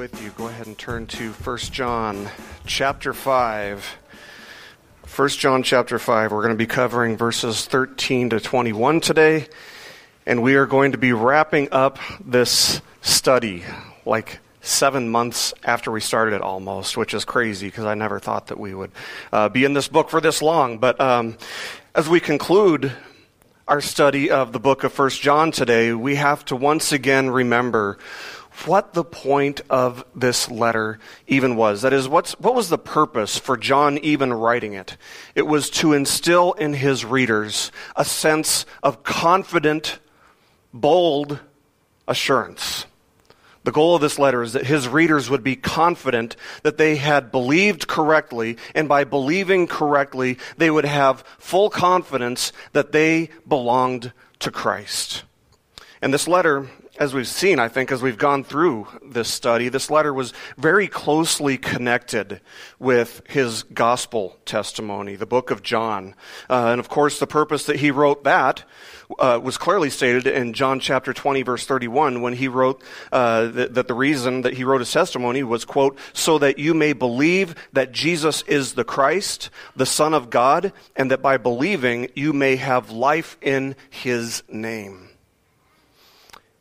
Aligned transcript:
with 0.00 0.22
you, 0.22 0.30
go 0.30 0.48
ahead 0.48 0.66
and 0.66 0.78
turn 0.78 1.06
to 1.06 1.30
1 1.30 1.58
John 1.58 2.26
chapter 2.64 3.12
5. 3.12 3.98
1 5.14 5.28
John 5.28 5.62
chapter 5.62 5.98
5. 5.98 6.32
We're 6.32 6.38
going 6.38 6.54
to 6.54 6.56
be 6.56 6.64
covering 6.64 7.18
verses 7.18 7.66
13 7.66 8.30
to 8.30 8.40
21 8.40 9.02
today, 9.02 9.46
and 10.24 10.42
we 10.42 10.54
are 10.54 10.64
going 10.64 10.92
to 10.92 10.98
be 10.98 11.12
wrapping 11.12 11.68
up 11.70 11.98
this 12.18 12.80
study 13.02 13.62
like 14.06 14.38
seven 14.62 15.10
months 15.10 15.52
after 15.64 15.90
we 15.90 16.00
started 16.00 16.32
it 16.32 16.40
almost, 16.40 16.96
which 16.96 17.12
is 17.12 17.26
crazy 17.26 17.66
because 17.66 17.84
I 17.84 17.92
never 17.92 18.18
thought 18.18 18.46
that 18.46 18.58
we 18.58 18.72
would 18.72 18.92
uh, 19.34 19.50
be 19.50 19.66
in 19.66 19.74
this 19.74 19.88
book 19.88 20.08
for 20.08 20.22
this 20.22 20.40
long. 20.40 20.78
But 20.78 20.98
um, 20.98 21.36
as 21.94 22.08
we 22.08 22.20
conclude 22.20 22.90
our 23.68 23.82
study 23.82 24.30
of 24.30 24.52
the 24.52 24.60
book 24.60 24.82
of 24.82 24.98
1 24.98 25.10
John 25.10 25.52
today, 25.52 25.92
we 25.92 26.14
have 26.14 26.42
to 26.46 26.56
once 26.56 26.90
again 26.90 27.28
remember 27.28 27.98
what 28.66 28.94
the 28.94 29.04
point 29.04 29.60
of 29.70 30.04
this 30.14 30.50
letter 30.50 30.98
even 31.26 31.56
was. 31.56 31.82
That 31.82 31.92
is, 31.92 32.08
what's, 32.08 32.32
what 32.38 32.54
was 32.54 32.68
the 32.68 32.78
purpose 32.78 33.38
for 33.38 33.56
John 33.56 33.98
even 33.98 34.32
writing 34.32 34.74
it? 34.74 34.96
It 35.34 35.46
was 35.46 35.70
to 35.70 35.92
instill 35.92 36.52
in 36.54 36.74
his 36.74 37.04
readers 37.04 37.72
a 37.96 38.04
sense 38.04 38.66
of 38.82 39.02
confident, 39.02 39.98
bold 40.72 41.40
assurance. 42.08 42.86
The 43.62 43.72
goal 43.72 43.94
of 43.94 44.00
this 44.00 44.18
letter 44.18 44.42
is 44.42 44.54
that 44.54 44.66
his 44.66 44.88
readers 44.88 45.28
would 45.28 45.44
be 45.44 45.54
confident 45.54 46.34
that 46.62 46.78
they 46.78 46.96
had 46.96 47.30
believed 47.30 47.86
correctly, 47.86 48.56
and 48.74 48.88
by 48.88 49.04
believing 49.04 49.66
correctly, 49.66 50.38
they 50.56 50.70
would 50.70 50.86
have 50.86 51.24
full 51.38 51.68
confidence 51.68 52.52
that 52.72 52.92
they 52.92 53.28
belonged 53.46 54.12
to 54.38 54.50
Christ. 54.50 55.24
And 56.00 56.14
this 56.14 56.26
letter 56.26 56.70
as 57.00 57.14
we've 57.14 57.26
seen, 57.26 57.58
I 57.58 57.68
think, 57.68 57.90
as 57.90 58.02
we've 58.02 58.18
gone 58.18 58.44
through 58.44 58.86
this 59.02 59.30
study, 59.30 59.70
this 59.70 59.90
letter 59.90 60.12
was 60.12 60.34
very 60.58 60.86
closely 60.86 61.56
connected 61.56 62.42
with 62.78 63.22
his 63.26 63.62
gospel 63.62 64.36
testimony, 64.44 65.16
the 65.16 65.24
book 65.24 65.50
of 65.50 65.62
John. 65.62 66.14
Uh, 66.50 66.66
and 66.66 66.78
of 66.78 66.90
course, 66.90 67.18
the 67.18 67.26
purpose 67.26 67.64
that 67.64 67.76
he 67.76 67.90
wrote 67.90 68.24
that 68.24 68.64
uh, 69.18 69.40
was 69.42 69.56
clearly 69.56 69.88
stated 69.88 70.26
in 70.26 70.52
John 70.52 70.78
chapter 70.78 71.14
20, 71.14 71.40
verse 71.40 71.64
31, 71.64 72.20
when 72.20 72.34
he 72.34 72.48
wrote 72.48 72.82
uh, 73.10 73.46
that, 73.46 73.72
that 73.72 73.88
the 73.88 73.94
reason 73.94 74.42
that 74.42 74.52
he 74.52 74.64
wrote 74.64 74.82
his 74.82 74.92
testimony 74.92 75.42
was, 75.42 75.64
quote, 75.64 75.98
so 76.12 76.36
that 76.36 76.58
you 76.58 76.74
may 76.74 76.92
believe 76.92 77.54
that 77.72 77.92
Jesus 77.92 78.42
is 78.42 78.74
the 78.74 78.84
Christ, 78.84 79.48
the 79.74 79.86
Son 79.86 80.12
of 80.12 80.28
God, 80.28 80.70
and 80.96 81.10
that 81.10 81.22
by 81.22 81.38
believing 81.38 82.10
you 82.14 82.34
may 82.34 82.56
have 82.56 82.90
life 82.90 83.38
in 83.40 83.74
his 83.88 84.42
name. 84.50 85.09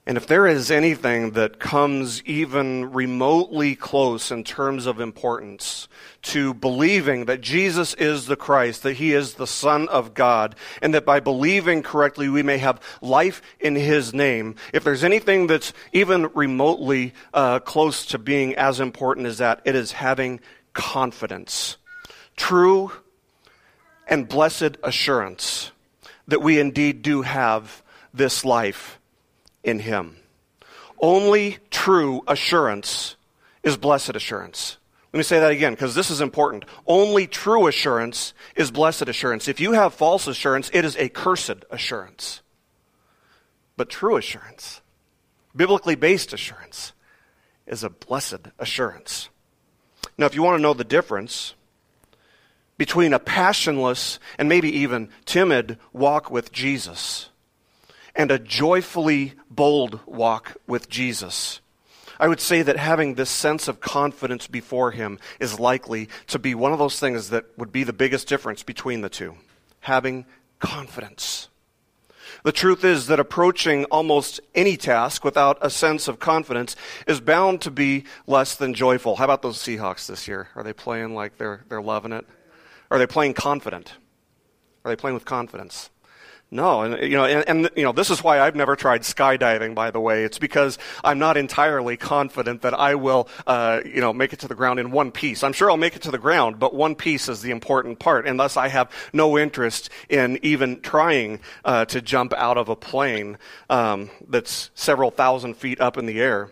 And 0.09 0.17
if 0.17 0.25
there 0.25 0.47
is 0.47 0.71
anything 0.71 1.33
that 1.33 1.59
comes 1.59 2.23
even 2.23 2.93
remotely 2.93 3.75
close 3.75 4.31
in 4.31 4.43
terms 4.43 4.87
of 4.87 4.99
importance 4.99 5.87
to 6.23 6.55
believing 6.55 7.25
that 7.25 7.41
Jesus 7.41 7.93
is 7.93 8.25
the 8.25 8.35
Christ, 8.35 8.81
that 8.81 8.95
he 8.95 9.13
is 9.13 9.35
the 9.35 9.45
Son 9.45 9.87
of 9.89 10.15
God, 10.15 10.55
and 10.81 10.95
that 10.95 11.05
by 11.05 11.19
believing 11.19 11.83
correctly 11.83 12.27
we 12.27 12.41
may 12.41 12.57
have 12.57 12.81
life 13.03 13.43
in 13.59 13.75
his 13.75 14.11
name, 14.11 14.55
if 14.73 14.83
there's 14.83 15.03
anything 15.03 15.45
that's 15.45 15.73
even 15.93 16.25
remotely 16.33 17.13
uh, 17.31 17.59
close 17.59 18.07
to 18.07 18.17
being 18.17 18.55
as 18.55 18.79
important 18.79 19.27
as 19.27 19.37
that, 19.37 19.61
it 19.63 19.75
is 19.75 19.91
having 19.91 20.39
confidence. 20.73 21.77
True 22.35 22.91
and 24.07 24.27
blessed 24.27 24.75
assurance 24.81 25.69
that 26.27 26.41
we 26.41 26.59
indeed 26.59 27.03
do 27.03 27.21
have 27.21 27.83
this 28.11 28.43
life 28.43 28.98
in 29.63 29.79
Him. 29.79 30.17
Only 30.99 31.57
true 31.69 32.21
assurance 32.27 33.15
is 33.63 33.77
blessed 33.77 34.15
assurance. 34.15 34.77
Let 35.11 35.17
me 35.17 35.23
say 35.23 35.39
that 35.39 35.51
again 35.51 35.73
because 35.73 35.95
this 35.95 36.11
is 36.11 36.21
important. 36.21 36.65
Only 36.85 37.25
true 37.25 37.67
assurance 37.67 38.33
is 38.55 38.69
blessed 38.69 39.07
assurance. 39.07 39.47
If 39.47 39.59
you 39.59 39.71
have 39.71 39.93
false 39.93 40.27
assurance, 40.27 40.69
it 40.73 40.85
is 40.85 40.95
a 40.97 41.09
cursed 41.09 41.65
assurance. 41.71 42.41
But 43.75 43.89
true 43.89 44.17
assurance, 44.17 44.81
biblically 45.55 45.95
based 45.95 46.33
assurance, 46.33 46.93
is 47.65 47.83
a 47.83 47.89
blessed 47.89 48.49
assurance. 48.59 49.29
Now, 50.17 50.25
if 50.25 50.35
you 50.35 50.43
want 50.43 50.57
to 50.57 50.61
know 50.61 50.73
the 50.73 50.83
difference 50.83 51.55
between 52.77 53.13
a 53.13 53.19
passionless 53.19 54.19
and 54.37 54.47
maybe 54.47 54.69
even 54.79 55.09
timid 55.25 55.77
walk 55.91 56.29
with 56.29 56.51
Jesus, 56.51 57.28
and 58.15 58.31
a 58.31 58.39
joyfully 58.39 59.33
bold 59.49 59.99
walk 60.05 60.57
with 60.67 60.89
Jesus. 60.89 61.61
I 62.19 62.27
would 62.27 62.41
say 62.41 62.61
that 62.61 62.75
having 62.75 63.15
this 63.15 63.29
sense 63.29 63.67
of 63.67 63.79
confidence 63.79 64.47
before 64.47 64.91
Him 64.91 65.19
is 65.39 65.59
likely 65.59 66.09
to 66.27 66.37
be 66.37 66.53
one 66.53 66.73
of 66.73 66.79
those 66.79 66.99
things 66.99 67.29
that 67.29 67.45
would 67.57 67.71
be 67.71 67.83
the 67.83 67.93
biggest 67.93 68.27
difference 68.27 68.61
between 68.61 69.01
the 69.01 69.09
two. 69.09 69.35
Having 69.81 70.25
confidence. 70.59 71.47
The 72.43 72.51
truth 72.51 72.83
is 72.83 73.07
that 73.07 73.19
approaching 73.19 73.85
almost 73.85 74.39
any 74.53 74.77
task 74.77 75.23
without 75.23 75.57
a 75.61 75.69
sense 75.69 76.07
of 76.07 76.19
confidence 76.19 76.75
is 77.07 77.19
bound 77.19 77.61
to 77.61 77.71
be 77.71 78.05
less 78.27 78.55
than 78.55 78.73
joyful. 78.73 79.17
How 79.17 79.25
about 79.25 79.41
those 79.41 79.57
Seahawks 79.57 80.07
this 80.07 80.27
year? 80.27 80.49
Are 80.55 80.63
they 80.63 80.73
playing 80.73 81.15
like 81.15 81.37
they're, 81.37 81.63
they're 81.69 81.81
loving 81.81 82.11
it? 82.11 82.25
Are 82.91 82.97
they 82.97 83.07
playing 83.07 83.33
confident? 83.33 83.93
Are 84.83 84.91
they 84.91 84.95
playing 84.95 85.15
with 85.15 85.25
confidence? 85.25 85.89
No, 86.51 86.81
and 86.81 87.03
you 87.03 87.15
know, 87.15 87.25
and, 87.25 87.47
and, 87.47 87.69
you 87.75 87.83
know, 87.83 87.91
this 87.91 88.09
is 88.09 88.23
why 88.23 88.39
I've 88.39 88.55
never 88.55 88.75
tried 88.75 89.03
skydiving. 89.03 89.75
By 89.75 89.91
the 89.91 89.99
way, 89.99 90.23
it's 90.23 90.39
because 90.39 90.79
I'm 91.03 91.19
not 91.19 91.37
entirely 91.37 91.95
confident 91.95 92.63
that 92.63 92.73
I 92.73 92.95
will, 92.95 93.29
uh, 93.45 93.81
you 93.85 94.01
know, 94.01 94.13
make 94.13 94.33
it 94.33 94.39
to 94.39 94.47
the 94.47 94.55
ground 94.55 94.79
in 94.79 94.89
one 94.89 95.11
piece. 95.11 95.43
I'm 95.43 95.53
sure 95.53 95.69
I'll 95.69 95.77
make 95.77 95.95
it 95.95 96.01
to 96.03 96.11
the 96.11 96.17
ground, 96.17 96.57
but 96.57 96.73
one 96.73 96.95
piece 96.95 97.29
is 97.29 97.43
the 97.43 97.51
important 97.51 97.99
part, 97.99 98.25
and 98.25 98.39
thus 98.39 98.57
I 98.57 98.67
have 98.69 98.91
no 99.13 99.37
interest 99.37 99.91
in 100.09 100.39
even 100.41 100.81
trying 100.81 101.41
uh, 101.63 101.85
to 101.85 102.01
jump 102.01 102.33
out 102.33 102.57
of 102.57 102.67
a 102.67 102.75
plane 102.75 103.37
um, 103.69 104.09
that's 104.27 104.71
several 104.73 105.11
thousand 105.11 105.55
feet 105.55 105.79
up 105.79 105.97
in 105.97 106.07
the 106.07 106.19
air. 106.19 106.49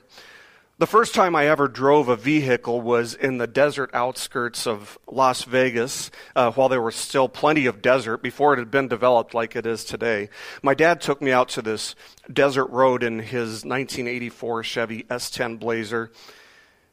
The 0.80 0.86
first 0.86 1.16
time 1.16 1.36
I 1.36 1.48
ever 1.48 1.68
drove 1.68 2.08
a 2.08 2.16
vehicle 2.16 2.82
was 2.82 3.16
in 3.16 3.40
the 3.40 3.48
desert 3.48 3.90
outskirts 3.96 4.68
of 4.68 5.00
Las 5.08 5.44
Vegas 5.44 6.12
uh, 6.36 6.52
while 6.52 6.70
there 6.70 6.84
was 6.84 6.96
still 6.96 7.28
plenty 7.28 7.66
of 7.66 7.82
desert 7.82 8.18
before 8.18 8.54
it 8.54 8.60
had 8.60 8.70
been 8.70 8.88
developed 8.88 9.34
like 9.34 9.56
it 9.56 9.66
is 9.66 9.84
today. 9.84 10.30
My 10.62 10.76
dad 10.76 11.02
took 11.02 11.20
me 11.20 11.32
out 11.32 11.50
to 11.50 11.64
this 11.64 11.96
desert 12.32 12.68
road 12.68 13.02
in 13.02 13.18
his 13.18 13.66
1984 13.66 14.64
Chevy 14.64 15.04
S10 15.06 15.58
Blazer. 15.58 16.12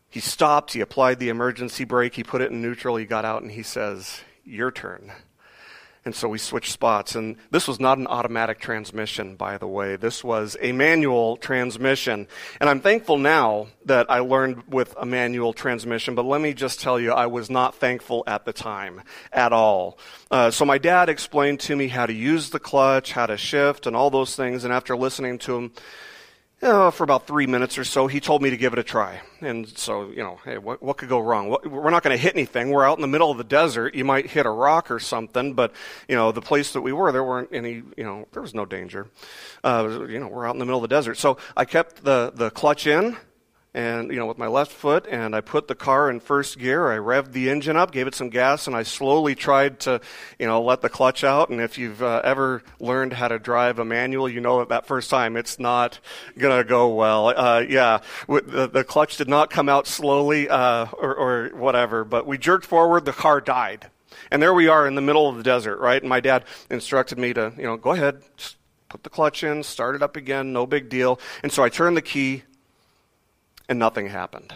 He 0.09 0.21
stopped, 0.21 0.73
he 0.73 0.81
applied 0.81 1.19
the 1.19 1.29
emergency 1.29 1.85
brake, 1.85 2.15
he 2.15 2.25
put 2.25 2.41
it 2.41 2.51
in 2.51 2.63
neutral, 2.63 2.97
he 2.97 3.05
got 3.05 3.27
out, 3.27 3.43
and 3.43 3.53
he 3.53 3.63
says, 3.63 4.23
Your 4.47 4.71
turn. 4.71 5.13
And 6.05 6.15
so 6.15 6.29
we 6.29 6.37
switched 6.37 6.71
spots. 6.71 7.15
And 7.15 7.37
this 7.51 7.67
was 7.67 7.81
not 7.81 7.97
an 7.97 8.07
automatic 8.07 8.59
transmission, 8.59 9.37
by 9.37 9.57
the 9.57 9.67
way. 9.67 9.97
This 9.97 10.23
was 10.23 10.55
a 10.61 10.73
manual 10.73 11.39
transmission. 11.39 12.29
And 12.61 12.69
I'm 12.69 12.81
thankful 12.81 13.17
now 13.17 13.69
that 13.87 14.11
I 14.11 14.19
learned 14.19 14.65
with 14.69 14.95
a 14.99 15.07
manual 15.07 15.55
transmission, 15.55 16.15
but 16.15 16.27
let 16.27 16.43
me 16.43 16.53
just 16.53 16.81
tell 16.81 17.01
you, 17.01 17.13
I 17.13 17.27
was 17.27 17.49
not 17.49 17.77
thankful 17.77 18.23
at 18.27 18.45
the 18.45 18.53
time 18.53 19.01
at 19.33 19.53
all. 19.53 19.99
Uh, 20.31 20.51
so 20.51 20.67
my 20.67 20.77
dad 20.77 21.09
explained 21.09 21.61
to 21.61 21.77
me 21.77 21.89
how 21.89 22.05
to 22.05 22.13
use 22.13 22.51
the 22.51 22.61
clutch, 22.61 23.13
how 23.13 23.25
to 23.25 23.39
shift, 23.39 23.87
and 23.87 23.97
all 23.97 24.11
those 24.11 24.37
things. 24.37 24.65
And 24.65 24.75
after 24.75 24.97
listening 24.97 25.39
to 25.41 25.57
him, 25.57 25.73
uh, 26.65 26.91
for 26.91 27.05
about 27.05 27.27
three 27.27 27.47
minutes 27.47 27.79
or 27.79 27.85
so, 27.85 28.07
he 28.07 28.21
told 28.21 28.43
me 28.43 28.51
to 28.51 28.57
give 28.57 28.73
it 28.73 28.79
a 28.79 28.83
try. 28.83 29.21
And 29.41 29.69
so, 29.79 30.09
you 30.09 30.23
know, 30.23 30.41
hey, 30.45 30.59
what, 30.59 30.83
what 30.83 30.97
could 30.97 31.09
go 31.09 31.21
wrong? 31.21 31.57
We're 31.65 31.91
not 31.91 32.03
going 32.03 32.17
to 32.17 32.23
hit 32.23 32.35
anything. 32.35 32.71
We're 32.71 32.85
out 32.85 32.99
in 32.99 33.03
the 33.03 33.09
middle 33.09 33.31
of 33.31 33.39
the 33.39 33.45
desert. 33.45 33.95
You 33.95 34.05
might 34.05 34.31
hit 34.31 34.47
a 34.47 34.51
rock 34.51 34.91
or 34.91 34.99
something, 34.99 35.55
but, 35.55 35.73
you 36.09 36.17
know, 36.17 36.33
the 36.33 36.41
place 36.41 36.73
that 36.73 36.81
we 36.81 36.93
were, 36.93 37.13
there 37.13 37.25
weren't 37.25 37.51
any, 37.53 37.83
you 37.97 38.05
know, 38.05 38.27
there 38.33 38.43
was 38.43 38.55
no 38.55 38.65
danger. 38.65 39.09
Uh, 39.63 40.07
you 40.09 40.19
know, 40.19 40.29
we're 40.29 40.47
out 40.47 40.55
in 40.55 40.59
the 40.59 40.65
middle 40.65 40.83
of 40.83 40.89
the 40.89 40.95
desert. 40.95 41.19
So 41.19 41.37
I 41.57 41.65
kept 41.65 42.03
the, 42.03 42.33
the 42.35 42.51
clutch 42.51 42.87
in 42.87 43.17
and 43.75 44.11
you 44.11 44.17
know 44.17 44.27
with 44.27 44.39
my 44.39 44.47
left 44.47 44.71
foot 44.71 45.07
and 45.11 45.35
i 45.35 45.41
put 45.41 45.67
the 45.67 45.75
car 45.75 46.09
in 46.09 46.21
first 46.21 46.59
gear. 46.59 46.93
I 46.93 46.97
revved 46.97 47.33
the 47.33 47.51
engine 47.51 47.77
up 47.77 47.91
gave 47.91 48.07
it 48.07 48.15
some 48.15 48.31
gas 48.31 48.67
and 48.67 48.77
i 48.77 48.85
slowly 48.85 49.35
tried 49.35 49.81
to 49.81 50.01
you 50.39 50.47
know 50.47 50.63
let 50.63 50.81
the 50.81 50.89
clutch 50.89 51.25
out. 51.25 51.51
And 51.51 51.61
if 51.61 51.77
you've 51.77 52.03
uh, 52.03 52.21
ever 52.25 52.63
learned 52.79 53.15
how 53.15 53.29
to 53.29 53.39
drive 53.39 53.79
a 53.79 53.85
manual 53.85 54.29
you 54.29 54.41
know 54.41 54.61
that 54.61 54.69
that 54.69 54.87
first 54.87 55.11
time 55.11 55.37
it's 55.37 55.59
not 55.59 55.99
going 56.39 56.57
to 56.57 56.65
go 56.67 56.95
well. 56.95 57.29
Uh, 57.29 57.65
yeah 57.69 57.99
the, 58.29 58.71
the, 58.73 58.85
clutch 58.85 59.17
did 59.17 59.29
not 59.29 59.51
come 59.51 59.69
out 59.69 59.87
slowly 59.87 60.49
uh, 60.49 60.87
or, 60.93 61.15
or 61.15 61.49
whatever 61.57 62.05
but 62.05 62.27
we 62.27 62.39
jerked 62.39 62.65
forward 62.65 63.05
the 63.05 63.13
car 63.13 63.41
died. 63.41 63.91
And 64.31 64.41
there 64.41 64.55
we 64.55 64.69
are 64.69 64.87
in 64.87 64.95
the 64.95 65.03
middle 65.03 65.29
of 65.29 65.37
the 65.37 65.43
desert 65.43 65.79
right? 65.79 66.01
And 66.01 66.09
my 66.09 66.21
dad 66.21 66.45
instructed 66.71 67.19
me 67.19 67.33
to 67.35 67.53
you 67.57 67.65
know 67.65 67.77
go 67.77 67.91
ahead 67.91 68.23
put 68.89 69.03
the 69.03 69.11
clutch 69.11 69.43
in 69.43 69.65
start 69.65 69.97
it 69.97 70.03
up 70.03 70.15
again 70.15 70.53
no 70.53 70.65
big 70.65 70.89
deal. 70.89 71.19
And 71.43 71.51
so 71.51 71.65
i 71.65 71.69
turned 71.69 71.97
the 71.97 72.03
key 72.03 72.45
and 73.69 73.79
nothing 73.79 74.09
happened. 74.09 74.55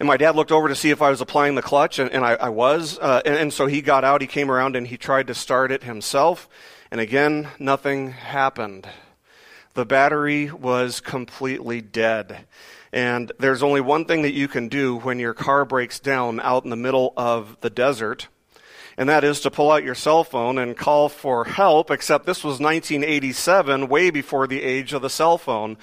And 0.00 0.06
my 0.06 0.16
dad 0.16 0.36
looked 0.36 0.52
over 0.52 0.68
to 0.68 0.76
see 0.76 0.90
if 0.90 1.02
I 1.02 1.10
was 1.10 1.20
applying 1.20 1.56
the 1.56 1.62
clutch, 1.62 1.98
and, 1.98 2.10
and 2.12 2.24
I, 2.24 2.34
I, 2.34 2.48
was. 2.50 2.98
Uh, 3.00 3.20
and, 3.26 3.34
and 3.34 3.52
so 3.52 3.66
he 3.66 3.82
got 3.82 4.04
out, 4.04 4.20
he 4.20 4.28
came 4.28 4.50
around, 4.50 4.76
and 4.76 4.86
he 4.86 4.96
tried 4.96 5.26
to 5.26 5.34
start 5.34 5.72
it 5.72 5.82
himself. 5.82 6.48
And 6.90 7.00
again, 7.00 7.48
nothing 7.58 8.12
happened. 8.12 8.88
The 9.74 9.84
battery 9.84 10.52
was 10.52 11.00
completely 11.00 11.80
dead. 11.80 12.46
And 12.92 13.32
there's 13.38 13.62
only 13.62 13.80
one 13.80 14.04
thing 14.04 14.22
that 14.22 14.32
you 14.32 14.48
can 14.48 14.68
do 14.68 14.96
when 14.96 15.18
your 15.18 15.34
car 15.34 15.64
breaks 15.64 15.98
down 15.98 16.40
out 16.40 16.64
in 16.64 16.70
the 16.70 16.76
middle 16.76 17.12
of 17.16 17.56
the 17.60 17.70
desert, 17.70 18.28
and 18.96 19.08
that 19.08 19.24
is 19.24 19.40
to 19.42 19.50
pull 19.50 19.70
out 19.70 19.84
your 19.84 19.94
cell 19.94 20.24
phone 20.24 20.58
and 20.58 20.76
call 20.76 21.08
for 21.08 21.44
help, 21.44 21.90
except 21.90 22.26
this 22.26 22.42
was 22.42 22.60
1987, 22.60 23.88
way 23.88 24.10
before 24.10 24.46
the 24.46 24.62
age 24.62 24.92
of 24.92 25.02
the 25.02 25.10
cell 25.10 25.38
phone. 25.38 25.76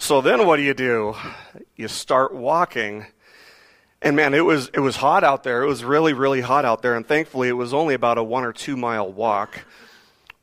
So 0.00 0.20
then 0.20 0.46
what 0.46 0.56
do 0.56 0.62
you 0.62 0.74
do? 0.74 1.16
You 1.74 1.88
start 1.88 2.32
walking. 2.32 3.06
And 4.00 4.14
man, 4.14 4.32
it 4.32 4.44
was, 4.44 4.70
it 4.72 4.78
was 4.78 4.96
hot 4.96 5.24
out 5.24 5.42
there. 5.42 5.62
It 5.62 5.66
was 5.66 5.82
really, 5.82 6.12
really 6.12 6.40
hot 6.40 6.64
out 6.64 6.82
there. 6.82 6.96
And 6.96 7.06
thankfully, 7.06 7.48
it 7.48 7.52
was 7.52 7.74
only 7.74 7.94
about 7.94 8.16
a 8.16 8.22
one 8.22 8.44
or 8.44 8.52
two 8.52 8.76
mile 8.76 9.10
walk. 9.10 9.64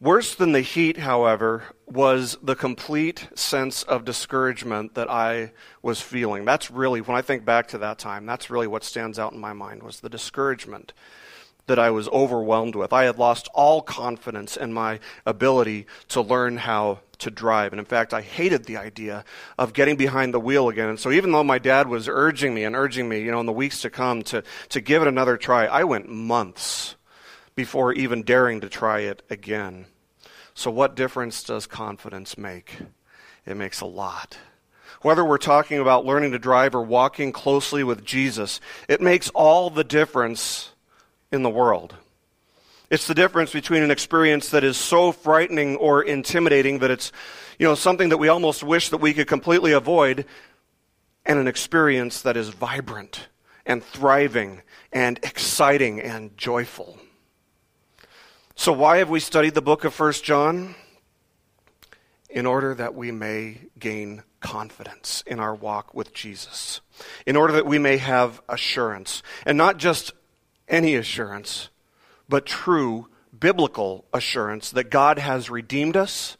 Worse 0.01 0.35
than 0.35 0.51
the 0.51 0.59
heat, 0.59 0.97
however, 0.97 1.63
was 1.87 2.37
the 2.43 2.55
complete 2.55 3.29
sense 3.33 3.83
of 3.83 4.03
discouragement 4.03 4.93
that 4.95 5.09
I 5.09 5.53
was 5.81 6.01
feeling. 6.01 6.43
That's 6.43 6.69
really, 6.69 6.99
when 6.99 7.15
I 7.15 7.21
think 7.21 7.45
back 7.45 7.69
to 7.69 7.77
that 7.77 7.97
time, 7.97 8.25
that's 8.25 8.49
really 8.49 8.67
what 8.67 8.83
stands 8.83 9.17
out 9.17 9.31
in 9.31 9.39
my 9.39 9.53
mind 9.53 9.83
was 9.83 10.01
the 10.01 10.09
discouragement 10.09 10.91
that 11.67 11.79
I 11.79 11.89
was 11.91 12.07
overwhelmed 12.09 12.75
with. 12.75 12.93
I 12.93 13.05
had 13.05 13.17
lost 13.17 13.47
all 13.53 13.81
confidence 13.81 14.57
in 14.57 14.73
my 14.73 14.99
ability 15.25 15.87
to 16.09 16.21
learn 16.21 16.57
how 16.57 16.99
to 17.19 17.31
drive. 17.31 17.73
And 17.73 17.79
in 17.79 17.85
fact, 17.85 18.13
I 18.13 18.21
hated 18.21 18.65
the 18.65 18.77
idea 18.77 19.25
of 19.57 19.73
getting 19.73 19.95
behind 19.95 20.33
the 20.33 20.39
wheel 20.39 20.69
again. 20.69 20.89
And 20.89 20.99
so 20.99 21.11
even 21.11 21.31
though 21.31 21.43
my 21.43 21.59
dad 21.59 21.87
was 21.87 22.07
urging 22.07 22.53
me 22.53 22.63
and 22.63 22.75
urging 22.75 23.09
me, 23.09 23.21
you 23.21 23.31
know, 23.31 23.39
in 23.39 23.45
the 23.45 23.53
weeks 23.53 23.81
to 23.81 23.89
come 23.89 24.21
to, 24.23 24.43
to 24.69 24.81
give 24.81 25.01
it 25.01 25.07
another 25.07 25.37
try, 25.37 25.65
I 25.65 25.83
went 25.83 26.09
months 26.09 26.95
before 27.55 27.93
even 27.93 28.23
daring 28.23 28.61
to 28.61 28.69
try 28.69 28.99
it 28.99 29.23
again. 29.29 29.85
So, 30.53 30.71
what 30.71 30.95
difference 30.95 31.43
does 31.43 31.67
confidence 31.67 32.37
make? 32.37 32.77
It 33.45 33.57
makes 33.57 33.81
a 33.81 33.85
lot. 33.85 34.37
Whether 35.01 35.23
we're 35.23 35.37
talking 35.37 35.79
about 35.79 36.05
learning 36.05 36.31
to 36.31 36.39
drive 36.39 36.73
or 36.73 36.81
walking 36.81 37.31
closely 37.31 37.83
with 37.83 38.03
Jesus, 38.03 38.59
it 38.87 39.01
makes 39.01 39.29
all 39.31 39.69
the 39.69 39.83
difference 39.83 40.71
in 41.31 41.43
the 41.43 41.49
world. 41.49 41.95
It's 42.89 43.07
the 43.07 43.15
difference 43.15 43.51
between 43.51 43.81
an 43.81 43.91
experience 43.91 44.49
that 44.49 44.63
is 44.63 44.77
so 44.77 45.11
frightening 45.11 45.75
or 45.77 46.03
intimidating 46.03 46.79
that 46.79 46.91
it's, 46.91 47.11
you 47.57 47.65
know, 47.67 47.75
something 47.75 48.09
that 48.09 48.17
we 48.17 48.27
almost 48.27 48.63
wish 48.63 48.89
that 48.89 48.97
we 48.97 49.13
could 49.13 49.27
completely 49.27 49.71
avoid 49.71 50.25
and 51.25 51.39
an 51.39 51.47
experience 51.47 52.21
that 52.21 52.37
is 52.37 52.49
vibrant 52.49 53.27
and 53.65 53.83
thriving 53.83 54.61
and 54.93 55.17
exciting 55.23 55.99
and 55.99 56.37
joyful. 56.37 56.99
So, 58.55 58.71
why 58.71 58.97
have 58.97 59.09
we 59.09 59.19
studied 59.19 59.55
the 59.55 59.61
book 59.61 59.83
of 59.83 59.93
First 59.93 60.23
John? 60.23 60.75
In 62.29 62.45
order 62.45 62.75
that 62.75 62.93
we 62.93 63.11
may 63.11 63.61
gain 63.79 64.23
confidence 64.41 65.23
in 65.25 65.39
our 65.39 65.55
walk 65.55 65.93
with 65.93 66.13
Jesus, 66.13 66.81
in 67.25 67.37
order 67.37 67.53
that 67.53 67.65
we 67.65 67.79
may 67.79 67.97
have 67.97 68.41
assurance, 68.49 69.23
and 69.45 69.57
not 69.57 69.77
just 69.77 70.11
any 70.67 70.95
assurance, 70.95 71.69
but 72.27 72.45
true 72.45 73.07
biblical 73.37 74.05
assurance 74.13 74.71
that 74.71 74.89
God 74.89 75.19
has 75.19 75.49
redeemed 75.49 75.97
us, 75.97 76.37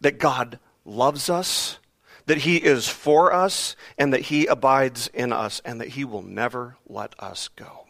that 0.00 0.18
God 0.18 0.58
loves 0.84 1.28
us, 1.30 1.78
that 2.26 2.38
He 2.38 2.56
is 2.56 2.88
for 2.88 3.32
us, 3.32 3.76
and 3.96 4.12
that 4.12 4.22
He 4.22 4.46
abides 4.46 5.08
in 5.14 5.32
us, 5.32 5.60
and 5.64 5.80
that 5.80 5.88
He 5.88 6.04
will 6.04 6.22
never 6.22 6.76
let 6.88 7.14
us 7.20 7.48
go. 7.48 7.86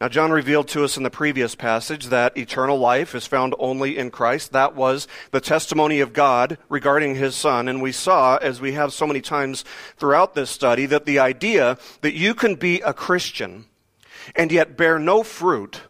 Now, 0.00 0.08
John 0.08 0.30
revealed 0.30 0.68
to 0.68 0.84
us 0.84 0.96
in 0.96 1.02
the 1.02 1.10
previous 1.10 1.56
passage 1.56 2.06
that 2.06 2.38
eternal 2.38 2.78
life 2.78 3.16
is 3.16 3.26
found 3.26 3.56
only 3.58 3.98
in 3.98 4.12
Christ. 4.12 4.52
That 4.52 4.76
was 4.76 5.08
the 5.32 5.40
testimony 5.40 5.98
of 5.98 6.12
God 6.12 6.56
regarding 6.68 7.16
his 7.16 7.34
Son. 7.34 7.66
And 7.66 7.82
we 7.82 7.90
saw, 7.90 8.36
as 8.36 8.60
we 8.60 8.72
have 8.74 8.92
so 8.92 9.08
many 9.08 9.20
times 9.20 9.64
throughout 9.96 10.34
this 10.36 10.50
study, 10.50 10.86
that 10.86 11.04
the 11.04 11.18
idea 11.18 11.78
that 12.02 12.14
you 12.14 12.32
can 12.32 12.54
be 12.54 12.80
a 12.80 12.92
Christian 12.92 13.64
and 14.34 14.50
yet 14.52 14.76
bear 14.76 14.98
no 14.98 15.22
fruit 15.22 15.82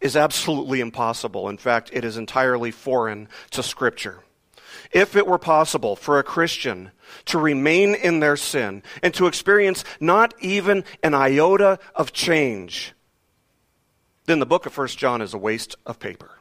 is 0.00 0.16
absolutely 0.16 0.80
impossible. 0.80 1.48
In 1.48 1.58
fact, 1.58 1.90
it 1.92 2.04
is 2.04 2.16
entirely 2.16 2.70
foreign 2.70 3.28
to 3.50 3.62
Scripture. 3.62 4.22
If 4.92 5.14
it 5.14 5.26
were 5.26 5.38
possible 5.38 5.94
for 5.94 6.18
a 6.18 6.24
Christian 6.24 6.90
to 7.26 7.38
remain 7.38 7.94
in 7.94 8.20
their 8.20 8.36
sin 8.36 8.82
and 9.02 9.12
to 9.14 9.26
experience 9.26 9.84
not 10.00 10.34
even 10.40 10.84
an 11.02 11.14
iota 11.14 11.78
of 11.94 12.12
change, 12.12 12.92
then 14.26 14.38
the 14.38 14.46
book 14.46 14.66
of 14.66 14.76
1 14.76 14.88
John 14.88 15.20
is 15.20 15.34
a 15.34 15.38
waste 15.38 15.76
of 15.86 15.98
paper. 15.98 16.39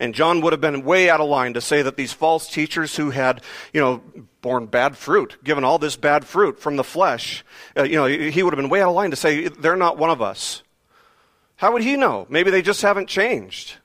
And 0.00 0.14
John 0.14 0.40
would 0.42 0.52
have 0.52 0.60
been 0.60 0.84
way 0.84 1.10
out 1.10 1.20
of 1.20 1.28
line 1.28 1.54
to 1.54 1.60
say 1.60 1.82
that 1.82 1.96
these 1.96 2.12
false 2.12 2.48
teachers 2.48 2.96
who 2.96 3.10
had, 3.10 3.42
you 3.72 3.80
know, 3.80 4.02
borne 4.40 4.66
bad 4.66 4.96
fruit, 4.96 5.38
given 5.42 5.64
all 5.64 5.78
this 5.78 5.96
bad 5.96 6.24
fruit 6.24 6.60
from 6.60 6.76
the 6.76 6.84
flesh, 6.84 7.44
uh, 7.76 7.82
you 7.82 7.96
know, 7.96 8.06
he 8.06 8.42
would 8.42 8.52
have 8.52 8.62
been 8.62 8.70
way 8.70 8.80
out 8.80 8.90
of 8.90 8.94
line 8.94 9.10
to 9.10 9.16
say 9.16 9.48
they're 9.48 9.76
not 9.76 9.98
one 9.98 10.10
of 10.10 10.22
us. 10.22 10.62
How 11.56 11.72
would 11.72 11.82
he 11.82 11.96
know? 11.96 12.26
Maybe 12.30 12.52
they 12.52 12.62
just 12.62 12.82
haven't 12.82 13.08
changed. 13.08 13.78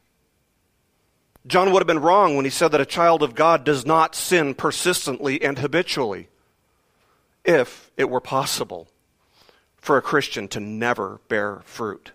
John 1.47 1.71
would 1.71 1.79
have 1.79 1.87
been 1.87 1.99
wrong 1.99 2.35
when 2.35 2.45
he 2.45 2.51
said 2.51 2.69
that 2.69 2.79
a 2.79 2.85
child 2.85 3.23
of 3.23 3.33
God 3.33 3.63
does 3.63 3.85
not 3.85 4.15
sin 4.15 4.53
persistently 4.53 5.41
and 5.41 5.57
habitually, 5.57 6.29
if 7.43 7.91
it 7.97 8.09
were 8.09 8.21
possible 8.21 8.87
for 9.77 9.97
a 9.97 10.01
Christian 10.01 10.47
to 10.49 10.59
never 10.59 11.19
bear 11.27 11.61
fruit. 11.65 12.11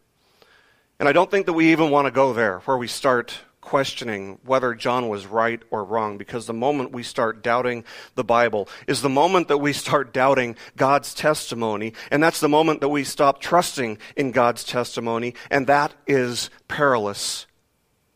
And 0.98 1.08
I 1.08 1.12
don't 1.12 1.30
think 1.30 1.46
that 1.46 1.52
we 1.52 1.72
even 1.72 1.90
want 1.90 2.06
to 2.06 2.10
go 2.10 2.32
there, 2.32 2.60
where 2.60 2.78
we 2.78 2.86
start 2.86 3.40
questioning 3.68 4.38
whether 4.46 4.72
John 4.74 5.10
was 5.10 5.26
right 5.26 5.60
or 5.70 5.84
wrong, 5.84 6.16
because 6.16 6.46
the 6.46 6.54
moment 6.54 6.90
we 6.90 7.02
start 7.02 7.42
doubting 7.42 7.84
the 8.14 8.24
Bible 8.24 8.66
is 8.86 9.02
the 9.02 9.10
moment 9.10 9.48
that 9.48 9.58
we 9.58 9.74
start 9.74 10.14
doubting 10.14 10.56
God's 10.74 11.12
testimony, 11.12 11.92
and 12.10 12.22
that's 12.22 12.40
the 12.40 12.48
moment 12.48 12.80
that 12.80 12.88
we 12.88 13.04
stop 13.04 13.42
trusting 13.42 13.98
in 14.16 14.32
God's 14.32 14.64
testimony, 14.64 15.34
and 15.50 15.66
that 15.66 15.92
is 16.06 16.48
perilous 16.66 17.46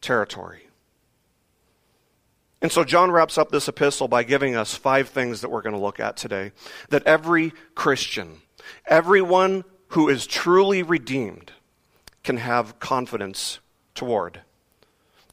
territory. 0.01 0.69
And 2.63 2.73
so 2.73 2.83
John 2.83 3.11
wraps 3.11 3.37
up 3.37 3.51
this 3.51 3.69
epistle 3.69 4.09
by 4.09 4.23
giving 4.23 4.57
us 4.57 4.75
five 4.75 5.11
things 5.11 5.43
that 5.43 5.51
we're 5.51 5.61
going 5.61 5.75
to 5.75 5.79
look 5.79 6.01
at 6.01 6.17
today 6.17 6.53
that 6.89 7.07
every 7.07 7.53
Christian, 7.75 8.41
everyone 8.87 9.65
who 9.89 10.09
is 10.09 10.27
truly 10.27 10.83
redeemed, 10.83 11.53
can 12.25 12.39
have 12.39 12.79
confidence 12.79 13.59
toward. 13.95 14.41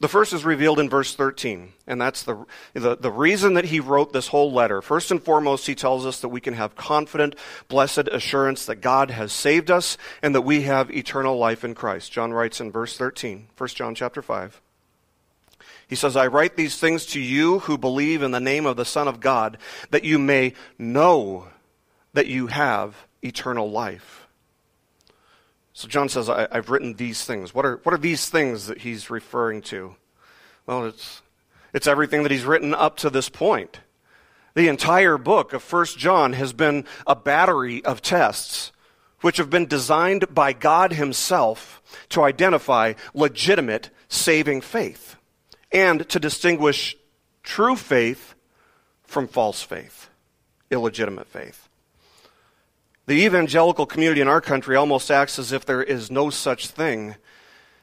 The 0.00 0.08
first 0.08 0.32
is 0.32 0.46
revealed 0.46 0.80
in 0.80 0.88
verse 0.88 1.14
13, 1.14 1.74
and 1.86 2.00
that's 2.00 2.22
the, 2.22 2.46
the, 2.72 2.96
the, 2.96 3.10
reason 3.10 3.52
that 3.54 3.66
he 3.66 3.80
wrote 3.80 4.14
this 4.14 4.28
whole 4.28 4.50
letter. 4.50 4.80
First 4.80 5.10
and 5.10 5.22
foremost, 5.22 5.66
he 5.66 5.74
tells 5.74 6.06
us 6.06 6.20
that 6.20 6.30
we 6.30 6.40
can 6.40 6.54
have 6.54 6.74
confident, 6.74 7.36
blessed 7.68 8.08
assurance 8.10 8.64
that 8.64 8.76
God 8.76 9.10
has 9.10 9.30
saved 9.30 9.70
us 9.70 9.98
and 10.22 10.34
that 10.34 10.40
we 10.40 10.62
have 10.62 10.90
eternal 10.90 11.36
life 11.36 11.64
in 11.64 11.74
Christ. 11.74 12.12
John 12.12 12.32
writes 12.32 12.62
in 12.62 12.72
verse 12.72 12.96
13, 12.96 13.48
1 13.58 13.68
John 13.68 13.94
chapter 13.94 14.22
5. 14.22 14.62
He 15.86 15.96
says, 15.96 16.16
I 16.16 16.28
write 16.28 16.56
these 16.56 16.78
things 16.78 17.04
to 17.06 17.20
you 17.20 17.58
who 17.58 17.76
believe 17.76 18.22
in 18.22 18.30
the 18.30 18.40
name 18.40 18.64
of 18.64 18.78
the 18.78 18.86
Son 18.86 19.06
of 19.06 19.20
God, 19.20 19.58
that 19.90 20.04
you 20.04 20.18
may 20.18 20.54
know 20.78 21.48
that 22.14 22.26
you 22.26 22.46
have 22.46 22.96
eternal 23.22 23.70
life. 23.70 24.19
So 25.80 25.88
John 25.88 26.10
says, 26.10 26.28
I, 26.28 26.46
have 26.52 26.68
written 26.68 26.92
these 26.92 27.24
things. 27.24 27.54
What 27.54 27.64
are, 27.64 27.80
what 27.84 27.94
are 27.94 27.98
these 27.98 28.28
things 28.28 28.66
that 28.66 28.82
he's 28.82 29.08
referring 29.08 29.62
to? 29.62 29.96
Well, 30.66 30.84
it's, 30.84 31.22
it's 31.72 31.86
everything 31.86 32.22
that 32.22 32.30
he's 32.30 32.44
written 32.44 32.74
up 32.74 32.98
to 32.98 33.08
this 33.08 33.30
point. 33.30 33.80
The 34.52 34.68
entire 34.68 35.16
book 35.16 35.54
of 35.54 35.62
First 35.62 35.96
John 35.96 36.34
has 36.34 36.52
been 36.52 36.84
a 37.06 37.16
battery 37.16 37.82
of 37.82 38.02
tests 38.02 38.72
which 39.22 39.38
have 39.38 39.48
been 39.48 39.64
designed 39.64 40.34
by 40.34 40.52
God 40.52 40.92
Himself 40.92 41.80
to 42.10 42.24
identify 42.24 42.92
legitimate 43.14 43.88
saving 44.06 44.60
faith 44.60 45.16
and 45.72 46.06
to 46.10 46.20
distinguish 46.20 46.94
true 47.42 47.74
faith 47.74 48.34
from 49.02 49.26
false 49.26 49.62
faith, 49.62 50.10
illegitimate 50.70 51.28
faith. 51.28 51.69
The 53.10 53.24
evangelical 53.24 53.86
community 53.86 54.20
in 54.20 54.28
our 54.28 54.40
country 54.40 54.76
almost 54.76 55.10
acts 55.10 55.36
as 55.40 55.50
if 55.50 55.66
there 55.66 55.82
is 55.82 56.12
no 56.12 56.30
such 56.30 56.68
thing 56.68 57.16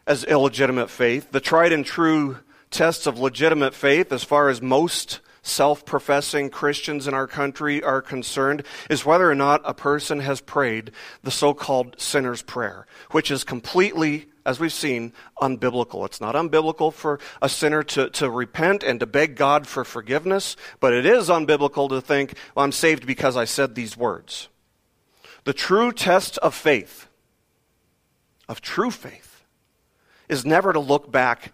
as 0.05 0.23
illegitimate 0.23 0.89
faith. 0.89 1.33
The 1.33 1.41
tried 1.41 1.73
and 1.73 1.85
true 1.85 2.37
test 2.71 3.05
of 3.07 3.19
legitimate 3.19 3.73
faith, 3.73 4.13
as 4.13 4.23
far 4.23 4.47
as 4.47 4.61
most 4.61 5.19
self 5.41 5.83
professing 5.85 6.49
Christians 6.49 7.09
in 7.09 7.13
our 7.13 7.27
country 7.27 7.83
are 7.83 8.01
concerned, 8.01 8.63
is 8.89 9.05
whether 9.05 9.29
or 9.29 9.35
not 9.35 9.59
a 9.65 9.73
person 9.73 10.21
has 10.21 10.39
prayed 10.39 10.91
the 11.23 11.29
so 11.29 11.53
called 11.53 11.99
sinner's 11.99 12.41
prayer, 12.41 12.87
which 13.11 13.29
is 13.29 13.43
completely 13.43 14.27
as 14.45 14.61
we've 14.61 14.71
seen, 14.71 15.11
unbiblical. 15.41 16.05
It's 16.05 16.21
not 16.21 16.35
unbiblical 16.35 16.93
for 16.93 17.19
a 17.41 17.49
sinner 17.49 17.83
to, 17.83 18.09
to 18.11 18.29
repent 18.29 18.81
and 18.81 19.01
to 19.01 19.05
beg 19.05 19.35
God 19.35 19.67
for 19.67 19.83
forgiveness, 19.83 20.55
but 20.79 20.93
it 20.93 21.05
is 21.05 21.27
unbiblical 21.27 21.89
to 21.89 21.99
think, 21.99 22.33
well, 22.55 22.63
I'm 22.63 22.71
saved 22.71 23.05
because 23.05 23.35
I 23.35 23.43
said 23.43 23.75
these 23.75 23.97
words. 23.97 24.47
The 25.47 25.53
true 25.53 25.93
test 25.93 26.37
of 26.39 26.53
faith, 26.53 27.07
of 28.49 28.59
true 28.59 28.91
faith, 28.91 29.45
is 30.27 30.45
never 30.45 30.73
to 30.73 30.79
look 30.81 31.09
back 31.09 31.53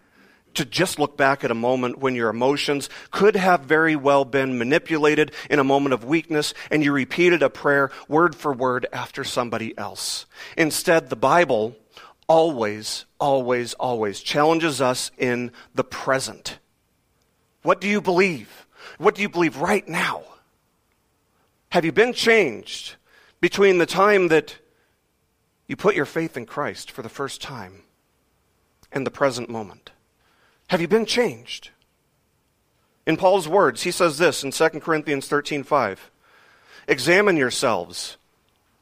to 0.54 0.64
just 0.64 0.98
look 0.98 1.16
back 1.16 1.44
at 1.44 1.52
a 1.52 1.54
moment 1.54 2.00
when 2.00 2.16
your 2.16 2.28
emotions 2.28 2.90
could 3.12 3.36
have 3.36 3.60
very 3.60 3.94
well 3.94 4.24
been 4.24 4.58
manipulated 4.58 5.30
in 5.48 5.60
a 5.60 5.64
moment 5.64 5.92
of 5.92 6.02
weakness 6.02 6.54
and 6.72 6.82
you 6.82 6.90
repeated 6.90 7.40
a 7.40 7.48
prayer 7.48 7.92
word 8.08 8.34
for 8.34 8.52
word 8.52 8.84
after 8.92 9.22
somebody 9.22 9.78
else. 9.78 10.26
Instead, 10.56 11.08
the 11.08 11.14
Bible 11.14 11.76
always, 12.26 13.04
always, 13.20 13.74
always 13.74 14.18
challenges 14.18 14.80
us 14.80 15.12
in 15.18 15.52
the 15.72 15.84
present. 15.84 16.58
What 17.62 17.80
do 17.80 17.86
you 17.86 18.00
believe? 18.00 18.66
What 18.98 19.14
do 19.14 19.22
you 19.22 19.28
believe 19.28 19.58
right 19.58 19.88
now? 19.88 20.24
Have 21.70 21.84
you 21.84 21.92
been 21.92 22.12
changed 22.12 22.96
between 23.44 23.76
the 23.76 23.84
time 23.84 24.28
that 24.28 24.56
you 25.66 25.76
put 25.76 25.94
your 25.94 26.06
faith 26.06 26.34
in 26.34 26.46
Christ 26.46 26.90
for 26.90 27.02
the 27.02 27.10
first 27.10 27.42
time 27.42 27.82
and 28.90 29.06
the 29.06 29.10
present 29.10 29.50
moment? 29.50 29.90
Have 30.68 30.80
you 30.80 30.88
been 30.88 31.04
changed? 31.04 31.68
In 33.06 33.18
Paul's 33.18 33.46
words, 33.46 33.82
he 33.82 33.90
says 33.90 34.16
this 34.16 34.44
in 34.44 34.50
2 34.50 34.80
Corinthians 34.80 35.28
13:5. 35.28 36.10
Examine 36.88 37.36
yourselves, 37.36 38.16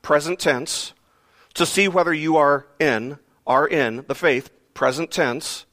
present 0.01 0.39
tense, 0.39 0.93
to 1.55 1.67
see 1.67 1.89
whether 1.89 2.15
you 2.15 2.37
are 2.37 2.69
in, 2.79 3.19
are 3.45 3.67
in 3.67 4.05
the 4.07 4.15
faith, 4.15 4.49
present 4.75 5.11
tense. 5.11 5.67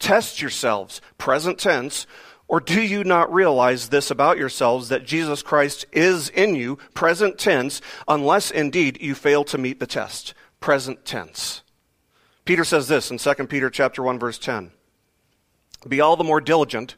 Test 0.00 0.42
yourselves, 0.42 1.00
present 1.18 1.60
tense, 1.60 2.04
or 2.46 2.60
do 2.60 2.80
you 2.80 3.04
not 3.04 3.32
realize 3.32 3.88
this 3.88 4.10
about 4.10 4.38
yourselves 4.38 4.88
that 4.88 5.06
Jesus 5.06 5.42
Christ 5.42 5.86
is 5.92 6.28
in 6.28 6.54
you, 6.54 6.76
present 6.92 7.38
tense, 7.38 7.80
unless 8.06 8.50
indeed 8.50 9.00
you 9.00 9.14
fail 9.14 9.44
to 9.44 9.58
meet 9.58 9.80
the 9.80 9.86
test, 9.86 10.34
present 10.60 11.04
tense. 11.04 11.62
Peter 12.44 12.64
says 12.64 12.88
this 12.88 13.10
in 13.10 13.18
2 13.18 13.46
Peter 13.46 13.70
chapter 13.70 14.02
1 14.02 14.18
verse 14.18 14.38
10. 14.38 14.70
Be 15.88 16.00
all 16.00 16.16
the 16.16 16.24
more 16.24 16.40
diligent, 16.40 16.96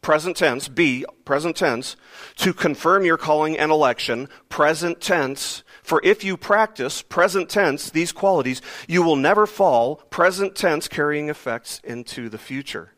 present 0.00 0.36
tense, 0.36 0.68
be, 0.68 1.04
present 1.24 1.56
tense, 1.56 1.96
to 2.36 2.54
confirm 2.54 3.04
your 3.04 3.16
calling 3.16 3.58
and 3.58 3.70
election, 3.70 4.28
present 4.48 5.00
tense. 5.00 5.62
For 5.82 6.00
if 6.04 6.24
you 6.24 6.36
practice, 6.36 7.02
present 7.02 7.48
tense, 7.48 7.90
these 7.90 8.12
qualities, 8.12 8.62
you 8.86 9.02
will 9.02 9.16
never 9.16 9.46
fall, 9.46 9.96
present 10.10 10.54
tense, 10.54 10.88
carrying 10.88 11.28
effects 11.28 11.80
into 11.84 12.28
the 12.28 12.38
future. 12.38 12.92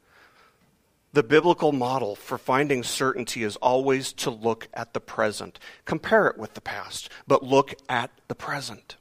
The 1.13 1.23
biblical 1.25 1.73
model 1.73 2.15
for 2.15 2.39
finding 2.39 2.85
certainty 2.85 3.43
is 3.43 3.57
always 3.57 4.13
to 4.15 4.31
look 4.31 4.69
at 4.73 4.95
the 4.95 5.01
present. 5.01 5.59
Compare 5.85 6.29
it 6.29 6.39
with 6.39 6.55
the 6.55 6.61
past, 6.61 7.09
but 7.27 7.43
look 7.43 7.75
at 7.89 8.11
the 8.29 8.37
present. 8.37 8.97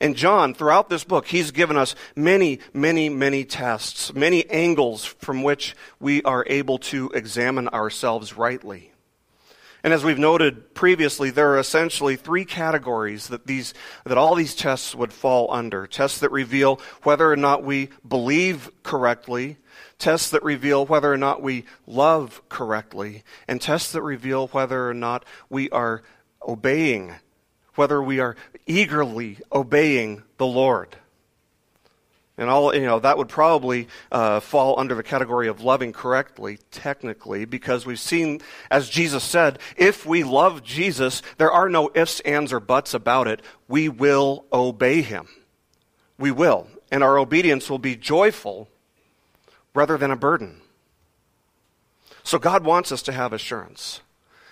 And 0.00 0.16
John, 0.16 0.52
throughout 0.52 0.90
this 0.90 1.04
book, 1.04 1.28
he's 1.28 1.52
given 1.52 1.76
us 1.76 1.94
many, 2.14 2.58
many, 2.74 3.08
many 3.08 3.44
tests, 3.44 4.12
many 4.14 4.48
angles 4.50 5.04
from 5.04 5.42
which 5.42 5.74
we 6.00 6.22
are 6.22 6.44
able 6.48 6.78
to 6.78 7.10
examine 7.14 7.68
ourselves 7.68 8.36
rightly. 8.36 8.92
And 9.82 9.92
as 9.92 10.02
we've 10.02 10.18
noted 10.18 10.74
previously, 10.74 11.30
there 11.30 11.52
are 11.52 11.60
essentially 11.60 12.16
three 12.16 12.44
categories 12.44 13.28
that 13.28 13.46
these 13.46 13.72
that 14.04 14.18
all 14.18 14.34
these 14.34 14.56
tests 14.56 14.96
would 14.96 15.12
fall 15.12 15.46
under. 15.52 15.86
Tests 15.86 16.18
that 16.18 16.32
reveal 16.32 16.80
whether 17.04 17.30
or 17.30 17.36
not 17.36 17.62
we 17.62 17.90
believe 18.06 18.68
correctly, 18.82 19.58
tests 19.98 20.30
that 20.30 20.42
reveal 20.42 20.86
whether 20.86 21.12
or 21.12 21.16
not 21.16 21.42
we 21.42 21.64
love 21.86 22.42
correctly, 22.48 23.24
and 23.48 23.60
tests 23.60 23.92
that 23.92 24.02
reveal 24.02 24.48
whether 24.48 24.88
or 24.88 24.94
not 24.94 25.24
we 25.48 25.70
are 25.70 26.02
obeying 26.46 27.14
whether 27.76 28.02
we 28.02 28.20
are 28.20 28.36
eagerly 28.66 29.38
obeying 29.52 30.22
the 30.38 30.46
Lord. 30.46 30.96
And 32.38 32.50
all, 32.50 32.74
you 32.74 32.82
know, 32.82 32.98
that 32.98 33.16
would 33.16 33.30
probably 33.30 33.88
uh, 34.12 34.40
fall 34.40 34.78
under 34.78 34.94
the 34.94 35.02
category 35.02 35.48
of 35.48 35.62
loving 35.62 35.92
correctly, 35.94 36.58
technically, 36.70 37.46
because 37.46 37.86
we've 37.86 37.98
seen, 37.98 38.42
as 38.70 38.90
Jesus 38.90 39.24
said, 39.24 39.58
if 39.76 40.04
we 40.04 40.22
love 40.22 40.62
Jesus, 40.62 41.22
there 41.38 41.50
are 41.50 41.70
no 41.70 41.90
ifs, 41.94 42.20
ands, 42.20 42.52
or 42.52 42.60
buts 42.60 42.92
about 42.92 43.26
it. 43.26 43.40
We 43.68 43.88
will 43.88 44.44
obey 44.52 45.00
him. 45.00 45.28
We 46.18 46.30
will. 46.30 46.68
And 46.92 47.02
our 47.02 47.18
obedience 47.18 47.70
will 47.70 47.78
be 47.78 47.96
joyful 47.96 48.68
rather 49.76 49.98
than 49.98 50.10
a 50.10 50.16
burden. 50.16 50.62
So 52.22 52.38
God 52.38 52.64
wants 52.64 52.90
us 52.90 53.02
to 53.02 53.12
have 53.12 53.32
assurance. 53.32 54.00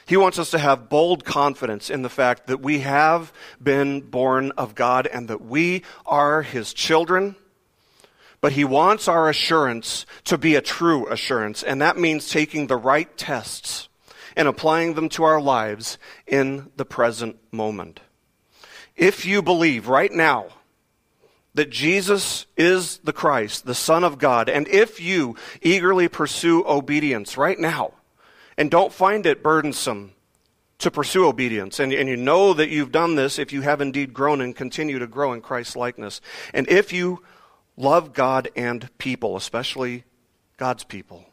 He 0.06 0.18
wants 0.18 0.38
us 0.38 0.50
to 0.50 0.58
have 0.58 0.90
bold 0.90 1.24
confidence 1.24 1.88
in 1.88 2.02
the 2.02 2.10
fact 2.10 2.46
that 2.46 2.60
we 2.60 2.80
have 2.80 3.32
been 3.60 4.02
born 4.02 4.52
of 4.52 4.74
God 4.74 5.06
and 5.06 5.28
that 5.28 5.40
we 5.40 5.82
are 6.04 6.42
His 6.42 6.74
children. 6.74 7.36
But 8.42 8.52
He 8.52 8.64
wants 8.64 9.08
our 9.08 9.30
assurance 9.30 10.04
to 10.24 10.36
be 10.36 10.54
a 10.54 10.60
true 10.60 11.10
assurance, 11.10 11.62
and 11.62 11.80
that 11.80 11.96
means 11.96 12.28
taking 12.28 12.66
the 12.66 12.76
right 12.76 13.16
tests 13.16 13.88
and 14.36 14.46
applying 14.46 14.92
them 14.92 15.08
to 15.08 15.24
our 15.24 15.40
lives 15.40 15.96
in 16.26 16.70
the 16.76 16.84
present 16.84 17.38
moment. 17.50 18.00
If 18.94 19.24
you 19.24 19.40
believe 19.40 19.88
right 19.88 20.12
now 20.12 20.48
that 21.54 21.70
Jesus 21.70 22.46
is 22.56 22.98
the 22.98 23.12
Christ, 23.12 23.64
the 23.64 23.74
Son 23.74 24.04
of 24.04 24.18
God, 24.18 24.48
and 24.48 24.66
if 24.68 25.00
you 25.00 25.36
eagerly 25.62 26.08
pursue 26.08 26.64
obedience 26.66 27.36
right 27.36 27.58
now, 27.58 27.92
and 28.56 28.70
don't 28.70 28.92
find 28.92 29.26
it 29.26 29.42
burdensome 29.42 30.12
to 30.78 30.90
pursue 30.90 31.26
obedience. 31.26 31.80
And, 31.80 31.92
and 31.92 32.08
you 32.08 32.16
know 32.16 32.52
that 32.54 32.68
you've 32.68 32.92
done 32.92 33.14
this 33.14 33.38
if 33.38 33.52
you 33.52 33.62
have 33.62 33.80
indeed 33.80 34.12
grown 34.12 34.40
and 34.40 34.54
continue 34.54 34.98
to 34.98 35.06
grow 35.06 35.32
in 35.32 35.40
Christ's 35.40 35.76
likeness. 35.76 36.20
And 36.52 36.68
if 36.68 36.92
you 36.92 37.22
love 37.76 38.12
God 38.12 38.48
and 38.56 38.88
people, 38.98 39.36
especially 39.36 40.04
God's 40.56 40.84
people, 40.84 41.24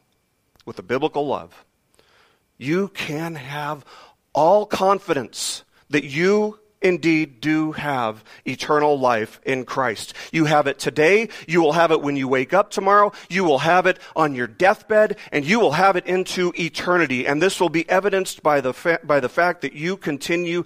with 0.64 0.78
a 0.78 0.82
biblical 0.82 1.26
love, 1.26 1.64
you 2.56 2.88
can 2.88 3.34
have 3.34 3.84
all 4.32 4.64
confidence 4.64 5.64
that 5.90 6.04
you 6.04 6.58
indeed 6.82 7.40
do 7.40 7.72
have 7.72 8.24
eternal 8.44 8.98
life 8.98 9.40
in 9.44 9.64
Christ. 9.64 10.14
You 10.32 10.44
have 10.46 10.66
it 10.66 10.78
today. 10.78 11.28
You 11.46 11.62
will 11.62 11.72
have 11.72 11.90
it 11.90 12.02
when 12.02 12.16
you 12.16 12.28
wake 12.28 12.52
up 12.52 12.70
tomorrow. 12.70 13.12
You 13.28 13.44
will 13.44 13.58
have 13.58 13.86
it 13.86 13.98
on 14.14 14.34
your 14.34 14.46
deathbed 14.46 15.16
and 15.30 15.44
you 15.44 15.60
will 15.60 15.72
have 15.72 15.96
it 15.96 16.06
into 16.06 16.52
eternity. 16.58 17.26
And 17.26 17.40
this 17.40 17.60
will 17.60 17.68
be 17.68 17.88
evidenced 17.88 18.42
by 18.42 18.60
the, 18.60 18.72
fa- 18.72 19.00
by 19.04 19.20
the 19.20 19.28
fact 19.28 19.62
that 19.62 19.72
you 19.72 19.96
continue 19.96 20.64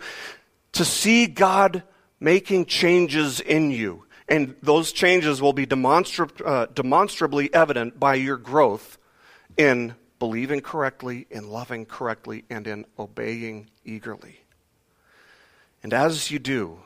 to 0.72 0.84
see 0.84 1.26
God 1.26 1.82
making 2.20 2.66
changes 2.66 3.40
in 3.40 3.70
you. 3.70 4.04
And 4.28 4.56
those 4.62 4.92
changes 4.92 5.40
will 5.40 5.52
be 5.52 5.66
demonstra- 5.66 6.44
uh, 6.44 6.66
demonstrably 6.66 7.52
evident 7.54 8.00
by 8.00 8.14
your 8.14 8.36
growth 8.36 8.98
in 9.56 9.94
believing 10.18 10.60
correctly, 10.60 11.26
in 11.30 11.48
loving 11.50 11.86
correctly, 11.86 12.44
and 12.50 12.66
in 12.66 12.86
obeying 12.98 13.68
eagerly. 13.84 14.40
And 15.86 15.94
as 15.94 16.32
you 16.32 16.40
do, 16.40 16.80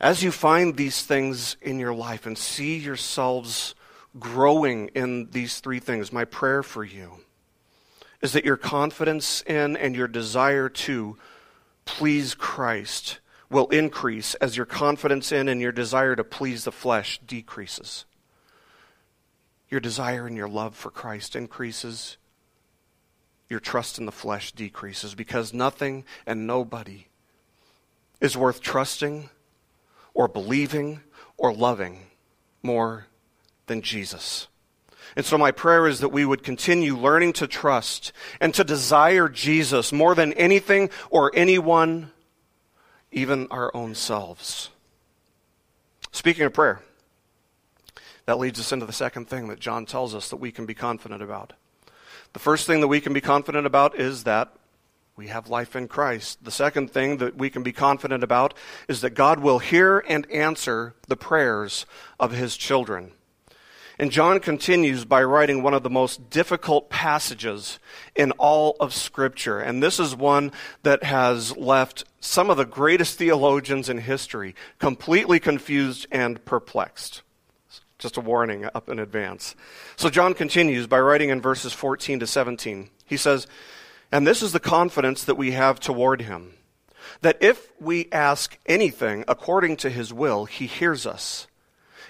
as 0.00 0.20
you 0.20 0.32
find 0.32 0.76
these 0.76 1.04
things 1.04 1.56
in 1.62 1.78
your 1.78 1.94
life 1.94 2.26
and 2.26 2.36
see 2.36 2.78
yourselves 2.78 3.76
growing 4.18 4.88
in 4.96 5.30
these 5.30 5.60
three 5.60 5.78
things, 5.78 6.12
my 6.12 6.24
prayer 6.24 6.64
for 6.64 6.82
you 6.82 7.12
is 8.20 8.32
that 8.32 8.44
your 8.44 8.56
confidence 8.56 9.40
in 9.42 9.76
and 9.76 9.94
your 9.94 10.08
desire 10.08 10.68
to 10.68 11.16
please 11.84 12.34
Christ 12.34 13.20
will 13.50 13.68
increase 13.68 14.34
as 14.34 14.56
your 14.56 14.66
confidence 14.66 15.30
in 15.30 15.48
and 15.48 15.60
your 15.60 15.70
desire 15.70 16.16
to 16.16 16.24
please 16.24 16.64
the 16.64 16.72
flesh 16.72 17.20
decreases. 17.24 18.04
Your 19.70 19.78
desire 19.78 20.26
and 20.26 20.36
your 20.36 20.48
love 20.48 20.74
for 20.74 20.90
Christ 20.90 21.36
increases. 21.36 22.16
Your 23.48 23.60
trust 23.60 23.96
in 23.96 24.06
the 24.06 24.10
flesh 24.10 24.50
decreases 24.50 25.14
because 25.14 25.54
nothing 25.54 26.04
and 26.26 26.48
nobody 26.48 27.06
is 28.20 28.36
worth 28.36 28.60
trusting 28.60 29.30
or 30.14 30.28
believing 30.28 31.00
or 31.36 31.52
loving 31.52 32.06
more 32.62 33.06
than 33.66 33.82
Jesus. 33.82 34.48
And 35.14 35.24
so, 35.24 35.38
my 35.38 35.50
prayer 35.50 35.86
is 35.86 36.00
that 36.00 36.08
we 36.08 36.24
would 36.24 36.42
continue 36.42 36.96
learning 36.96 37.34
to 37.34 37.46
trust 37.46 38.12
and 38.40 38.52
to 38.54 38.64
desire 38.64 39.28
Jesus 39.28 39.92
more 39.92 40.14
than 40.14 40.32
anything 40.34 40.90
or 41.10 41.30
anyone, 41.34 42.10
even 43.12 43.46
our 43.50 43.74
own 43.74 43.94
selves. 43.94 44.70
Speaking 46.10 46.44
of 46.44 46.52
prayer, 46.52 46.82
that 48.26 48.38
leads 48.38 48.58
us 48.58 48.72
into 48.72 48.86
the 48.86 48.92
second 48.92 49.28
thing 49.28 49.48
that 49.48 49.60
John 49.60 49.86
tells 49.86 50.14
us 50.14 50.28
that 50.30 50.36
we 50.36 50.50
can 50.50 50.66
be 50.66 50.74
confident 50.74 51.22
about. 51.22 51.52
The 52.32 52.38
first 52.38 52.66
thing 52.66 52.80
that 52.80 52.88
we 52.88 53.00
can 53.00 53.12
be 53.12 53.20
confident 53.20 53.66
about 53.66 53.98
is 53.98 54.24
that 54.24 54.52
we 55.16 55.28
have 55.28 55.48
life 55.48 55.74
in 55.74 55.88
Christ. 55.88 56.44
The 56.44 56.50
second 56.50 56.90
thing 56.90 57.16
that 57.18 57.36
we 57.36 57.48
can 57.48 57.62
be 57.62 57.72
confident 57.72 58.22
about 58.22 58.52
is 58.86 59.00
that 59.00 59.10
God 59.10 59.40
will 59.40 59.60
hear 59.60 60.04
and 60.06 60.30
answer 60.30 60.94
the 61.08 61.16
prayers 61.16 61.86
of 62.20 62.32
his 62.32 62.56
children. 62.56 63.12
And 63.98 64.10
John 64.10 64.40
continues 64.40 65.06
by 65.06 65.22
writing 65.22 65.62
one 65.62 65.72
of 65.72 65.82
the 65.82 65.88
most 65.88 66.28
difficult 66.28 66.90
passages 66.90 67.78
in 68.14 68.32
all 68.32 68.76
of 68.78 68.92
Scripture. 68.92 69.58
And 69.58 69.82
this 69.82 69.98
is 69.98 70.14
one 70.14 70.52
that 70.82 71.02
has 71.02 71.56
left 71.56 72.04
some 72.20 72.50
of 72.50 72.58
the 72.58 72.66
greatest 72.66 73.16
theologians 73.16 73.88
in 73.88 73.96
history 73.96 74.54
completely 74.78 75.40
confused 75.40 76.06
and 76.12 76.44
perplexed. 76.44 77.22
Just 77.98 78.18
a 78.18 78.20
warning 78.20 78.68
up 78.74 78.90
in 78.90 78.98
advance. 78.98 79.56
So 79.96 80.10
John 80.10 80.34
continues 80.34 80.86
by 80.86 81.00
writing 81.00 81.30
in 81.30 81.40
verses 81.40 81.72
14 81.72 82.20
to 82.20 82.26
17. 82.26 82.90
He 83.06 83.16
says, 83.16 83.46
And 84.12 84.26
this 84.26 84.42
is 84.42 84.52
the 84.52 84.60
confidence 84.60 85.24
that 85.24 85.36
we 85.36 85.52
have 85.52 85.80
toward 85.80 86.22
him, 86.22 86.54
that 87.22 87.38
if 87.40 87.72
we 87.80 88.08
ask 88.12 88.58
anything 88.66 89.24
according 89.26 89.76
to 89.78 89.90
his 89.90 90.12
will, 90.12 90.44
he 90.44 90.66
hears 90.66 91.06
us. 91.06 91.46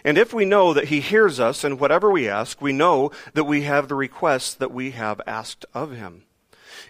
And 0.05 0.19
if 0.19 0.33
we 0.33 0.45
know 0.45 0.73
that 0.73 0.87
he 0.88 1.00
hears 1.00 1.41
us 1.41 1.65
in 1.65 1.79
whatever 1.79 2.11
we 2.11 2.29
ask, 2.29 2.61
we 2.61 2.73
know 2.73 3.11
that 3.35 3.45
we 3.45 3.62
have 3.62 3.88
the 3.88 3.95
requests 3.95 4.55
that 4.55 4.71
we 4.71 4.93
have 4.93 5.21
asked 5.26 5.65
of 5.75 5.93
him. 5.93 6.23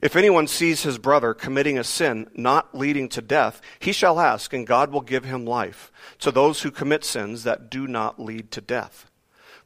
If 0.03 0.17
anyone 0.17 0.47
sees 0.47 0.83
his 0.83 0.99
brother 0.99 1.33
committing 1.33 1.79
a 1.79 1.85
sin 1.85 2.29
not 2.35 2.77
leading 2.77 3.09
to 3.11 3.23
death, 3.23 3.63
he 3.79 3.93
shall 3.93 4.21
ask, 4.21 4.53
and 4.53 4.67
God 4.67 4.93
will 4.93 5.01
give 5.01 5.25
him 5.25 5.47
life 5.47 5.91
to 6.19 6.31
those 6.31 6.63
who 6.63 6.71
commit 6.71 7.05
sins 7.05 7.45
that 7.45 7.71
do 7.71 7.87
not 7.87 8.21
lead 8.21 8.51
to 8.51 8.61
death. 8.61 9.11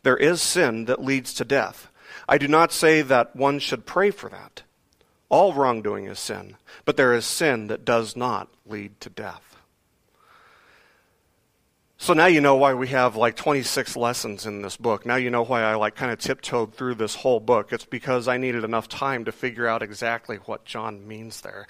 There 0.02 0.16
is 0.16 0.40
sin 0.40 0.84
that 0.84 1.02
leads 1.02 1.34
to 1.34 1.44
death. 1.44 1.90
I 2.28 2.38
do 2.38 2.46
not 2.46 2.72
say 2.72 3.02
that 3.02 3.34
one 3.34 3.58
should 3.58 3.86
pray 3.86 4.10
for 4.10 4.30
that. 4.30 4.62
All 5.30 5.54
wrongdoing 5.54 6.06
is 6.06 6.18
sin, 6.18 6.56
but 6.84 6.96
there 6.96 7.14
is 7.14 7.24
sin 7.24 7.68
that 7.68 7.84
does 7.84 8.16
not 8.16 8.48
lead 8.66 9.00
to 9.00 9.08
death. 9.08 9.56
So 11.96 12.14
now 12.14 12.26
you 12.26 12.40
know 12.40 12.56
why 12.56 12.74
we 12.74 12.88
have 12.88 13.14
like 13.14 13.36
26 13.36 13.94
lessons 13.94 14.46
in 14.46 14.62
this 14.62 14.76
book. 14.76 15.06
Now 15.06 15.16
you 15.16 15.30
know 15.30 15.42
why 15.42 15.62
I 15.62 15.74
like 15.74 15.94
kind 15.94 16.10
of 16.10 16.18
tiptoed 16.18 16.74
through 16.74 16.94
this 16.96 17.14
whole 17.14 17.40
book. 17.40 17.72
It's 17.72 17.84
because 17.84 18.26
I 18.26 18.38
needed 18.38 18.64
enough 18.64 18.88
time 18.88 19.26
to 19.26 19.32
figure 19.32 19.66
out 19.66 19.82
exactly 19.82 20.36
what 20.38 20.64
John 20.64 21.06
means 21.06 21.42
there. 21.42 21.66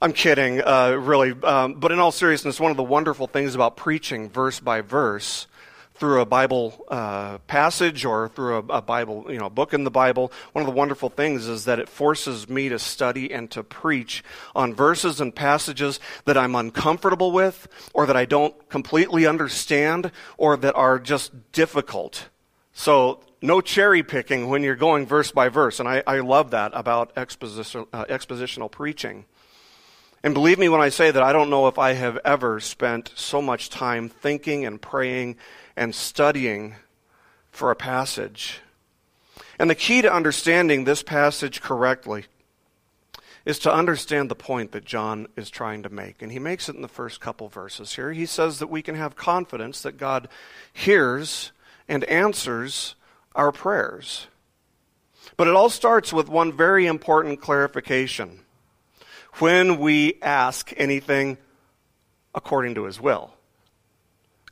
I'm 0.00 0.12
kidding, 0.12 0.62
uh, 0.62 0.92
really. 0.92 1.32
Um, 1.42 1.74
but 1.74 1.90
in 1.90 1.98
all 1.98 2.12
seriousness, 2.12 2.60
one 2.60 2.70
of 2.70 2.76
the 2.76 2.84
wonderful 2.84 3.26
things 3.26 3.56
about 3.56 3.76
preaching 3.76 4.30
verse 4.30 4.60
by 4.60 4.80
verse 4.80 5.48
through 5.98 6.20
a 6.20 6.26
Bible 6.26 6.86
uh, 6.88 7.38
passage 7.38 8.04
or 8.04 8.28
through 8.28 8.56
a, 8.56 8.76
a, 8.76 8.82
Bible, 8.82 9.26
you 9.28 9.38
know, 9.38 9.50
book 9.50 9.74
in 9.74 9.84
the 9.84 9.90
Bible, 9.90 10.32
one 10.52 10.62
of 10.62 10.66
the 10.66 10.76
wonderful 10.76 11.08
things 11.08 11.46
is 11.46 11.64
that 11.64 11.78
it 11.78 11.88
forces 11.88 12.48
me 12.48 12.68
to 12.68 12.78
study 12.78 13.32
and 13.32 13.50
to 13.50 13.62
preach 13.62 14.22
on 14.54 14.74
verses 14.74 15.20
and 15.20 15.34
passages 15.34 15.98
that 16.24 16.38
I'm 16.38 16.54
uncomfortable 16.54 17.32
with, 17.32 17.68
or 17.92 18.06
that 18.06 18.16
I 18.16 18.24
don't 18.24 18.68
completely 18.68 19.26
understand, 19.26 20.12
or 20.36 20.56
that 20.56 20.74
are 20.74 20.98
just 20.98 21.52
difficult. 21.52 22.28
So 22.72 23.20
no 23.42 23.60
cherry 23.60 24.02
picking 24.02 24.48
when 24.48 24.62
you're 24.62 24.76
going 24.76 25.04
verse 25.04 25.32
by 25.32 25.48
verse, 25.48 25.80
and 25.80 25.88
I, 25.88 26.02
I 26.06 26.20
love 26.20 26.52
that 26.52 26.70
about 26.74 27.16
exposition, 27.16 27.86
uh, 27.92 28.04
expositional 28.04 28.70
preaching. 28.70 29.24
And 30.22 30.34
believe 30.34 30.58
me 30.58 30.68
when 30.68 30.80
I 30.80 30.88
say 30.88 31.10
that 31.12 31.22
I 31.22 31.32
don't 31.32 31.48
know 31.48 31.68
if 31.68 31.78
I 31.78 31.92
have 31.92 32.18
ever 32.24 32.58
spent 32.58 33.12
so 33.14 33.40
much 33.40 33.70
time 33.70 34.08
thinking 34.08 34.66
and 34.66 34.82
praying 34.82 35.36
and 35.78 35.94
studying 35.94 36.74
for 37.50 37.70
a 37.70 37.76
passage. 37.76 38.60
And 39.58 39.70
the 39.70 39.74
key 39.74 40.02
to 40.02 40.12
understanding 40.12 40.84
this 40.84 41.02
passage 41.02 41.62
correctly 41.62 42.26
is 43.44 43.58
to 43.60 43.72
understand 43.72 44.28
the 44.28 44.34
point 44.34 44.72
that 44.72 44.84
John 44.84 45.28
is 45.36 45.48
trying 45.48 45.84
to 45.84 45.88
make. 45.88 46.20
And 46.20 46.30
he 46.32 46.38
makes 46.38 46.68
it 46.68 46.74
in 46.74 46.82
the 46.82 46.88
first 46.88 47.20
couple 47.20 47.48
verses 47.48 47.94
here. 47.94 48.12
He 48.12 48.26
says 48.26 48.58
that 48.58 48.66
we 48.66 48.82
can 48.82 48.96
have 48.96 49.16
confidence 49.16 49.80
that 49.82 49.96
God 49.96 50.28
hears 50.72 51.52
and 51.88 52.04
answers 52.04 52.94
our 53.34 53.52
prayers. 53.52 54.26
But 55.36 55.46
it 55.46 55.54
all 55.54 55.70
starts 55.70 56.12
with 56.12 56.28
one 56.28 56.52
very 56.52 56.86
important 56.86 57.40
clarification. 57.40 58.40
When 59.34 59.78
we 59.78 60.18
ask 60.20 60.72
anything 60.76 61.38
according 62.34 62.74
to 62.74 62.84
his 62.84 63.00
will. 63.00 63.37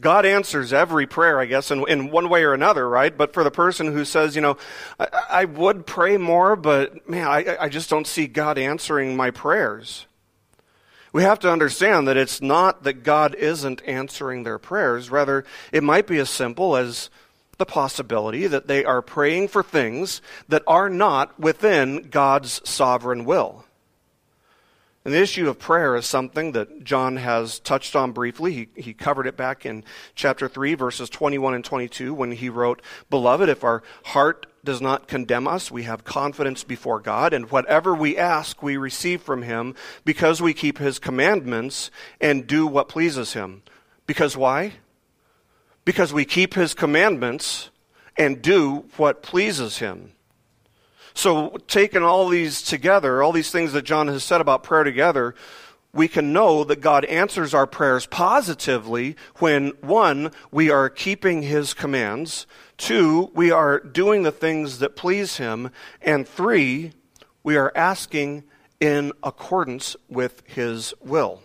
God 0.01 0.27
answers 0.27 0.73
every 0.73 1.07
prayer, 1.07 1.41
I 1.41 1.47
guess, 1.47 1.71
in, 1.71 1.89
in 1.89 2.11
one 2.11 2.29
way 2.29 2.45
or 2.45 2.53
another, 2.53 2.89
right? 2.89 3.17
But 3.17 3.33
for 3.33 3.45
the 3.45 3.51
person 3.51 3.93
who 3.93 4.05
says, 4.05 4.37
you 4.37 4.43
know, 4.43 4.57
I, 4.99 5.09
I 5.31 5.45
would 5.45 5.87
pray 5.87 6.17
more, 6.19 6.57
but 6.57 7.09
man, 7.09 7.27
I, 7.27 7.57
I 7.61 7.69
just 7.69 7.89
don't 7.89 8.07
see 8.07 8.27
God 8.27 8.59
answering 8.59 9.17
my 9.17 9.31
prayers. 9.31 10.07
We 11.13 11.23
have 11.23 11.39
to 11.41 11.51
understand 11.51 12.09
that 12.09 12.19
it's 12.19 12.43
not 12.43 12.83
that 12.83 13.03
God 13.03 13.35
isn't 13.35 13.83
answering 13.87 14.43
their 14.43 14.59
prayers. 14.59 15.11
Rather, 15.11 15.45
it 15.73 15.83
might 15.83 16.07
be 16.07 16.19
as 16.19 16.29
simple 16.29 16.77
as 16.77 17.09
the 17.59 17.65
possibility 17.65 18.47
that 18.47 18.67
they 18.67 18.85
are 18.85 19.01
praying 19.01 19.49
for 19.49 19.63
things 19.63 20.21
that 20.49 20.63
are 20.67 20.91
not 20.91 21.39
within 21.41 22.09
God's 22.11 22.61
sovereign 22.69 23.25
will. 23.25 23.66
And 25.07 25.15
the 25.15 25.23
issue 25.23 25.49
of 25.49 25.61
prayer 25.61 25.95
is 25.95 26.05
something 26.05 26.51
that 26.51 26.83
John 26.83 27.15
has 27.19 27.61
touched 27.61 27.95
on 27.95 28.11
briefly. 28.11 28.53
He, 28.53 28.69
he 28.75 28.93
covered 28.93 29.29
it 29.29 29.37
back 29.37 29.65
in 29.65 29.85
chapter 30.17 30.49
3, 30.49 30.75
verses 30.75 31.09
21 31.09 31.55
and 31.55 31.65
22, 31.65 32.13
when 32.13 32.33
he 32.33 32.49
wrote, 32.49 32.83
Beloved, 33.09 33.49
if 33.49 33.63
our 33.63 33.85
heart 34.07 34.47
does 34.65 34.81
not 34.81 35.07
condemn 35.07 35.47
us, 35.47 35.71
we 35.71 35.85
have 35.85 36.03
confidence 36.03 36.65
before 36.65 36.99
God, 36.99 37.33
and 37.33 37.49
whatever 37.53 37.95
we 37.95 38.19
ask, 38.19 38.65
we 38.65 38.77
receive 38.77 39.23
from 39.23 39.43
him, 39.43 39.77
because 40.05 40.43
we 40.43 40.53
keep 40.53 40.79
his 40.79 40.99
commandments 40.99 41.93
and 42.21 42.45
do 42.49 42.67
what 42.67 42.89
pleases 42.89 43.35
him. 43.35 43.63
Because 44.09 44.37
why? 44.37 44.73
Because 45.85 46.13
we 46.13 46.25
keep 46.25 46.55
his 46.55 46.75
commandments 46.75 47.71
and 48.19 48.43
do 48.43 48.87
what 48.97 49.23
pleases 49.23 49.79
him. 49.79 50.16
So, 51.17 51.57
taking 51.67 52.03
all 52.03 52.29
these 52.29 52.61
together, 52.61 53.23
all 53.23 53.33
these 53.33 53.51
things 53.51 53.73
that 53.73 53.87
John 53.87 54.07
has 54.09 54.23
said 54.23 54.43
about 54.43 54.63
prayer 54.63 54.85
together, 54.85 55.35
we 55.91 56.09
can 56.09 56.35
know 56.35 56.63
that 56.65 56.83
God 56.83 57.07
answers 57.07 57.55
our 57.55 57.67
prayers 57.67 58.05
positively 58.05 59.17
when, 59.37 59.69
one, 59.81 60.31
we 60.51 60.69
are 60.69 60.91
keeping 60.91 61.41
His 61.41 61.73
commands, 61.73 62.47
two, 62.77 63.31
we 63.35 63.51
are 63.51 63.81
doing 63.81 64.25
the 64.25 64.31
things 64.31 64.79
that 64.81 64.95
please 64.95 65.39
Him, 65.39 65.71
and 66.03 66.29
three, 66.29 66.93
we 67.43 67.57
are 67.57 67.73
asking 67.75 68.45
in 68.79 69.11
accordance 69.23 69.97
with 70.11 70.43
His 70.47 70.93
will. 71.01 71.41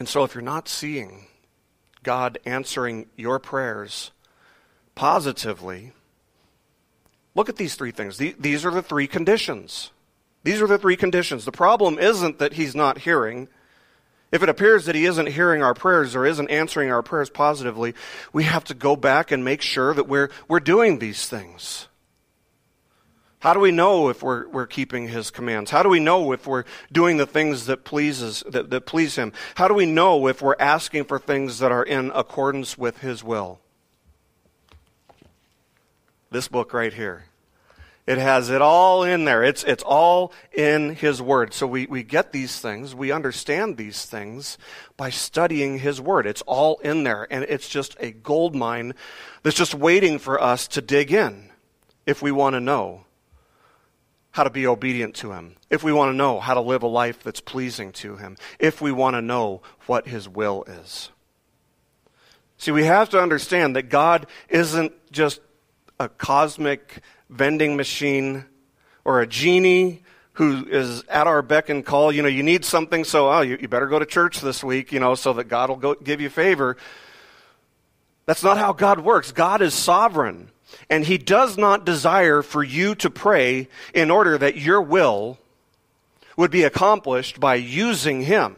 And 0.00 0.08
so, 0.08 0.24
if 0.24 0.34
you're 0.34 0.42
not 0.42 0.68
seeing 0.68 1.28
God 2.02 2.38
answering 2.44 3.06
your 3.14 3.38
prayers 3.38 4.10
positively, 4.96 5.92
Look 7.38 7.48
at 7.48 7.54
these 7.54 7.76
three 7.76 7.92
things. 7.92 8.18
These 8.18 8.64
are 8.64 8.72
the 8.72 8.82
three 8.82 9.06
conditions. 9.06 9.92
These 10.42 10.60
are 10.60 10.66
the 10.66 10.76
three 10.76 10.96
conditions. 10.96 11.44
The 11.44 11.52
problem 11.52 11.96
isn't 11.96 12.40
that 12.40 12.54
he's 12.54 12.74
not 12.74 12.98
hearing. 12.98 13.46
If 14.32 14.42
it 14.42 14.48
appears 14.48 14.86
that 14.86 14.96
he 14.96 15.04
isn't 15.04 15.28
hearing 15.28 15.62
our 15.62 15.72
prayers 15.72 16.16
or 16.16 16.26
isn't 16.26 16.50
answering 16.50 16.90
our 16.90 17.00
prayers 17.00 17.30
positively, 17.30 17.94
we 18.32 18.42
have 18.42 18.64
to 18.64 18.74
go 18.74 18.96
back 18.96 19.30
and 19.30 19.44
make 19.44 19.62
sure 19.62 19.94
that 19.94 20.08
we're, 20.08 20.30
we're 20.48 20.58
doing 20.58 20.98
these 20.98 21.28
things. 21.28 21.86
How 23.38 23.54
do 23.54 23.60
we 23.60 23.70
know 23.70 24.08
if 24.08 24.20
we're, 24.20 24.48
we're 24.48 24.66
keeping 24.66 25.06
his 25.06 25.30
commands? 25.30 25.70
How 25.70 25.84
do 25.84 25.88
we 25.88 26.00
know 26.00 26.32
if 26.32 26.44
we're 26.44 26.64
doing 26.90 27.18
the 27.18 27.26
things 27.26 27.66
that 27.66 27.84
pleases 27.84 28.42
that, 28.48 28.70
that 28.70 28.84
please 28.84 29.14
him? 29.14 29.32
How 29.54 29.68
do 29.68 29.74
we 29.74 29.86
know 29.86 30.26
if 30.26 30.42
we're 30.42 30.56
asking 30.58 31.04
for 31.04 31.20
things 31.20 31.60
that 31.60 31.70
are 31.70 31.84
in 31.84 32.10
accordance 32.16 32.76
with 32.76 32.98
his 32.98 33.22
will? 33.22 33.60
This 36.32 36.48
book 36.48 36.74
right 36.74 36.92
here. 36.92 37.27
It 38.08 38.16
has 38.16 38.48
it 38.48 38.62
all 38.62 39.04
in 39.04 39.26
there. 39.26 39.44
It's, 39.44 39.62
it's 39.64 39.82
all 39.82 40.32
in 40.54 40.94
His 40.94 41.20
Word. 41.20 41.52
So 41.52 41.66
we, 41.66 41.84
we 41.84 42.02
get 42.02 42.32
these 42.32 42.58
things, 42.58 42.94
we 42.94 43.12
understand 43.12 43.76
these 43.76 44.06
things 44.06 44.56
by 44.96 45.10
studying 45.10 45.80
His 45.80 46.00
Word. 46.00 46.26
It's 46.26 46.40
all 46.46 46.78
in 46.78 47.04
there. 47.04 47.26
And 47.30 47.44
it's 47.44 47.68
just 47.68 47.98
a 48.00 48.12
gold 48.12 48.56
mine 48.56 48.94
that's 49.42 49.54
just 49.54 49.74
waiting 49.74 50.18
for 50.18 50.40
us 50.40 50.66
to 50.68 50.80
dig 50.80 51.12
in 51.12 51.50
if 52.06 52.22
we 52.22 52.32
want 52.32 52.54
to 52.54 52.60
know 52.60 53.04
how 54.30 54.42
to 54.42 54.48
be 54.48 54.66
obedient 54.66 55.14
to 55.16 55.32
Him, 55.32 55.56
if 55.68 55.84
we 55.84 55.92
want 55.92 56.10
to 56.10 56.16
know 56.16 56.40
how 56.40 56.54
to 56.54 56.62
live 56.62 56.82
a 56.82 56.86
life 56.86 57.22
that's 57.22 57.42
pleasing 57.42 57.92
to 57.92 58.16
Him, 58.16 58.38
if 58.58 58.80
we 58.80 58.90
want 58.90 59.16
to 59.16 59.22
know 59.22 59.60
what 59.84 60.08
His 60.08 60.26
will 60.26 60.64
is. 60.66 61.10
See, 62.56 62.70
we 62.70 62.84
have 62.84 63.10
to 63.10 63.20
understand 63.20 63.76
that 63.76 63.90
God 63.90 64.26
isn't 64.48 64.94
just 65.12 65.40
a 65.98 66.08
cosmic 66.08 67.00
vending 67.28 67.76
machine 67.76 68.44
or 69.04 69.20
a 69.20 69.26
genie 69.26 70.02
who 70.34 70.64
is 70.66 71.02
at 71.08 71.26
our 71.26 71.42
beck 71.42 71.68
and 71.68 71.84
call. 71.84 72.12
You 72.12 72.22
know, 72.22 72.28
you 72.28 72.42
need 72.42 72.64
something, 72.64 73.04
so 73.04 73.28
oh, 73.30 73.40
you, 73.40 73.58
you 73.60 73.68
better 73.68 73.88
go 73.88 73.98
to 73.98 74.06
church 74.06 74.40
this 74.40 74.62
week, 74.62 74.92
you 74.92 75.00
know, 75.00 75.14
so 75.14 75.32
that 75.32 75.44
God 75.44 75.68
will 75.68 75.76
go, 75.76 75.94
give 75.94 76.20
you 76.20 76.28
favor. 76.28 76.76
That's 78.26 78.44
not 78.44 78.58
how 78.58 78.72
God 78.72 79.00
works. 79.00 79.32
God 79.32 79.62
is 79.62 79.74
sovereign. 79.74 80.50
And 80.88 81.04
He 81.04 81.18
does 81.18 81.56
not 81.56 81.84
desire 81.84 82.42
for 82.42 82.62
you 82.62 82.94
to 82.96 83.10
pray 83.10 83.68
in 83.94 84.10
order 84.10 84.38
that 84.38 84.56
your 84.56 84.82
will 84.82 85.38
would 86.36 86.50
be 86.50 86.62
accomplished 86.62 87.40
by 87.40 87.56
using 87.56 88.22
Him. 88.22 88.56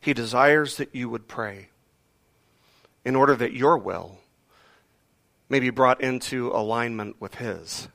He 0.00 0.14
desires 0.14 0.76
that 0.76 0.94
you 0.94 1.08
would 1.08 1.26
pray 1.26 1.70
in 3.04 3.16
order 3.16 3.34
that 3.34 3.52
your 3.52 3.78
will 3.78 4.18
may 5.48 5.60
be 5.60 5.70
brought 5.70 6.00
into 6.00 6.48
alignment 6.48 7.16
with 7.20 7.36
His. 7.36 7.88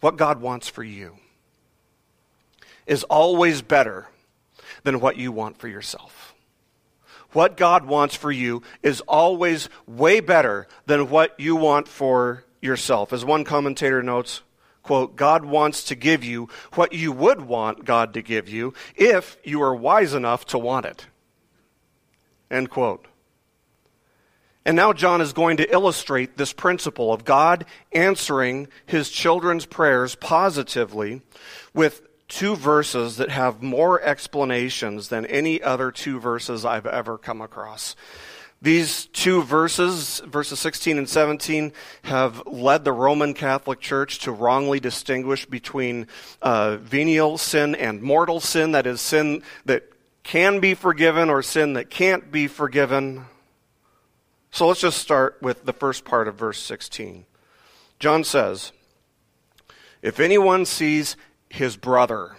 What 0.00 0.16
God 0.16 0.40
wants 0.40 0.68
for 0.68 0.82
you 0.84 1.16
is 2.86 3.04
always 3.04 3.62
better 3.62 4.08
than 4.82 5.00
what 5.00 5.16
you 5.16 5.32
want 5.32 5.56
for 5.56 5.68
yourself. 5.68 6.34
what 7.34 7.56
God 7.56 7.84
wants 7.84 8.14
for 8.14 8.32
you 8.32 8.62
is 8.82 9.00
always 9.02 9.68
way 9.86 10.20
better 10.20 10.66
than 10.86 11.10
what 11.10 11.38
you 11.38 11.56
want 11.56 11.88
for 11.88 12.44
yourself. 12.62 13.12
As 13.12 13.24
one 13.24 13.44
commentator 13.44 14.02
notes, 14.02 14.42
quote, 14.82 15.16
God 15.16 15.44
wants 15.44 15.84
to 15.84 15.94
give 15.94 16.24
you 16.24 16.48
what 16.74 16.92
you 16.92 17.12
would 17.12 17.42
want 17.42 17.84
God 17.84 18.14
to 18.14 18.22
give 18.22 18.48
you 18.48 18.72
if 18.94 19.36
you 19.44 19.60
are 19.62 19.74
wise 19.74 20.14
enough 20.14 20.46
to 20.46 20.58
want 20.58 20.86
it. 20.86 21.06
End 22.50 22.70
quote. 22.70 23.06
And 24.66 24.76
now 24.76 24.92
John 24.92 25.20
is 25.20 25.32
going 25.32 25.58
to 25.58 25.70
illustrate 25.70 26.36
this 26.36 26.52
principle 26.52 27.12
of 27.12 27.24
God 27.24 27.66
answering 27.92 28.68
his 28.86 29.10
children's 29.10 29.66
prayers 29.66 30.14
positively 30.14 31.20
with 31.74 32.02
two 32.28 32.56
verses 32.56 33.16
that 33.16 33.28
have 33.30 33.62
more 33.62 34.00
explanations 34.00 35.08
than 35.08 35.26
any 35.26 35.62
other 35.62 35.90
two 35.90 36.18
verses 36.18 36.64
I've 36.64 36.86
ever 36.86 37.18
come 37.18 37.42
across. 37.42 37.94
These 38.62 39.06
two 39.06 39.42
verses, 39.42 40.22
verses 40.26 40.58
16 40.58 40.96
and 40.96 41.06
17, 41.06 41.70
have 42.04 42.46
led 42.46 42.84
the 42.84 42.92
Roman 42.92 43.34
Catholic 43.34 43.78
Church 43.80 44.20
to 44.20 44.32
wrongly 44.32 44.80
distinguish 44.80 45.44
between 45.44 46.06
uh, 46.40 46.78
venial 46.78 47.36
sin 47.36 47.74
and 47.74 48.00
mortal 48.00 48.40
sin, 48.40 48.72
that 48.72 48.86
is, 48.86 49.02
sin 49.02 49.42
that 49.66 49.82
can 50.22 50.60
be 50.60 50.72
forgiven 50.72 51.28
or 51.28 51.42
sin 51.42 51.74
that 51.74 51.90
can't 51.90 52.32
be 52.32 52.46
forgiven. 52.46 53.26
So 54.54 54.68
let's 54.68 54.80
just 54.80 54.98
start 54.98 55.36
with 55.40 55.64
the 55.64 55.72
first 55.72 56.04
part 56.04 56.28
of 56.28 56.36
verse 56.36 56.60
16. 56.60 57.24
John 57.98 58.22
says, 58.22 58.70
If 60.00 60.20
anyone 60.20 60.64
sees 60.64 61.16
his 61.50 61.76
brother 61.76 62.36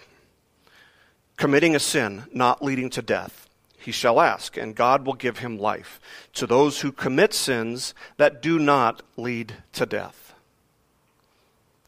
committing 1.36 1.76
a 1.76 1.78
sin 1.78 2.24
not 2.32 2.64
leading 2.64 2.88
to 2.88 3.02
death, 3.02 3.50
he 3.76 3.92
shall 3.92 4.18
ask, 4.18 4.56
and 4.56 4.74
God 4.74 5.04
will 5.04 5.12
give 5.12 5.40
him 5.40 5.58
life 5.58 6.00
to 6.32 6.46
those 6.46 6.80
who 6.80 6.90
commit 6.90 7.34
sins 7.34 7.92
that 8.16 8.40
do 8.40 8.58
not 8.58 9.02
lead 9.18 9.52
to 9.74 9.84
death. 9.84 10.32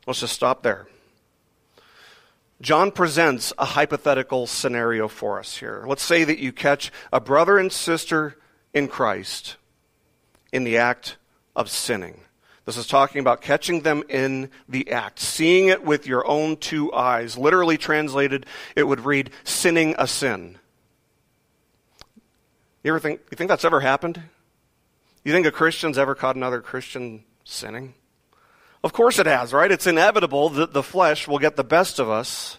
Let's 0.06 0.20
just 0.20 0.34
stop 0.34 0.62
there. 0.62 0.88
John 2.60 2.90
presents 2.90 3.54
a 3.56 3.64
hypothetical 3.64 4.46
scenario 4.46 5.08
for 5.08 5.38
us 5.38 5.56
here. 5.56 5.84
Let's 5.86 6.02
say 6.02 6.24
that 6.24 6.38
you 6.38 6.52
catch 6.52 6.92
a 7.14 7.18
brother 7.18 7.56
and 7.56 7.72
sister 7.72 8.36
in 8.74 8.88
Christ 8.88 9.56
in 10.52 10.64
the 10.64 10.78
act 10.78 11.16
of 11.54 11.70
sinning. 11.70 12.20
This 12.64 12.76
is 12.76 12.86
talking 12.86 13.20
about 13.20 13.40
catching 13.40 13.80
them 13.80 14.02
in 14.10 14.50
the 14.68 14.90
act, 14.90 15.20
seeing 15.20 15.68
it 15.68 15.84
with 15.84 16.06
your 16.06 16.26
own 16.26 16.58
two 16.58 16.92
eyes. 16.92 17.38
Literally 17.38 17.78
translated, 17.78 18.44
it 18.76 18.82
would 18.82 19.00
read, 19.00 19.30
sinning 19.42 19.94
a 19.98 20.06
sin. 20.06 20.58
You 22.84 22.92
ever 22.92 23.00
think, 23.00 23.20
you 23.30 23.36
think 23.36 23.48
that's 23.48 23.64
ever 23.64 23.80
happened? 23.80 24.20
You 25.24 25.32
think 25.32 25.46
a 25.46 25.50
Christian's 25.50 25.98
ever 25.98 26.14
caught 26.14 26.36
another 26.36 26.60
Christian 26.60 27.24
sinning? 27.44 27.94
Of 28.84 28.92
course 28.92 29.18
it 29.18 29.26
has, 29.26 29.52
right? 29.52 29.70
It's 29.70 29.86
inevitable 29.86 30.50
that 30.50 30.72
the 30.72 30.82
flesh 30.82 31.26
will 31.26 31.38
get 31.38 31.56
the 31.56 31.64
best 31.64 31.98
of 31.98 32.08
us 32.08 32.58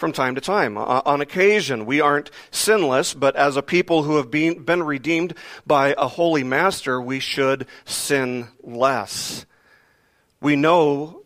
from 0.00 0.12
time 0.12 0.34
to 0.34 0.40
time. 0.40 0.78
Uh, 0.78 1.02
on 1.04 1.20
occasion, 1.20 1.84
we 1.84 2.00
aren't 2.00 2.30
sinless, 2.50 3.12
but 3.12 3.36
as 3.36 3.56
a 3.56 3.62
people 3.62 4.02
who 4.02 4.16
have 4.16 4.30
been, 4.30 4.64
been 4.64 4.82
redeemed 4.82 5.34
by 5.66 5.94
a 5.98 6.08
holy 6.08 6.42
master, 6.42 7.00
we 7.00 7.20
should 7.20 7.66
sin 7.84 8.48
less. 8.62 9.44
We 10.40 10.56
know 10.56 11.22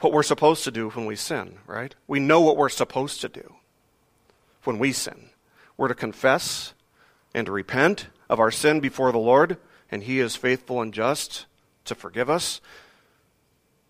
what 0.00 0.12
we're 0.12 0.22
supposed 0.22 0.64
to 0.64 0.70
do 0.70 0.88
when 0.88 1.04
we 1.04 1.16
sin, 1.16 1.58
right? 1.66 1.94
We 2.06 2.18
know 2.18 2.40
what 2.40 2.56
we're 2.56 2.70
supposed 2.70 3.20
to 3.20 3.28
do 3.28 3.56
when 4.64 4.78
we 4.78 4.92
sin. 4.92 5.28
We're 5.76 5.88
to 5.88 5.94
confess 5.94 6.72
and 7.34 7.46
to 7.46 7.52
repent 7.52 8.08
of 8.30 8.40
our 8.40 8.50
sin 8.50 8.80
before 8.80 9.12
the 9.12 9.18
Lord, 9.18 9.58
and 9.90 10.02
He 10.02 10.18
is 10.18 10.34
faithful 10.34 10.80
and 10.80 10.94
just 10.94 11.44
to 11.84 11.94
forgive 11.94 12.30
us. 12.30 12.62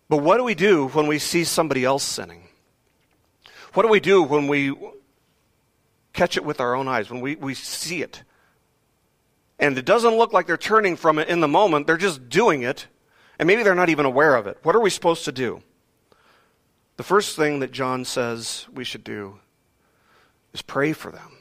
But 0.09 0.19
what 0.19 0.39
do 0.39 0.45
we 0.45 0.57
do 0.57 0.89
when 0.89 1.07
we 1.07 1.21
see 1.21 1.45
somebody 1.45 1.85
else 1.85 2.03
sinning? 2.03 2.48
What 3.79 3.85
do 3.85 3.91
we 3.91 4.01
do 4.01 4.25
when 4.25 4.49
we 4.49 4.75
catch 6.13 6.37
it 6.37 6.45
with 6.45 6.61
our 6.61 6.75
own 6.75 6.89
eyes, 6.89 7.11
when 7.11 7.21
we, 7.21 7.37
we 7.37 7.55
see 7.55 8.03
it? 8.03 8.25
And 9.61 9.79
it 9.79 9.85
doesn't 9.85 10.17
look 10.17 10.33
like 10.33 10.49
they're 10.49 10.57
turning 10.57 10.97
from 10.97 11.21
it 11.21 11.29
in 11.29 11.39
the 11.39 11.47
moment, 11.47 11.87
they're 11.87 11.97
just 11.97 12.29
doing 12.29 12.63
it, 12.63 12.89
and 13.39 13.47
maybe 13.47 13.63
they're 13.63 13.77
not 13.77 13.89
even 13.89 14.05
aware 14.05 14.35
of 14.35 14.49
it. 14.49 14.59
What 14.65 14.75
are 14.75 14.81
we 14.81 14.91
supposed 14.91 15.25
to 15.27 15.31
do? 15.31 15.63
The 16.97 17.05
first 17.05 17.37
thing 17.37 17.61
that 17.61 17.71
John 17.71 18.05
says 18.05 18.67
we 18.75 18.83
should 18.83 19.05
do 19.05 19.39
is 20.53 20.61
pray 20.61 20.93
for 20.93 21.13
them. 21.13 21.39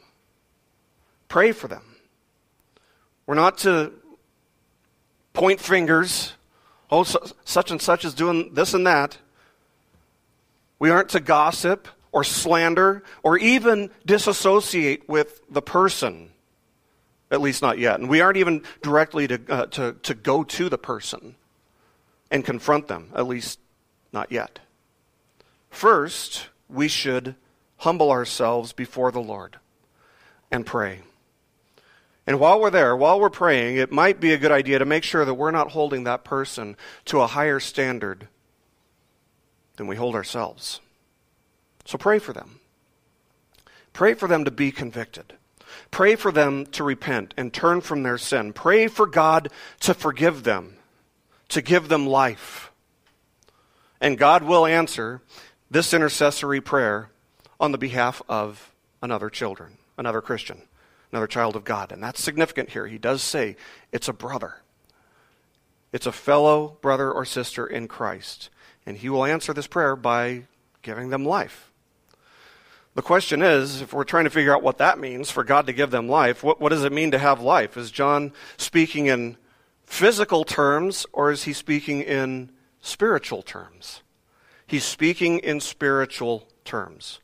Pray 1.30 1.52
for 1.52 1.68
them. 1.68 1.96
We're 3.26 3.34
not 3.34 3.58
to 3.60 3.94
point 5.34 5.60
fingers. 5.60 6.34
Oh, 6.92 7.04
such 7.04 7.72
and 7.72 7.82
such 7.82 8.06
is 8.06 8.14
doing 8.14 8.54
this 8.54 8.76
and 8.76 8.86
that. 8.86 9.18
We 10.78 10.92
aren't 10.92 11.10
to 11.10 11.20
gossip 11.20 11.88
or 12.18 12.24
slander 12.24 13.04
or 13.22 13.38
even 13.38 13.92
disassociate 14.04 15.08
with 15.08 15.40
the 15.52 15.62
person. 15.62 16.32
At 17.30 17.42
least 17.42 17.62
not 17.62 17.78
yet. 17.78 18.00
And 18.00 18.10
we 18.10 18.22
aren't 18.22 18.38
even 18.38 18.64
directly 18.82 19.28
to, 19.28 19.40
uh, 19.48 19.66
to, 19.68 19.94
to 20.02 20.16
go 20.16 20.44
to 20.44 20.68
the 20.68 20.80
person 20.80 21.36
and 22.32 22.44
confront 22.44 22.88
them, 22.88 23.12
at 23.14 23.28
least 23.28 23.60
not 24.12 24.32
yet. 24.32 24.58
First, 25.70 26.48
we 26.68 26.88
should 26.88 27.36
humble 27.78 28.10
ourselves 28.10 28.74
before 28.74 29.12
the 29.12 29.22
Lord 29.22 29.60
and 30.50 30.66
pray. 30.66 31.02
And 32.26 32.40
while 32.40 32.60
we're 32.60 32.72
there, 32.72 32.96
while 32.96 33.20
we're 33.20 33.30
praying, 33.30 33.76
it 33.76 33.92
might 33.92 34.20
be 34.20 34.34
a 34.34 34.40
good 34.40 34.52
idea 34.52 34.80
to 34.80 34.86
make 34.86 35.04
sure 35.04 35.24
that 35.24 35.36
we're 35.36 35.52
not 35.52 35.70
holding 35.70 36.06
that 36.06 36.24
person 36.24 36.78
to 37.06 37.22
a 37.22 37.28
higher 37.28 37.60
standard 37.60 38.28
than 39.76 39.86
we 39.86 39.98
hold 39.98 40.16
ourselves. 40.16 40.82
So 41.88 41.98
pray 41.98 42.20
for 42.20 42.34
them. 42.34 42.60
Pray 43.94 44.14
for 44.14 44.28
them 44.28 44.44
to 44.44 44.52
be 44.52 44.72
convicted. 44.72 45.34
Pray 45.90 46.16
for 46.16 46.34
them 46.34 46.66
to 46.68 46.84
repent 46.84 47.34
and 47.38 47.54
turn 47.54 47.80
from 47.80 48.04
their 48.04 48.18
sin. 48.18 48.52
Pray 48.52 48.88
for 48.88 49.08
God 49.08 49.50
to 49.80 49.94
forgive 49.94 50.44
them, 50.44 50.76
to 51.48 51.62
give 51.62 51.88
them 51.88 52.06
life. 52.06 52.72
And 54.02 54.18
God 54.18 54.44
will 54.44 54.66
answer 54.66 55.22
this 55.72 55.94
intercessory 55.94 56.60
prayer 56.60 57.10
on 57.58 57.72
the 57.72 57.78
behalf 57.78 58.22
of 58.28 58.74
another 59.02 59.30
children, 59.30 59.78
another 59.98 60.22
Christian, 60.22 60.64
another 61.14 61.26
child 61.26 61.56
of 61.56 61.64
God. 61.64 61.94
And 61.94 62.04
that's 62.04 62.22
significant 62.22 62.72
here. 62.72 62.86
He 62.86 62.98
does 62.98 63.24
say 63.24 63.56
it's 63.94 64.10
a 64.10 64.14
brother. 64.14 64.56
It's 65.94 66.06
a 66.06 66.12
fellow 66.12 66.78
brother 66.82 67.10
or 67.10 67.24
sister 67.24 67.66
in 67.66 67.88
Christ. 67.88 68.50
And 68.86 68.98
he 68.98 69.08
will 69.08 69.24
answer 69.24 69.54
this 69.54 69.68
prayer 69.68 69.96
by 69.96 70.44
giving 70.82 71.10
them 71.10 71.24
life. 71.24 71.67
The 72.98 73.04
question 73.04 73.44
is, 73.44 73.84
if 73.84 73.94
we're 73.94 74.06
trying 74.06 74.24
to 74.24 74.32
figure 74.32 74.56
out 74.56 74.64
what 74.64 74.80
that 74.80 74.98
means 74.98 75.30
for 75.30 75.44
God 75.44 75.68
to 75.68 75.72
give 75.72 75.92
them 75.92 76.10
life, 76.10 76.44
what, 76.44 76.60
what 76.60 76.70
does 76.70 76.84
it 76.84 76.92
mean 76.92 77.12
to 77.12 77.20
have 77.20 77.40
life? 77.40 77.78
Is 77.78 77.92
John 77.92 78.34
speaking 78.58 79.06
in 79.06 79.38
physical 79.84 80.44
terms 80.44 81.06
or 81.14 81.30
is 81.30 81.44
he 81.44 81.54
speaking 81.54 82.02
in 82.02 82.50
spiritual 82.82 83.44
terms? 83.44 84.02
He's 84.66 84.84
speaking 84.84 85.38
in 85.38 85.60
spiritual 85.60 86.48
terms. 86.66 87.20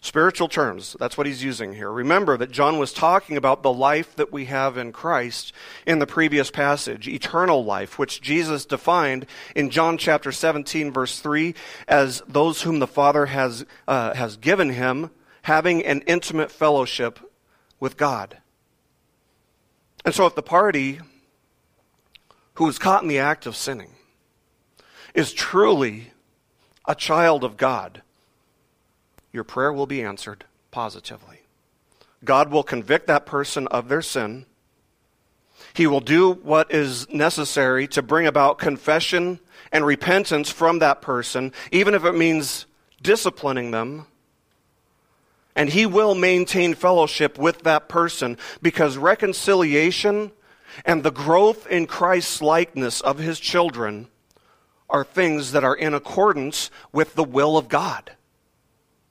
Spiritual 0.00 0.48
terms, 0.48 0.96
that's 0.98 1.18
what 1.18 1.26
he's 1.26 1.44
using 1.44 1.74
here. 1.74 1.92
Remember 1.92 2.38
that 2.38 2.50
John 2.50 2.78
was 2.78 2.94
talking 2.94 3.36
about 3.36 3.62
the 3.62 3.72
life 3.72 4.16
that 4.16 4.32
we 4.32 4.46
have 4.46 4.78
in 4.78 4.92
Christ 4.92 5.52
in 5.86 5.98
the 5.98 6.06
previous 6.06 6.50
passage, 6.50 7.06
eternal 7.06 7.66
life, 7.66 7.98
which 7.98 8.22
Jesus 8.22 8.64
defined 8.64 9.26
in 9.54 9.68
John 9.68 9.98
chapter 9.98 10.32
17, 10.32 10.90
verse 10.90 11.20
3, 11.20 11.54
as 11.86 12.22
those 12.26 12.62
whom 12.62 12.78
the 12.78 12.86
Father 12.86 13.26
has, 13.26 13.66
uh, 13.86 14.14
has 14.14 14.38
given 14.38 14.70
him 14.70 15.10
having 15.48 15.82
an 15.82 16.02
intimate 16.02 16.52
fellowship 16.52 17.18
with 17.80 17.96
God. 17.96 18.36
And 20.04 20.14
so, 20.14 20.26
if 20.26 20.34
the 20.34 20.42
party 20.42 21.00
who 22.54 22.68
is 22.68 22.78
caught 22.78 23.00
in 23.02 23.08
the 23.08 23.18
act 23.18 23.46
of 23.46 23.56
sinning 23.56 23.92
is 25.14 25.32
truly 25.32 26.12
a 26.86 26.94
child 26.94 27.44
of 27.44 27.56
God, 27.56 28.02
your 29.32 29.42
prayer 29.42 29.72
will 29.72 29.86
be 29.86 30.02
answered 30.02 30.44
positively. 30.70 31.40
God 32.22 32.50
will 32.50 32.62
convict 32.62 33.06
that 33.06 33.24
person 33.24 33.66
of 33.68 33.88
their 33.88 34.02
sin. 34.02 34.44
He 35.72 35.86
will 35.86 36.00
do 36.00 36.32
what 36.32 36.70
is 36.70 37.08
necessary 37.08 37.88
to 37.88 38.02
bring 38.02 38.26
about 38.26 38.58
confession 38.58 39.40
and 39.72 39.86
repentance 39.86 40.50
from 40.50 40.80
that 40.80 41.00
person, 41.00 41.54
even 41.72 41.94
if 41.94 42.04
it 42.04 42.14
means 42.14 42.66
disciplining 43.00 43.70
them 43.70 44.08
and 45.58 45.70
he 45.70 45.86
will 45.86 46.14
maintain 46.14 46.72
fellowship 46.72 47.36
with 47.36 47.64
that 47.64 47.88
person 47.88 48.38
because 48.62 48.96
reconciliation 48.96 50.30
and 50.84 51.02
the 51.02 51.10
growth 51.10 51.66
in 51.66 51.88
Christ's 51.88 52.40
likeness 52.40 53.00
of 53.00 53.18
his 53.18 53.40
children 53.40 54.06
are 54.88 55.02
things 55.02 55.50
that 55.50 55.64
are 55.64 55.74
in 55.74 55.94
accordance 55.94 56.70
with 56.92 57.16
the 57.16 57.24
will 57.24 57.58
of 57.58 57.68
God. 57.68 58.12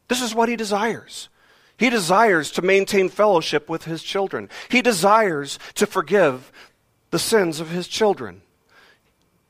This 0.07 0.21
is 0.21 0.33
what 0.33 0.47
he 0.47 0.55
desires. 0.55 1.27
He 1.77 1.89
desires 1.89 2.49
to 2.51 2.61
maintain 2.61 3.09
fellowship 3.09 3.67
with 3.67 3.83
his 3.83 4.01
children. 4.01 4.49
He 4.69 4.81
desires 4.81 5.59
to 5.75 5.85
forgive 5.85 6.53
the 7.11 7.19
sins 7.19 7.59
of 7.59 7.71
his 7.71 7.89
children. 7.89 8.41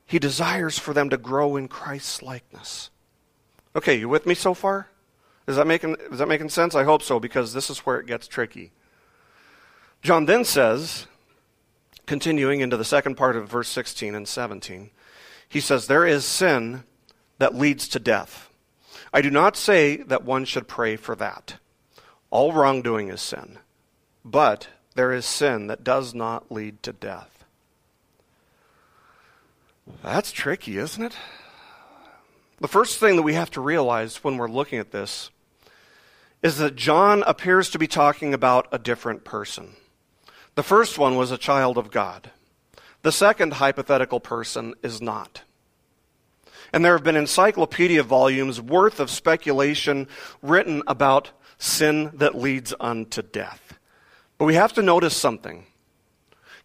He 0.04 0.18
desires 0.18 0.80
for 0.80 0.92
them 0.92 1.10
to 1.10 1.16
grow 1.16 1.54
in 1.54 1.68
Christ's 1.68 2.22
likeness. 2.22 2.90
Okay, 3.76 4.00
you 4.00 4.08
with 4.08 4.26
me 4.26 4.34
so 4.34 4.52
far? 4.52 4.88
Is 5.48 5.56
that 5.56 5.66
making, 5.66 5.96
is 6.12 6.18
that 6.18 6.28
making 6.28 6.50
sense? 6.50 6.74
I 6.74 6.84
hope 6.84 7.02
so, 7.02 7.18
because 7.18 7.54
this 7.54 7.70
is 7.70 7.78
where 7.78 7.98
it 7.98 8.06
gets 8.06 8.28
tricky. 8.28 8.70
John 10.02 10.26
then 10.26 10.44
says, 10.44 11.06
continuing 12.04 12.60
into 12.60 12.76
the 12.76 12.84
second 12.84 13.14
part 13.14 13.34
of 13.34 13.48
verse 13.48 13.68
16 13.70 14.14
and 14.14 14.28
17, 14.28 14.90
he 15.48 15.60
says, 15.60 15.86
There 15.86 16.06
is 16.06 16.26
sin 16.26 16.84
that 17.38 17.54
leads 17.54 17.88
to 17.88 17.98
death. 17.98 18.50
I 19.10 19.22
do 19.22 19.30
not 19.30 19.56
say 19.56 19.96
that 19.96 20.22
one 20.22 20.44
should 20.44 20.68
pray 20.68 20.96
for 20.96 21.16
that. 21.16 21.56
All 22.30 22.52
wrongdoing 22.52 23.08
is 23.08 23.22
sin. 23.22 23.58
But 24.22 24.68
there 24.96 25.12
is 25.12 25.24
sin 25.24 25.68
that 25.68 25.82
does 25.82 26.14
not 26.14 26.52
lead 26.52 26.82
to 26.82 26.92
death. 26.92 27.46
That's 30.02 30.30
tricky, 30.30 30.76
isn't 30.76 31.02
it? 31.02 31.16
The 32.60 32.68
first 32.68 32.98
thing 32.98 33.16
that 33.16 33.22
we 33.22 33.32
have 33.32 33.50
to 33.52 33.62
realize 33.62 34.22
when 34.22 34.36
we're 34.36 34.50
looking 34.50 34.78
at 34.78 34.90
this 34.90 35.30
is 36.42 36.58
that 36.58 36.76
John 36.76 37.22
appears 37.26 37.70
to 37.70 37.78
be 37.78 37.86
talking 37.86 38.32
about 38.32 38.68
a 38.72 38.78
different 38.78 39.24
person. 39.24 39.76
The 40.54 40.62
first 40.62 40.98
one 40.98 41.16
was 41.16 41.30
a 41.30 41.38
child 41.38 41.78
of 41.78 41.90
God. 41.90 42.30
The 43.02 43.12
second 43.12 43.54
hypothetical 43.54 44.20
person 44.20 44.74
is 44.82 45.00
not. 45.00 45.42
And 46.72 46.84
there 46.84 46.92
have 46.92 47.04
been 47.04 47.16
encyclopedia 47.16 48.02
volumes 48.02 48.60
worth 48.60 49.00
of 49.00 49.10
speculation 49.10 50.08
written 50.42 50.82
about 50.86 51.30
sin 51.58 52.10
that 52.14 52.34
leads 52.34 52.74
unto 52.78 53.22
death. 53.22 53.78
But 54.36 54.44
we 54.44 54.54
have 54.54 54.72
to 54.74 54.82
notice 54.82 55.16
something. 55.16 55.66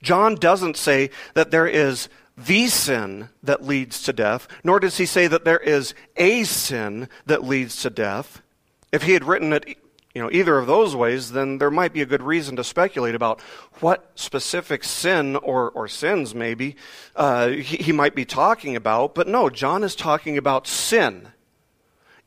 John 0.02 0.36
doesn't 0.36 0.78
say 0.78 1.10
that 1.34 1.52
there 1.52 1.68
is 1.68 2.10
the 2.38 2.68
sin 2.68 3.30
that 3.42 3.64
leads 3.64 4.04
to 4.04 4.14
death, 4.14 4.48
nor 4.64 4.80
does 4.80 4.98
he 4.98 5.06
say 5.06 5.28
that 5.28 5.46
there 5.46 5.60
is 5.60 5.94
a 6.18 6.44
sin 6.44 7.08
that 7.26 7.44
leads 7.44 7.82
to 7.84 7.90
death. 7.90 8.42
If 8.94 9.04
he 9.04 9.12
had 9.12 9.26
written 9.26 9.52
it 9.52 9.78
you 10.14 10.22
know, 10.22 10.30
either 10.32 10.60
of 10.60 10.68
those 10.68 10.96
ways, 10.96 11.32
then 11.32 11.58
there 11.58 11.72
might 11.72 11.92
be 11.92 12.02
a 12.02 12.06
good 12.06 12.22
reason 12.22 12.56
to 12.58 12.64
speculate 12.64 13.16
about 13.16 13.42
what 13.80 14.12
specific 14.14 14.84
sin 14.84 15.36
or, 15.38 15.72
or 15.72 15.88
sins, 15.88 16.36
maybe, 16.36 16.76
uh, 17.16 17.48
he, 17.48 17.78
he 17.78 17.92
might 17.92 18.14
be 18.14 18.24
talking 18.24 18.76
about. 18.76 19.16
But 19.16 19.28
no, 19.28 19.50
John 19.50 19.84
is 19.84 19.96
talking 19.96 20.38
about 20.38 20.68
sin 20.68 21.30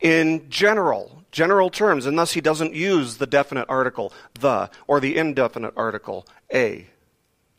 in 0.01 0.51
general, 0.51 1.23
general 1.31 1.71
terms, 1.71 2.07
and 2.07 2.19
thus 2.19 2.33
he 2.33 2.41
doesn't 2.41 2.75
use 2.75 3.19
the 3.19 3.27
definite 3.27 3.67
article, 3.69 4.13
the, 4.35 4.69
or 4.89 4.99
the 4.99 5.17
indefinite 5.17 5.75
article, 5.77 6.27
a, 6.53 6.87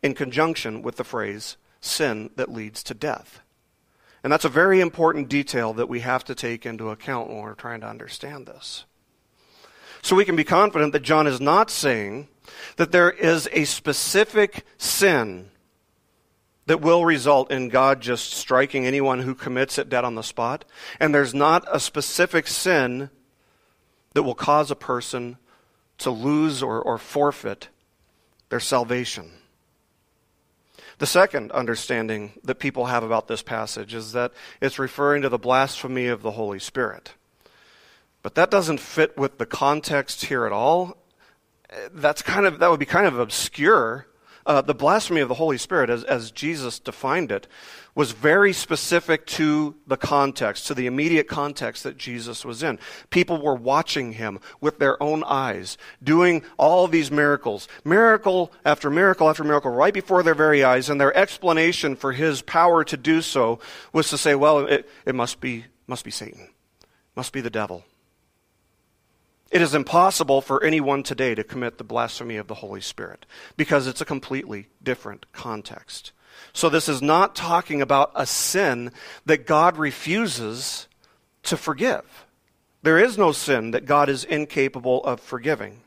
in 0.04 0.13
conjunction 0.13 0.82
with 0.82 0.98
the 0.98 1.06
phrase 1.06 1.56
sin 1.80 2.32
that 2.36 2.52
leads 2.52 2.84
to 2.84 2.93
death. 2.93 3.39
And 4.24 4.34
that's 4.34 4.46
a 4.46 4.50
very 4.50 4.82
important 4.82 5.30
detail 5.30 5.72
that 5.74 5.88
we 5.88 6.02
have 6.02 6.26
to 6.26 6.36
take 6.36 6.65
into 6.65 6.89
account 6.89 7.30
when 7.30 7.38
we're 7.38 7.54
trying 7.54 7.80
to 7.80 7.88
understand 7.88 8.46
this. 8.46 8.84
So 10.08 10.15
we 10.15 10.24
can 10.24 10.38
be 10.38 10.46
confident 10.46 10.93
that 10.93 11.02
John 11.02 11.28
is 11.28 11.41
not 11.41 11.70
saying 11.70 12.30
that 12.78 12.93
there 12.93 13.12
is 13.12 13.50
a 13.52 13.65
specific 13.65 14.63
sin 14.78 15.50
that 16.65 16.80
will 16.80 17.04
result 17.04 17.52
in 17.52 17.67
God 17.67 18.00
just 18.00 18.32
striking 18.32 18.86
anyone 18.86 19.20
who 19.20 19.36
commits 19.36 19.78
it 19.78 19.89
dead 19.89 20.06
on 20.06 20.15
the 20.15 20.22
spot. 20.22 20.63
And 20.98 21.13
there's 21.13 21.34
not 21.34 21.67
a 21.70 21.78
specific 21.78 22.48
sin 22.48 23.10
that 24.13 24.24
will 24.24 24.34
cause 24.34 24.72
a 24.72 24.78
person 24.78 25.39
to 25.98 26.10
lose 26.10 26.63
or, 26.63 26.82
or 26.82 26.98
forfeit 26.98 27.67
their 28.48 28.62
salvation. 28.62 29.32
The 31.00 31.06
second 31.06 31.52
understanding 31.52 32.32
that 32.46 32.60
people 32.60 32.86
have 32.86 33.04
about 33.04 33.28
this 33.28 33.41
passage 33.41 33.93
is 33.93 34.13
that 34.13 34.32
it's 34.62 34.80
referring 34.80 35.24
to 35.24 35.30
the 35.30 35.38
blasphemy 35.38 36.08
of 36.08 36.22
the 36.22 36.32
Holy 36.32 36.60
Spirit. 36.60 37.15
But 38.23 38.36
that 38.36 38.51
doesn't 38.51 38.80
fit 38.80 39.17
with 39.17 39.38
the 39.38 39.45
context 39.45 40.25
here 40.25 40.45
at 40.45 40.51
all. 40.51 40.97
That's 41.91 42.21
kind 42.21 42.45
of 42.45 42.60
that 42.60 42.69
would 42.69 42.80
be 42.80 42.86
kind 42.86 43.08
of 43.08 43.19
obscure. 43.19 44.08
Uh, 44.45 44.62
the 44.62 44.73
blasphemy 44.73 45.19
of 45.19 45.27
the 45.27 45.36
Holy 45.36 45.58
Spirit, 45.58 45.89
as, 45.89 46.06
as 46.06 46.32
Jesus 46.32 46.80
defined 46.80 47.34
it, 47.34 47.47
was 47.95 48.13
very 48.13 48.53
specific 48.53 49.25
to 49.25 49.75
the 49.88 49.97
context, 49.97 50.67
to 50.67 50.73
the 50.73 50.86
immediate 50.86 51.27
context 51.27 51.84
that 51.84 51.97
Jesus 51.97 52.45
was 52.45 52.63
in. 52.63 52.80
People 53.10 53.41
were 53.41 53.56
watching 53.56 54.13
him 54.13 54.39
with 54.62 54.80
their 54.80 55.01
own 55.03 55.21
eyes, 55.25 55.77
doing 56.01 56.43
all 56.58 56.88
these 56.88 57.12
miracles, 57.12 57.67
miracle 57.84 58.53
after 58.63 58.89
miracle 58.89 59.30
after 59.30 59.43
miracle, 59.43 59.71
right 59.71 59.93
before 59.93 60.23
their 60.23 60.36
very 60.36 60.63
eyes, 60.63 60.89
and 60.89 61.01
their 61.01 61.15
explanation 61.17 61.95
for 61.97 62.13
his 62.13 62.41
power 62.41 62.86
to 62.86 62.95
do 62.95 63.21
so 63.21 63.60
was 63.91 64.10
to 64.10 64.17
say, 64.17 64.34
well, 64.34 64.60
it, 64.60 64.88
it 65.06 65.13
must 65.13 65.41
be 65.41 65.65
must 65.88 66.06
be 66.06 66.12
Satan, 66.12 66.47
must 67.15 67.34
be 67.34 67.41
the 67.41 67.49
devil. 67.49 67.84
It 69.49 69.62
is 69.62 69.73
impossible 69.73 70.41
for 70.41 70.63
anyone 70.63 71.03
today 71.03 71.33
to 71.36 71.43
commit 71.43 71.77
the 71.77 71.83
blasphemy 71.83 72.36
of 72.36 72.47
the 72.47 72.55
Holy 72.55 72.81
Spirit 72.81 73.25
because 73.55 73.88
it's 73.88 74.01
a 74.01 74.05
completely 74.05 74.67
different 74.83 75.31
context. 75.31 76.12
So, 76.53 76.69
this 76.69 76.89
is 76.89 77.01
not 77.01 77.36
talking 77.36 77.81
about 77.81 78.12
a 78.13 78.25
sin 78.25 78.91
that 79.25 79.47
God 79.47 79.77
refuses 79.77 80.88
to 81.43 81.57
forgive. 81.57 82.25
There 82.83 82.99
is 82.99 83.17
no 83.17 83.31
sin 83.31 83.71
that 83.71 83.86
God 83.86 84.10
is 84.10 84.23
incapable 84.23 85.03
of 85.03 85.19
forgiving. 85.19 85.81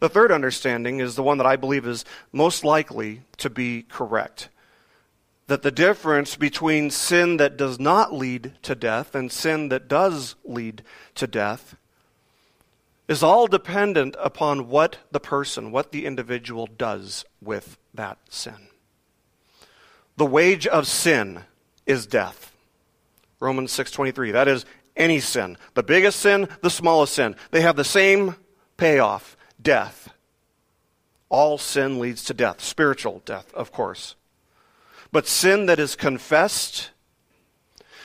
The 0.00 0.08
third 0.08 0.32
understanding 0.32 1.00
is 1.00 1.14
the 1.14 1.22
one 1.22 1.38
that 1.38 1.46
I 1.46 1.56
believe 1.56 1.86
is 1.86 2.04
most 2.32 2.64
likely 2.64 3.22
to 3.38 3.48
be 3.48 3.82
correct. 3.88 4.48
That 5.46 5.62
the 5.62 5.70
difference 5.70 6.36
between 6.36 6.90
sin 6.90 7.36
that 7.36 7.56
does 7.56 7.78
not 7.78 8.12
lead 8.12 8.54
to 8.62 8.74
death 8.74 9.14
and 9.14 9.30
sin 9.30 9.68
that 9.68 9.88
does 9.88 10.34
lead 10.44 10.82
to 11.14 11.26
death 11.26 11.76
is 13.08 13.22
all 13.22 13.46
dependent 13.46 14.16
upon 14.18 14.68
what 14.68 14.98
the 15.10 15.20
person, 15.20 15.70
what 15.70 15.92
the 15.92 16.06
individual 16.06 16.66
does 16.66 17.24
with 17.40 17.76
that 17.92 18.18
sin. 18.28 18.68
The 20.16 20.26
wage 20.26 20.66
of 20.66 20.86
sin 20.86 21.44
is 21.86 22.06
death. 22.06 22.52
Romans 23.40 23.72
6:23. 23.72 24.30
That 24.30 24.48
is 24.48 24.64
any 24.96 25.20
sin. 25.20 25.58
The 25.74 25.82
biggest 25.82 26.20
sin, 26.20 26.48
the 26.62 26.70
smallest 26.70 27.14
sin. 27.14 27.36
They 27.50 27.60
have 27.60 27.76
the 27.76 27.84
same 27.84 28.36
payoff, 28.76 29.36
death. 29.60 30.08
All 31.28 31.58
sin 31.58 31.98
leads 31.98 32.24
to 32.24 32.34
death, 32.34 32.62
spiritual 32.62 33.22
death, 33.24 33.52
of 33.54 33.72
course. 33.72 34.14
But 35.10 35.26
sin 35.26 35.66
that 35.66 35.78
is 35.78 35.96
confessed 35.96 36.90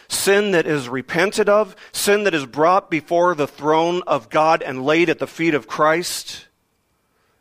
sin 0.09 0.51
that 0.51 0.67
is 0.67 0.89
repented 0.89 1.47
of, 1.47 1.75
sin 1.91 2.23
that 2.23 2.33
is 2.33 2.45
brought 2.45 2.89
before 2.89 3.35
the 3.35 3.47
throne 3.47 4.01
of 4.05 4.29
God 4.29 4.61
and 4.61 4.83
laid 4.83 5.09
at 5.09 5.19
the 5.19 5.27
feet 5.27 5.53
of 5.53 5.67
Christ, 5.67 6.47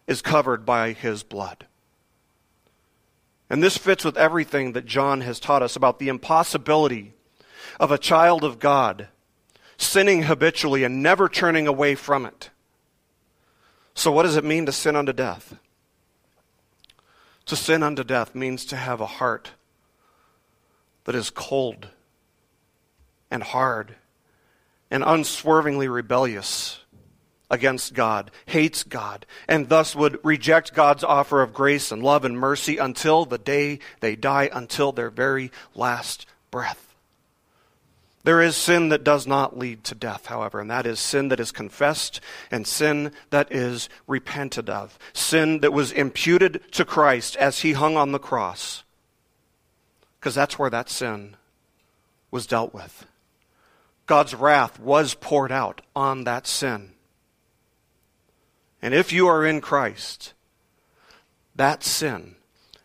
is 0.06 0.22
covered 0.22 0.64
by 0.64 0.92
his 0.92 1.22
blood. 1.22 1.66
And 3.50 3.62
this 3.62 3.78
fits 3.78 4.04
with 4.04 4.16
everything 4.16 4.72
that 4.72 4.86
John 4.86 5.22
has 5.22 5.40
taught 5.40 5.62
us 5.62 5.74
about 5.74 5.98
the 5.98 6.08
impossibility 6.08 7.14
of 7.80 7.90
a 7.90 7.98
child 7.98 8.44
of 8.44 8.58
God 8.58 9.08
sinning 9.78 10.24
habitually 10.24 10.84
and 10.84 11.02
never 11.02 11.28
turning 11.28 11.66
away 11.66 11.94
from 11.94 12.26
it. 12.26 12.50
So, 13.94 14.12
what 14.12 14.24
does 14.24 14.36
it 14.36 14.44
mean 14.44 14.66
to 14.66 14.72
sin 14.72 14.96
unto 14.96 15.12
death? 15.12 15.56
To 17.46 17.56
sin 17.56 17.82
unto 17.82 18.04
death 18.04 18.34
means 18.34 18.66
to 18.66 18.76
have 18.76 19.00
a 19.00 19.06
heart 19.06 19.52
that 21.04 21.14
is 21.14 21.30
cold 21.30 21.88
and 23.30 23.42
hard 23.42 23.94
and 24.90 25.04
unswervingly 25.04 25.88
rebellious 25.88 26.80
against 27.50 27.94
God, 27.94 28.30
hates 28.46 28.82
God, 28.82 29.24
and 29.46 29.68
thus 29.68 29.96
would 29.96 30.18
reject 30.22 30.74
God's 30.74 31.04
offer 31.04 31.42
of 31.42 31.54
grace 31.54 31.90
and 31.90 32.02
love 32.02 32.24
and 32.24 32.38
mercy 32.38 32.76
until 32.76 33.24
the 33.24 33.38
day 33.38 33.78
they 34.00 34.16
die, 34.16 34.50
until 34.52 34.92
their 34.92 35.10
very 35.10 35.50
last 35.74 36.26
breath. 36.50 36.94
There 38.24 38.42
is 38.42 38.56
sin 38.56 38.90
that 38.90 39.04
does 39.04 39.26
not 39.26 39.58
lead 39.58 39.84
to 39.84 39.94
death, 39.94 40.26
however, 40.26 40.60
and 40.60 40.70
that 40.70 40.86
is 40.86 41.00
sin 41.00 41.28
that 41.28 41.40
is 41.40 41.52
confessed 41.52 42.20
and 42.50 42.66
sin 42.66 43.12
that 43.30 43.50
is 43.50 43.88
repented 44.06 44.68
of. 44.68 44.98
Sin 45.14 45.60
that 45.60 45.72
was 45.72 45.92
imputed 45.92 46.60
to 46.72 46.84
Christ 46.84 47.36
as 47.36 47.60
he 47.60 47.72
hung 47.72 47.96
on 47.96 48.12
the 48.12 48.18
cross. 48.18 48.84
Because 50.20 50.34
that's 50.34 50.58
where 50.58 50.68
that 50.68 50.90
sin 50.90 51.36
was 52.30 52.46
dealt 52.46 52.74
with. 52.74 53.06
God's 54.08 54.34
wrath 54.34 54.80
was 54.80 55.12
poured 55.12 55.52
out 55.52 55.82
on 55.94 56.24
that 56.24 56.46
sin. 56.46 56.94
And 58.80 58.94
if 58.94 59.12
you 59.12 59.28
are 59.28 59.44
in 59.44 59.60
Christ, 59.60 60.32
that 61.54 61.84
sin 61.84 62.36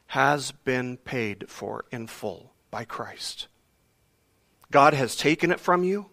has 0.07 0.51
been 0.51 0.97
paid 0.97 1.49
for 1.49 1.86
in 1.91 2.07
full 2.07 2.51
by 2.69 2.83
Christ. 2.83 3.47
God 4.69 4.93
has 4.93 5.15
taken 5.15 5.49
it 5.49 5.62
from 5.62 5.86
you. 5.86 6.07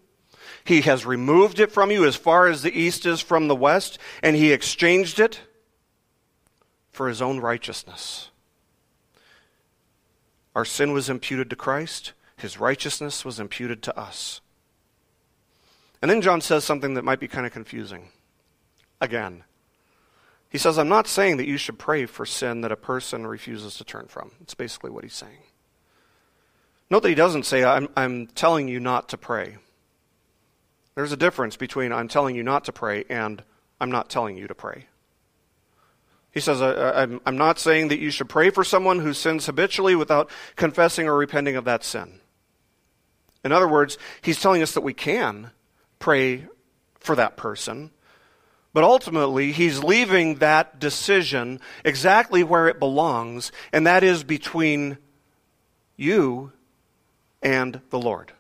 He 0.63 0.83
has 0.83 1.05
removed 1.05 1.59
it 1.59 1.73
from 1.73 1.91
you 1.91 2.07
as 2.07 2.15
far 2.15 2.47
as 2.47 2.63
the 2.63 2.79
east 2.79 3.05
is 3.05 3.21
from 3.21 3.49
the 3.49 3.57
west, 3.57 3.99
and 4.23 4.37
he 4.37 4.53
exchanged 4.53 5.19
it 5.19 5.41
for 6.93 7.09
his 7.09 7.21
own 7.21 7.41
righteousness. 7.41 8.31
Our 10.55 10.65
sin 10.65 10.93
was 10.93 11.11
imputed 11.11 11.51
to 11.51 11.57
Christ, 11.57 12.13
his 12.37 12.61
righteousness 12.61 13.25
was 13.25 13.41
imputed 13.41 13.83
to 13.83 13.99
us. 13.99 14.41
And 16.03 16.11
then 16.11 16.23
John 16.23 16.41
says 16.41 16.65
something 16.65 16.95
that 16.95 17.05
might 17.05 17.21
be 17.21 17.29
kind 17.29 17.47
of 17.47 17.53
confusing. 17.53 18.09
Again, 19.01 19.45
he 20.49 20.59
says, 20.59 20.79
I'm 20.79 20.89
not 20.89 21.07
saying 21.07 21.37
that 21.37 21.47
you 21.47 21.57
should 21.57 21.79
pray 21.79 22.07
for 22.07 22.27
sin 22.27 22.63
that 22.63 22.73
a 22.73 22.77
person 22.77 23.27
refuses 23.27 23.77
to 23.77 23.85
turn 23.85 24.07
from. 24.09 24.33
It's 24.41 24.55
basically 24.55 24.91
what 24.91 25.05
he's 25.05 25.15
saying. 25.15 25.39
Note 26.91 27.05
that 27.05 27.09
he 27.09 27.15
doesn't 27.15 27.47
say, 27.47 27.63
I'm, 27.63 27.89
I'm 27.97 28.27
telling 28.27 28.67
you 28.67 28.81
not 28.81 29.09
to 29.11 29.17
pray. 29.17 29.59
There's 30.97 31.13
a 31.13 31.17
difference 31.17 31.57
between 31.57 31.93
I'm 31.93 32.09
telling 32.09 32.35
you 32.35 32.43
not 32.43 32.65
to 32.65 32.73
pray 32.73 33.05
and 33.09 33.45
I'm 33.81 33.93
not 33.93 34.11
telling 34.11 34.37
you 34.37 34.49
to 34.49 34.55
pray. 34.55 34.87
He 36.33 36.41
says, 36.41 36.61
I'm, 36.61 37.21
I'm 37.27 37.37
not 37.37 37.59
saying 37.59 37.89
that 37.89 38.01
you 38.01 38.11
should 38.11 38.29
pray 38.29 38.51
for 38.51 38.65
someone 38.65 39.01
who 39.01 39.13
sins 39.13 39.47
habitually 39.47 39.95
without 39.95 40.31
confessing 40.57 41.07
or 41.09 41.17
repenting 41.17 41.57
of 41.57 41.65
that 41.65 41.85
sin. 41.85 42.21
In 43.45 43.53
other 43.53 43.69
words, 43.69 43.99
he's 44.21 44.41
telling 44.41 44.63
us 44.63 44.73
that 44.73 44.83
we 44.83 44.95
can 44.95 45.51
pray 46.01 46.49
for 46.99 47.15
that 47.15 47.37
person, 47.37 47.93
but 48.73 48.83
ultimately, 48.85 49.53
he's 49.53 49.83
leaving 49.83 50.37
that 50.37 50.81
decision 50.81 51.61
exactly 51.85 52.43
where 52.43 52.69
it 52.69 52.79
belongs, 52.81 53.53
and 53.73 53.87
that 53.87 54.03
is 54.03 54.25
between 54.25 54.99
you 55.97 56.53
and 57.43 57.81
the 57.91 57.99
Lord, 57.99 58.33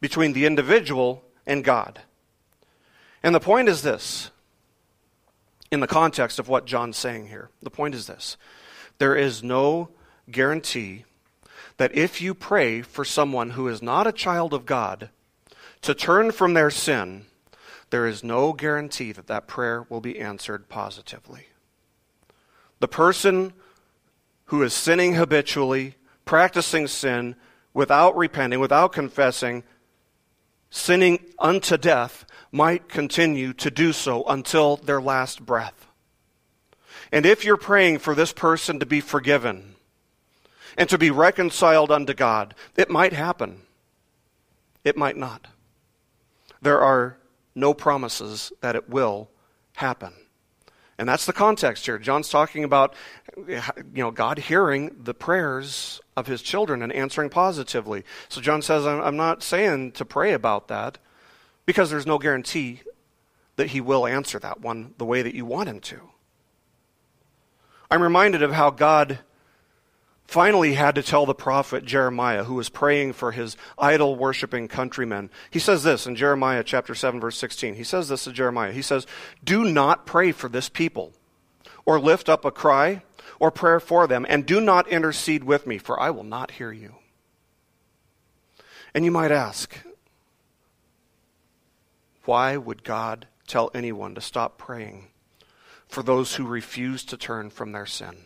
between 0.00 0.32
the 0.32 0.46
individual 0.46 1.24
and 1.46 1.64
God. 1.64 2.00
And 3.22 3.34
the 3.34 3.40
point 3.40 3.68
is 3.68 3.82
this 3.82 4.30
in 5.70 5.80
the 5.80 5.86
context 5.86 6.38
of 6.38 6.48
what 6.48 6.66
John's 6.66 6.96
saying 6.96 7.28
here. 7.28 7.48
The 7.62 7.70
point 7.70 7.94
is 7.94 8.06
this 8.06 8.36
there 8.98 9.16
is 9.16 9.42
no 9.42 9.88
guarantee 10.30 11.04
that 11.78 11.94
if 11.96 12.20
you 12.20 12.34
pray 12.34 12.82
for 12.82 13.04
someone 13.04 13.50
who 13.50 13.66
is 13.66 13.82
not 13.82 14.06
a 14.06 14.12
child 14.12 14.54
of 14.54 14.66
God 14.66 15.10
to 15.82 15.94
turn 15.94 16.32
from 16.32 16.54
their 16.54 16.70
sin, 16.70 17.26
there 17.90 18.06
is 18.06 18.24
no 18.24 18.52
guarantee 18.52 19.12
that 19.12 19.26
that 19.26 19.46
prayer 19.46 19.84
will 19.88 20.00
be 20.00 20.18
answered 20.18 20.68
positively. 20.68 21.48
The 22.80 22.88
person 22.88 23.52
who 24.46 24.62
is 24.62 24.72
sinning 24.72 25.14
habitually, 25.14 25.96
practicing 26.24 26.86
sin 26.86 27.36
without 27.74 28.16
repenting, 28.16 28.60
without 28.60 28.92
confessing, 28.92 29.62
sinning 30.70 31.18
unto 31.38 31.76
death, 31.76 32.24
might 32.50 32.88
continue 32.88 33.52
to 33.54 33.70
do 33.70 33.92
so 33.92 34.24
until 34.24 34.76
their 34.76 35.00
last 35.00 35.44
breath. 35.44 35.86
And 37.10 37.26
if 37.26 37.44
you're 37.44 37.56
praying 37.56 37.98
for 37.98 38.14
this 38.14 38.32
person 38.32 38.80
to 38.80 38.86
be 38.86 39.00
forgiven 39.00 39.74
and 40.78 40.88
to 40.88 40.96
be 40.96 41.10
reconciled 41.10 41.90
unto 41.90 42.14
God, 42.14 42.54
it 42.76 42.88
might 42.88 43.12
happen. 43.12 43.62
It 44.82 44.96
might 44.96 45.16
not. 45.16 45.48
There 46.62 46.80
are 46.80 47.18
no 47.54 47.74
promises 47.74 48.52
that 48.60 48.76
it 48.76 48.88
will 48.88 49.28
happen. 49.74 50.14
And 50.98 51.08
that's 51.08 51.26
the 51.26 51.32
context 51.32 51.86
here. 51.86 51.98
John's 51.98 52.28
talking 52.28 52.64
about 52.64 52.94
you 53.36 53.60
know 53.94 54.10
God 54.10 54.38
hearing 54.38 54.94
the 55.02 55.14
prayers 55.14 56.00
of 56.16 56.26
his 56.26 56.42
children 56.42 56.82
and 56.82 56.92
answering 56.92 57.28
positively. 57.28 58.04
So 58.28 58.40
John 58.40 58.62
says 58.62 58.86
I'm 58.86 59.16
not 59.16 59.42
saying 59.42 59.92
to 59.92 60.04
pray 60.04 60.32
about 60.32 60.68
that 60.68 60.98
because 61.66 61.90
there's 61.90 62.06
no 62.06 62.18
guarantee 62.18 62.82
that 63.56 63.68
he 63.68 63.80
will 63.80 64.06
answer 64.06 64.38
that 64.38 64.60
one 64.60 64.94
the 64.98 65.04
way 65.04 65.22
that 65.22 65.34
you 65.34 65.44
want 65.44 65.68
him 65.68 65.80
to. 65.80 66.10
I'm 67.90 68.02
reminded 68.02 68.42
of 68.42 68.52
how 68.52 68.70
God 68.70 69.18
finally 70.32 70.72
had 70.72 70.94
to 70.94 71.02
tell 71.02 71.26
the 71.26 71.34
prophet 71.34 71.84
Jeremiah, 71.84 72.44
who 72.44 72.54
was 72.54 72.70
praying 72.70 73.12
for 73.12 73.32
his 73.32 73.54
idol 73.78 74.16
worshiping 74.16 74.66
countrymen. 74.66 75.28
He 75.50 75.58
says 75.58 75.82
this 75.82 76.06
in 76.06 76.16
Jeremiah 76.16 76.64
chapter 76.64 76.94
7, 76.94 77.20
verse 77.20 77.36
16. 77.36 77.74
He 77.74 77.84
says 77.84 78.08
this 78.08 78.24
to 78.24 78.32
Jeremiah. 78.32 78.72
He 78.72 78.80
says, 78.80 79.06
Do 79.44 79.64
not 79.64 80.06
pray 80.06 80.32
for 80.32 80.48
this 80.48 80.70
people, 80.70 81.12
or 81.84 82.00
lift 82.00 82.30
up 82.30 82.46
a 82.46 82.50
cry, 82.50 83.02
or 83.38 83.50
prayer 83.50 83.78
for 83.78 84.06
them, 84.06 84.24
and 84.26 84.46
do 84.46 84.58
not 84.58 84.88
intercede 84.88 85.44
with 85.44 85.66
me, 85.66 85.76
for 85.76 86.00
I 86.00 86.08
will 86.08 86.24
not 86.24 86.52
hear 86.52 86.72
you. 86.72 86.94
And 88.94 89.04
you 89.04 89.10
might 89.10 89.32
ask, 89.32 89.78
why 92.24 92.56
would 92.56 92.84
God 92.84 93.26
tell 93.46 93.70
anyone 93.74 94.14
to 94.14 94.20
stop 94.20 94.56
praying 94.56 95.08
for 95.88 96.02
those 96.02 96.36
who 96.36 96.46
refuse 96.46 97.04
to 97.04 97.16
turn 97.16 97.50
from 97.50 97.72
their 97.72 97.86
sin? 97.86 98.16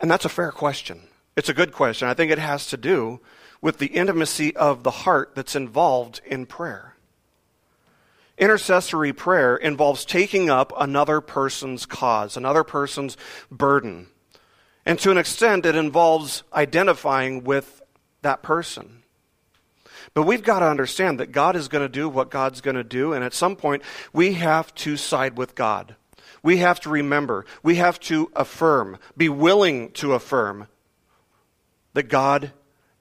And 0.00 0.10
that's 0.10 0.24
a 0.24 0.30
fair 0.30 0.52
question. 0.52 1.02
It's 1.36 1.48
a 1.48 1.54
good 1.54 1.72
question. 1.72 2.08
I 2.08 2.14
think 2.14 2.30
it 2.30 2.38
has 2.38 2.66
to 2.68 2.76
do 2.76 3.20
with 3.60 3.78
the 3.78 3.86
intimacy 3.86 4.54
of 4.56 4.82
the 4.82 4.90
heart 4.90 5.32
that's 5.34 5.56
involved 5.56 6.20
in 6.26 6.46
prayer. 6.46 6.94
Intercessory 8.36 9.12
prayer 9.12 9.56
involves 9.56 10.04
taking 10.04 10.50
up 10.50 10.72
another 10.78 11.20
person's 11.20 11.86
cause, 11.86 12.36
another 12.36 12.64
person's 12.64 13.16
burden. 13.50 14.08
And 14.84 14.98
to 14.98 15.10
an 15.10 15.18
extent, 15.18 15.64
it 15.64 15.76
involves 15.76 16.42
identifying 16.52 17.44
with 17.44 17.80
that 18.22 18.42
person. 18.42 19.02
But 20.12 20.24
we've 20.24 20.42
got 20.42 20.60
to 20.60 20.66
understand 20.66 21.18
that 21.20 21.32
God 21.32 21.56
is 21.56 21.68
going 21.68 21.84
to 21.84 21.88
do 21.88 22.08
what 22.08 22.30
God's 22.30 22.60
going 22.60 22.76
to 22.76 22.84
do, 22.84 23.12
and 23.12 23.24
at 23.24 23.34
some 23.34 23.56
point, 23.56 23.82
we 24.12 24.34
have 24.34 24.74
to 24.76 24.96
side 24.96 25.38
with 25.38 25.54
God 25.54 25.96
we 26.44 26.58
have 26.58 26.78
to 26.80 26.90
remember, 26.90 27.46
we 27.62 27.76
have 27.76 27.98
to 27.98 28.30
affirm, 28.36 28.98
be 29.16 29.30
willing 29.30 29.90
to 29.92 30.12
affirm 30.12 30.68
that 31.94 32.04
God 32.04 32.52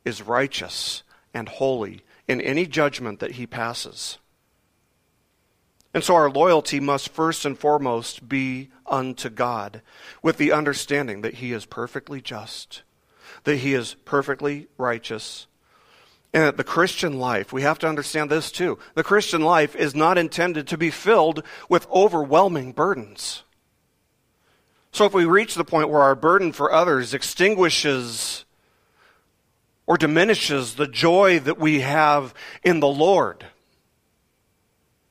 is 0.06 0.22
righteous 0.22 1.04
and 1.34 1.50
holy 1.50 2.02
in 2.26 2.40
any 2.40 2.66
judgment 2.66 3.20
that 3.20 3.34
he 3.34 3.46
passes. 3.46 4.18
And 5.94 6.04
so 6.04 6.16
our 6.16 6.30
loyalty 6.30 6.80
must 6.80 7.10
first 7.10 7.44
and 7.44 7.60
foremost 7.60 8.30
be 8.30 8.72
unto 8.88 9.30
God, 9.30 9.82
with 10.22 10.38
the 10.38 10.54
understanding 10.54 11.22
that 11.22 11.36
he 11.36 11.52
is 11.52 11.66
perfectly 11.66 12.22
just, 12.22 12.82
that 13.44 13.58
he 13.58 13.74
is 13.74 13.96
perfectly 14.06 14.68
righteous, 14.78 15.48
and 16.34 16.58
the 16.58 16.64
Christian 16.64 17.20
life, 17.20 17.54
we 17.54 17.62
have 17.62 17.78
to 17.80 17.88
understand 17.88 18.30
this 18.30 18.52
too. 18.52 18.80
The 18.96 19.04
Christian 19.04 19.42
life 19.42 19.76
is 19.76 19.94
not 19.94 20.18
intended 20.18 20.68
to 20.68 20.78
be 20.78 20.90
filled 20.90 21.44
with 21.70 21.90
overwhelming 21.92 22.72
burdens. 22.72 23.44
So 24.92 25.06
if 25.06 25.14
we 25.14 25.26
reach 25.26 25.56
the 25.56 25.64
point 25.64 25.90
where 25.90 26.02
our 26.02 26.16
burden 26.16 26.52
for 26.52 26.72
others 26.72 27.14
extinguishes 27.14 28.46
or 29.86 29.98
diminishes 29.98 30.76
the 30.76 30.88
joy 30.88 31.40
that 31.40 31.60
we 31.60 31.82
have 31.82 32.34
in 32.64 32.80
the 32.80 32.88
Lord, 32.88 33.46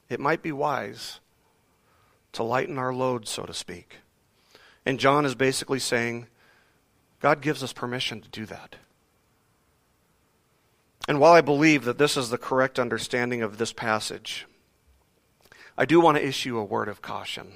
it 0.08 0.20
might 0.20 0.42
be 0.42 0.52
wise 0.52 1.20
to 2.32 2.42
lighten 2.42 2.78
our 2.78 2.94
load, 2.94 3.28
so 3.28 3.44
to 3.44 3.54
speak. 3.54 3.96
And 4.85 4.98
John 4.98 5.24
is 5.24 5.35
basically 5.35 5.78
saying, 5.78 6.26
God 7.20 7.40
gives 7.40 7.62
us 7.62 7.72
permission 7.72 8.20
to 8.20 8.28
do 8.28 8.46
that. 8.46 8.76
And 11.08 11.18
while 11.18 11.32
I 11.32 11.40
believe 11.40 11.84
that 11.84 11.98
this 11.98 12.16
is 12.16 12.30
the 12.30 12.38
correct 12.38 12.78
understanding 12.78 13.42
of 13.42 13.59
this 13.59 13.72
passage, 13.72 14.46
I 15.76 15.84
do 15.84 16.00
want 16.00 16.16
to 16.16 16.26
issue 16.26 16.59
a 16.59 16.64
word 16.64 16.88
of 16.88 17.03
caution 17.03 17.55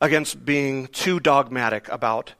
against 0.00 0.44
being 0.44 0.86
too 0.86 1.20
dogmatic 1.20 1.88
about 1.88 2.34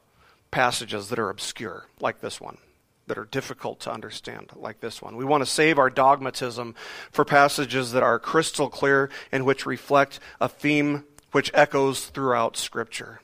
passages 0.50 1.08
that 1.08 1.18
are 1.18 1.30
obscure, 1.30 1.86
like 2.00 2.20
this 2.20 2.40
one, 2.40 2.58
that 3.06 3.18
are 3.18 3.24
difficult 3.26 3.80
to 3.80 3.92
understand, 3.92 4.50
like 4.56 4.80
this 4.80 5.02
one. 5.02 5.16
We 5.16 5.24
want 5.24 5.42
to 5.42 5.50
save 5.50 5.78
our 5.78 5.90
dogmatism 5.90 6.74
for 7.10 7.24
passages 7.24 7.92
that 7.92 8.02
are 8.02 8.18
crystal 8.18 8.68
clear 8.68 9.10
and 9.30 9.44
which 9.44 9.66
reflect 9.66 10.18
a 10.40 10.48
theme 10.48 11.04
which 11.32 11.50
echoes 11.52 12.06
throughout 12.06 12.56
Scripture. 12.56 13.20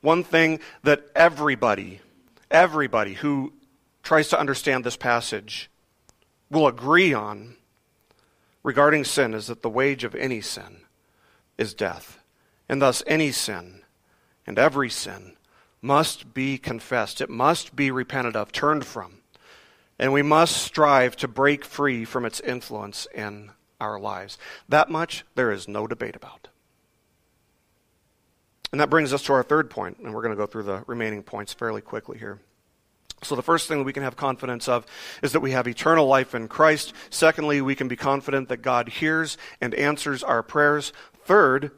One 0.00 0.24
thing 0.24 0.60
that 0.82 1.04
everybody, 1.14 2.00
everybody 2.50 3.14
who 3.14 3.52
tries 4.02 4.28
to 4.28 4.38
understand 4.38 4.84
this 4.84 4.96
passage 4.96 5.70
will 6.54 6.66
agree 6.66 7.12
on 7.12 7.56
regarding 8.62 9.04
sin 9.04 9.34
is 9.34 9.48
that 9.48 9.62
the 9.62 9.68
wage 9.68 10.04
of 10.04 10.14
any 10.14 10.40
sin 10.40 10.78
is 11.58 11.74
death. 11.74 12.18
And 12.68 12.80
thus, 12.80 13.02
any 13.06 13.30
sin 13.30 13.82
and 14.46 14.58
every 14.58 14.88
sin 14.88 15.36
must 15.82 16.32
be 16.32 16.56
confessed. 16.56 17.20
It 17.20 17.28
must 17.28 17.76
be 17.76 17.90
repented 17.90 18.36
of, 18.36 18.52
turned 18.52 18.86
from. 18.86 19.18
And 19.98 20.12
we 20.12 20.22
must 20.22 20.56
strive 20.56 21.14
to 21.16 21.28
break 21.28 21.64
free 21.64 22.04
from 22.04 22.24
its 22.24 22.40
influence 22.40 23.06
in 23.14 23.50
our 23.80 24.00
lives. 24.00 24.38
That 24.68 24.90
much 24.90 25.24
there 25.34 25.52
is 25.52 25.68
no 25.68 25.86
debate 25.86 26.16
about. 26.16 26.48
And 28.72 28.80
that 28.80 28.90
brings 28.90 29.12
us 29.12 29.22
to 29.24 29.32
our 29.34 29.44
third 29.44 29.70
point, 29.70 29.98
and 29.98 30.12
we're 30.12 30.22
going 30.22 30.32
to 30.32 30.36
go 30.36 30.46
through 30.46 30.64
the 30.64 30.82
remaining 30.86 31.22
points 31.22 31.52
fairly 31.52 31.80
quickly 31.80 32.18
here. 32.18 32.40
So, 33.22 33.34
the 33.36 33.42
first 33.42 33.68
thing 33.68 33.78
that 33.78 33.84
we 33.84 33.92
can 33.92 34.02
have 34.02 34.16
confidence 34.16 34.68
of 34.68 34.86
is 35.22 35.32
that 35.32 35.40
we 35.40 35.52
have 35.52 35.66
eternal 35.66 36.06
life 36.06 36.34
in 36.34 36.46
Christ. 36.46 36.92
Secondly, 37.08 37.60
we 37.60 37.74
can 37.74 37.88
be 37.88 37.96
confident 37.96 38.48
that 38.48 38.58
God 38.58 38.88
hears 38.88 39.38
and 39.60 39.74
answers 39.74 40.22
our 40.22 40.42
prayers. 40.42 40.92
Third, 41.24 41.70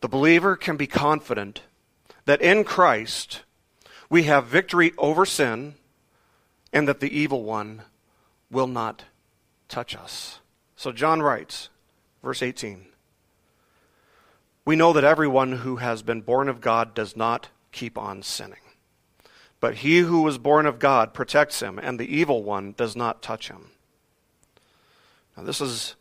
the 0.00 0.08
believer 0.08 0.56
can 0.56 0.76
be 0.76 0.86
confident 0.86 1.62
that 2.24 2.42
in 2.42 2.64
Christ 2.64 3.42
we 4.10 4.24
have 4.24 4.46
victory 4.46 4.92
over 4.98 5.24
sin 5.24 5.74
and 6.72 6.88
that 6.88 7.00
the 7.00 7.16
evil 7.16 7.44
one 7.44 7.82
will 8.50 8.66
not 8.66 9.04
touch 9.68 9.94
us. 9.94 10.40
So, 10.76 10.92
John 10.92 11.22
writes, 11.22 11.68
verse 12.22 12.42
18 12.42 12.86
We 14.64 14.76
know 14.76 14.92
that 14.92 15.04
everyone 15.04 15.52
who 15.52 15.76
has 15.76 16.02
been 16.02 16.20
born 16.20 16.48
of 16.48 16.60
God 16.60 16.94
does 16.94 17.16
not 17.16 17.48
keep 17.72 17.96
on 17.96 18.22
sinning. 18.22 18.58
But 19.60 19.76
he 19.76 19.98
who 19.98 20.22
was 20.22 20.38
born 20.38 20.66
of 20.66 20.78
God 20.78 21.12
protects 21.12 21.60
him, 21.60 21.78
and 21.78 21.98
the 21.98 22.16
evil 22.16 22.42
one 22.42 22.74
does 22.76 22.94
not 22.94 23.22
touch 23.22 23.48
him. 23.48 23.70
Now, 25.36 25.42
this 25.42 25.60
is, 25.60 25.96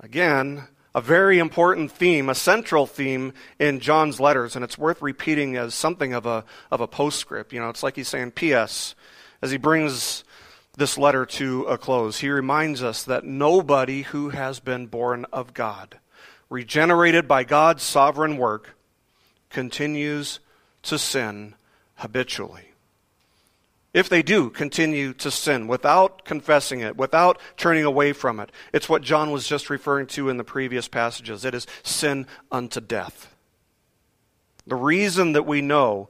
again, 0.00 0.64
a 0.94 1.00
very 1.00 1.38
important 1.38 1.90
theme, 1.90 2.28
a 2.28 2.34
central 2.34 2.86
theme 2.86 3.32
in 3.58 3.80
John's 3.80 4.20
letters, 4.20 4.56
and 4.56 4.64
it's 4.64 4.78
worth 4.78 5.02
repeating 5.02 5.56
as 5.56 5.74
something 5.74 6.12
of 6.12 6.26
a, 6.26 6.44
of 6.70 6.80
a 6.80 6.86
postscript. 6.86 7.52
You 7.52 7.60
know, 7.60 7.68
it's 7.68 7.82
like 7.82 7.96
he's 7.96 8.08
saying, 8.08 8.32
P.S., 8.32 8.94
as 9.42 9.50
he 9.50 9.56
brings 9.56 10.24
this 10.76 10.98
letter 10.98 11.24
to 11.24 11.64
a 11.64 11.78
close. 11.78 12.18
He 12.18 12.30
reminds 12.30 12.82
us 12.82 13.04
that 13.04 13.24
nobody 13.24 14.02
who 14.02 14.30
has 14.30 14.58
been 14.58 14.86
born 14.86 15.26
of 15.32 15.54
God, 15.54 15.98
regenerated 16.50 17.28
by 17.28 17.44
God's 17.44 17.82
sovereign 17.82 18.36
work, 18.36 18.76
continues 19.50 20.40
to 20.82 20.98
sin 20.98 21.54
habitually. 21.96 22.74
If 23.92 24.08
they 24.08 24.22
do 24.22 24.50
continue 24.50 25.12
to 25.14 25.30
sin 25.30 25.68
without 25.68 26.24
confessing 26.24 26.80
it, 26.80 26.96
without 26.96 27.40
turning 27.56 27.84
away 27.84 28.12
from 28.12 28.40
it, 28.40 28.50
it's 28.72 28.88
what 28.88 29.02
John 29.02 29.30
was 29.30 29.46
just 29.46 29.70
referring 29.70 30.08
to 30.08 30.28
in 30.28 30.36
the 30.36 30.44
previous 30.44 30.88
passages. 30.88 31.44
It 31.44 31.54
is 31.54 31.68
sin 31.84 32.26
unto 32.50 32.80
death. 32.80 33.32
The 34.66 34.74
reason 34.74 35.32
that 35.32 35.46
we 35.46 35.60
know 35.60 36.08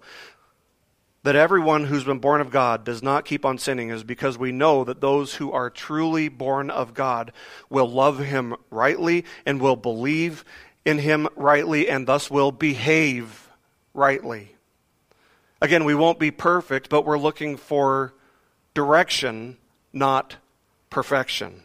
that 1.24 1.36
everyone 1.36 1.84
who's 1.84 2.04
been 2.04 2.18
born 2.20 2.40
of 2.40 2.50
God 2.50 2.84
does 2.84 3.02
not 3.02 3.24
keep 3.24 3.44
on 3.44 3.58
sinning 3.58 3.90
is 3.90 4.04
because 4.04 4.38
we 4.38 4.52
know 4.52 4.84
that 4.84 5.00
those 5.00 5.34
who 5.34 5.52
are 5.52 5.70
truly 5.70 6.28
born 6.28 6.70
of 6.70 6.94
God 6.94 7.32
will 7.68 7.90
love 7.90 8.18
Him 8.18 8.54
rightly 8.70 9.24
and 9.44 9.60
will 9.60 9.76
believe 9.76 10.44
in 10.84 10.98
Him 10.98 11.28
rightly 11.34 11.88
and 11.88 12.06
thus 12.06 12.30
will 12.30 12.52
behave 12.52 13.50
rightly. 13.92 14.53
Again, 15.60 15.84
we 15.84 15.94
won't 15.94 16.18
be 16.18 16.30
perfect, 16.30 16.88
but 16.88 17.04
we're 17.04 17.18
looking 17.18 17.56
for 17.56 18.14
direction, 18.74 19.56
not 19.92 20.36
perfection. 20.90 21.62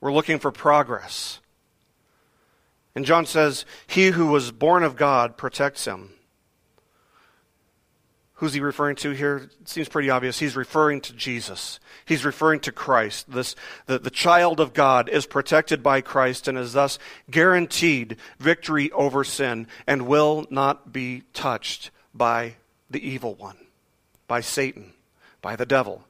We're 0.00 0.12
looking 0.12 0.38
for 0.38 0.50
progress. 0.50 1.40
And 2.94 3.04
John 3.04 3.26
says, 3.26 3.64
He 3.86 4.08
who 4.08 4.26
was 4.26 4.52
born 4.52 4.82
of 4.82 4.96
God 4.96 5.36
protects 5.36 5.86
him. 5.86 6.10
Who's 8.34 8.54
he 8.54 8.60
referring 8.60 8.96
to 8.96 9.10
here? 9.10 9.50
It 9.60 9.68
seems 9.68 9.90
pretty 9.90 10.08
obvious. 10.08 10.38
He's 10.38 10.56
referring 10.56 11.02
to 11.02 11.12
Jesus. 11.12 11.78
He's 12.06 12.24
referring 12.24 12.60
to 12.60 12.72
Christ. 12.72 13.30
This, 13.30 13.54
the, 13.84 13.98
the 13.98 14.08
child 14.10 14.60
of 14.60 14.72
God 14.72 15.10
is 15.10 15.26
protected 15.26 15.82
by 15.82 16.00
Christ 16.00 16.48
and 16.48 16.56
is 16.56 16.72
thus 16.72 16.98
guaranteed 17.30 18.16
victory 18.38 18.90
over 18.92 19.24
sin 19.24 19.66
and 19.86 20.06
will 20.06 20.46
not 20.48 20.90
be 20.90 21.24
touched 21.34 21.90
by 22.14 22.54
the 22.90 23.06
evil 23.06 23.34
one, 23.34 23.56
by 24.26 24.40
Satan, 24.40 24.92
by 25.40 25.56
the 25.56 25.66
devil. 25.66 26.04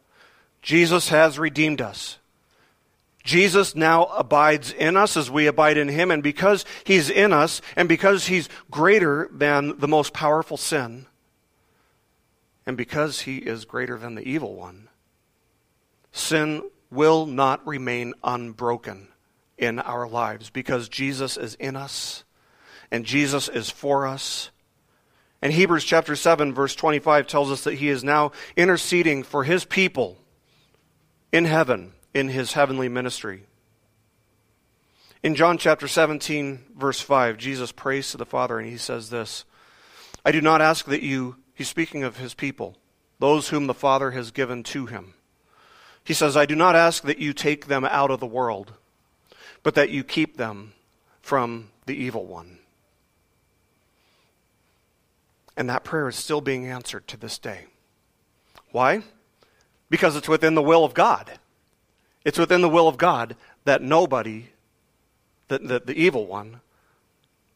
Jesus 0.62 1.08
has 1.08 1.38
redeemed 1.38 1.80
us. 1.80 2.18
Jesus 3.22 3.74
now 3.74 4.04
abides 4.06 4.72
in 4.72 4.96
us 4.96 5.16
as 5.16 5.30
we 5.30 5.46
abide 5.46 5.76
in 5.76 5.88
him, 5.88 6.10
and 6.10 6.22
because 6.22 6.64
he's 6.84 7.10
in 7.10 7.32
us, 7.32 7.60
and 7.76 7.88
because 7.88 8.26
he's 8.26 8.48
greater 8.70 9.28
than 9.32 9.78
the 9.78 9.88
most 9.88 10.14
powerful 10.14 10.56
sin, 10.56 11.06
and 12.66 12.76
because 12.76 13.22
he 13.22 13.38
is 13.38 13.64
greater 13.64 13.98
than 13.98 14.14
the 14.14 14.26
evil 14.26 14.54
one, 14.54 14.88
sin 16.12 16.62
will 16.90 17.26
not 17.26 17.66
remain 17.66 18.14
unbroken 18.24 19.08
in 19.58 19.78
our 19.78 20.08
lives 20.08 20.50
because 20.50 20.88
Jesus 20.88 21.36
is 21.36 21.54
in 21.56 21.76
us 21.76 22.24
and 22.90 23.04
Jesus 23.04 23.48
is 23.48 23.70
for 23.70 24.06
us 24.06 24.50
and 25.42 25.52
Hebrews 25.52 25.84
chapter 25.84 26.16
7, 26.16 26.52
verse 26.52 26.74
25 26.74 27.26
tells 27.26 27.50
us 27.50 27.64
that 27.64 27.74
he 27.74 27.88
is 27.88 28.04
now 28.04 28.32
interceding 28.56 29.22
for 29.22 29.44
his 29.44 29.64
people 29.64 30.18
in 31.32 31.46
heaven 31.46 31.92
in 32.12 32.28
his 32.28 32.52
heavenly 32.52 32.88
ministry. 32.88 33.44
In 35.22 35.34
John 35.34 35.58
chapter 35.58 35.86
17, 35.86 36.64
verse 36.76 37.00
5, 37.00 37.36
Jesus 37.36 37.72
prays 37.72 38.10
to 38.10 38.16
the 38.16 38.26
Father 38.26 38.58
and 38.58 38.68
he 38.68 38.76
says 38.76 39.10
this 39.10 39.44
I 40.24 40.32
do 40.32 40.40
not 40.40 40.60
ask 40.60 40.86
that 40.86 41.02
you, 41.02 41.36
he's 41.54 41.68
speaking 41.68 42.04
of 42.04 42.16
his 42.18 42.34
people, 42.34 42.76
those 43.18 43.48
whom 43.48 43.66
the 43.66 43.74
Father 43.74 44.10
has 44.12 44.30
given 44.30 44.62
to 44.64 44.86
him. 44.86 45.14
He 46.04 46.14
says, 46.14 46.36
I 46.36 46.46
do 46.46 46.56
not 46.56 46.74
ask 46.74 47.02
that 47.04 47.18
you 47.18 47.32
take 47.32 47.66
them 47.66 47.84
out 47.84 48.10
of 48.10 48.20
the 48.20 48.26
world, 48.26 48.72
but 49.62 49.74
that 49.74 49.90
you 49.90 50.02
keep 50.02 50.36
them 50.36 50.72
from 51.20 51.70
the 51.86 51.94
evil 51.94 52.24
one. 52.24 52.59
And 55.60 55.68
that 55.68 55.84
prayer 55.84 56.08
is 56.08 56.16
still 56.16 56.40
being 56.40 56.66
answered 56.66 57.06
to 57.08 57.18
this 57.18 57.36
day. 57.36 57.66
Why? 58.72 59.02
Because 59.90 60.16
it's 60.16 60.26
within 60.26 60.54
the 60.54 60.62
will 60.62 60.86
of 60.86 60.94
God. 60.94 61.32
It's 62.24 62.38
within 62.38 62.62
the 62.62 62.68
will 62.70 62.88
of 62.88 62.96
God 62.96 63.36
that 63.66 63.82
nobody, 63.82 64.46
that 65.48 65.68
the, 65.68 65.78
the 65.78 65.92
evil 65.92 66.26
one, 66.26 66.62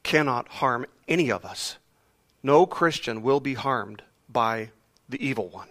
cannot 0.03 0.49
harm 0.49 0.85
any 1.09 1.33
of 1.33 1.47
us. 1.47 1.79
No 2.43 2.67
Christian 2.67 3.23
will 3.23 3.41
be 3.41 3.55
harmed 3.55 4.03
by 4.29 4.69
the 5.09 5.27
evil 5.27 5.49
one. 5.49 5.69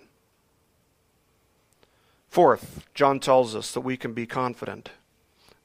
Fourth, 2.30 2.84
John 2.96 3.20
tells 3.20 3.56
us 3.56 3.72
that 3.74 3.82
we 3.82 3.96
can 3.96 4.14
be 4.14 4.26
confident 4.26 4.90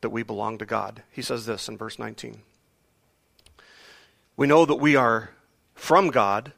that 0.03 0.11
we 0.11 0.23
belong 0.23 0.59
to 0.59 0.67
God. 0.67 1.03
He 1.11 1.23
says 1.23 1.47
this 1.47 1.67
in 1.67 1.79
verse 1.79 1.99
19. 1.99 2.43
We 4.37 4.47
know 4.47 4.67
that 4.67 4.75
we 4.75 4.97
are 4.97 5.31
from 5.75 6.11
God 6.11 6.53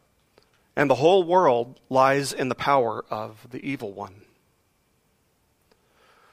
and 0.77 0.89
the 0.89 0.97
whole 0.97 1.23
world 1.23 1.81
lies 1.89 2.33
in 2.33 2.49
the 2.49 2.55
power 2.55 3.05
of 3.11 3.47
the 3.51 3.65
evil 3.67 3.93
one. 3.93 4.23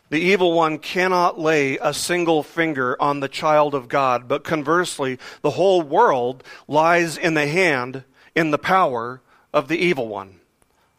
The 0.09 0.19
evil 0.19 0.53
one 0.53 0.79
cannot 0.79 1.37
lay 1.37 1.77
a 1.77 1.93
single 1.93 2.41
finger 2.41 2.95
on 3.01 3.19
the 3.19 3.27
child 3.27 3.75
of 3.75 3.89
God, 3.89 4.27
but 4.27 4.45
conversely, 4.45 5.19
the 5.41 5.51
whole 5.51 5.81
world 5.81 6.43
lies 6.67 7.17
in 7.17 7.33
the 7.33 7.47
hand, 7.47 8.05
in 8.33 8.51
the 8.51 8.57
power 8.57 9.21
of 9.53 9.67
the 9.67 9.77
evil 9.77 10.07
one, 10.07 10.39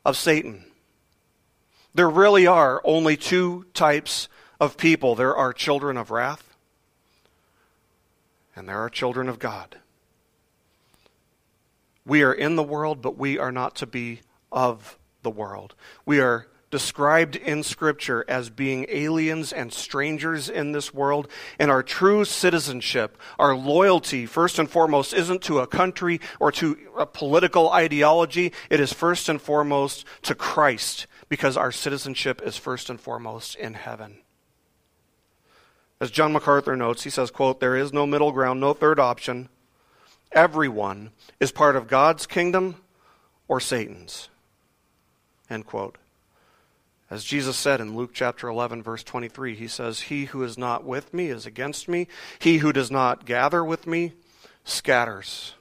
of 0.04 0.16
Satan. 0.16 0.66
There 1.94 2.10
really 2.10 2.46
are 2.46 2.82
only 2.84 3.16
two 3.16 3.64
types 3.72 4.28
of 4.60 4.76
people 4.76 5.14
there 5.14 5.34
are 5.34 5.52
children 5.54 5.96
of 5.96 6.10
wrath, 6.10 6.54
and 8.54 8.68
there 8.68 8.78
are 8.78 8.90
children 8.90 9.28
of 9.28 9.38
God. 9.38 9.78
We 12.08 12.22
are 12.22 12.32
in 12.32 12.56
the 12.56 12.62
world, 12.62 13.02
but 13.02 13.18
we 13.18 13.38
are 13.38 13.52
not 13.52 13.76
to 13.76 13.86
be 13.86 14.22
of 14.50 14.98
the 15.22 15.30
world. 15.30 15.74
We 16.06 16.20
are 16.20 16.46
described 16.70 17.36
in 17.36 17.62
Scripture 17.62 18.24
as 18.26 18.48
being 18.48 18.86
aliens 18.88 19.52
and 19.52 19.70
strangers 19.70 20.48
in 20.48 20.72
this 20.72 20.92
world, 20.94 21.28
and 21.58 21.70
our 21.70 21.82
true 21.82 22.24
citizenship, 22.24 23.18
our 23.38 23.54
loyalty, 23.54 24.24
first 24.24 24.58
and 24.58 24.70
foremost, 24.70 25.12
isn't 25.12 25.42
to 25.42 25.58
a 25.58 25.66
country 25.66 26.18
or 26.40 26.50
to 26.52 26.78
a 26.96 27.04
political 27.04 27.70
ideology. 27.70 28.54
It 28.70 28.80
is 28.80 28.90
first 28.90 29.28
and 29.28 29.40
foremost 29.40 30.06
to 30.22 30.34
Christ, 30.34 31.06
because 31.28 31.58
our 31.58 31.70
citizenship 31.70 32.40
is 32.42 32.56
first 32.56 32.88
and 32.88 32.98
foremost 32.98 33.54
in 33.54 33.74
heaven. 33.74 34.18
As 36.00 36.10
John 36.10 36.32
MacArthur 36.32 36.74
notes, 36.74 37.04
he 37.04 37.10
says, 37.10 37.30
quote, 37.30 37.60
There 37.60 37.76
is 37.76 37.92
no 37.92 38.06
middle 38.06 38.32
ground, 38.32 38.60
no 38.60 38.72
third 38.72 38.98
option. 38.98 39.50
Everyone 40.32 41.10
is 41.40 41.52
part 41.52 41.76
of 41.76 41.88
God's 41.88 42.26
kingdom 42.26 42.76
or 43.46 43.60
Satan's. 43.60 44.28
End 45.48 45.66
quote. 45.66 45.96
As 47.10 47.24
Jesus 47.24 47.56
said 47.56 47.80
in 47.80 47.96
Luke 47.96 48.10
chapter 48.12 48.48
11, 48.48 48.82
verse 48.82 49.02
23, 49.02 49.54
he 49.54 49.66
says, 49.66 50.00
He 50.02 50.26
who 50.26 50.42
is 50.42 50.58
not 50.58 50.84
with 50.84 51.14
me 51.14 51.28
is 51.28 51.46
against 51.46 51.88
me. 51.88 52.06
He 52.38 52.58
who 52.58 52.70
does 52.70 52.90
not 52.90 53.24
gather 53.24 53.64
with 53.64 53.86
me 53.86 54.12
scatters. 54.64 55.54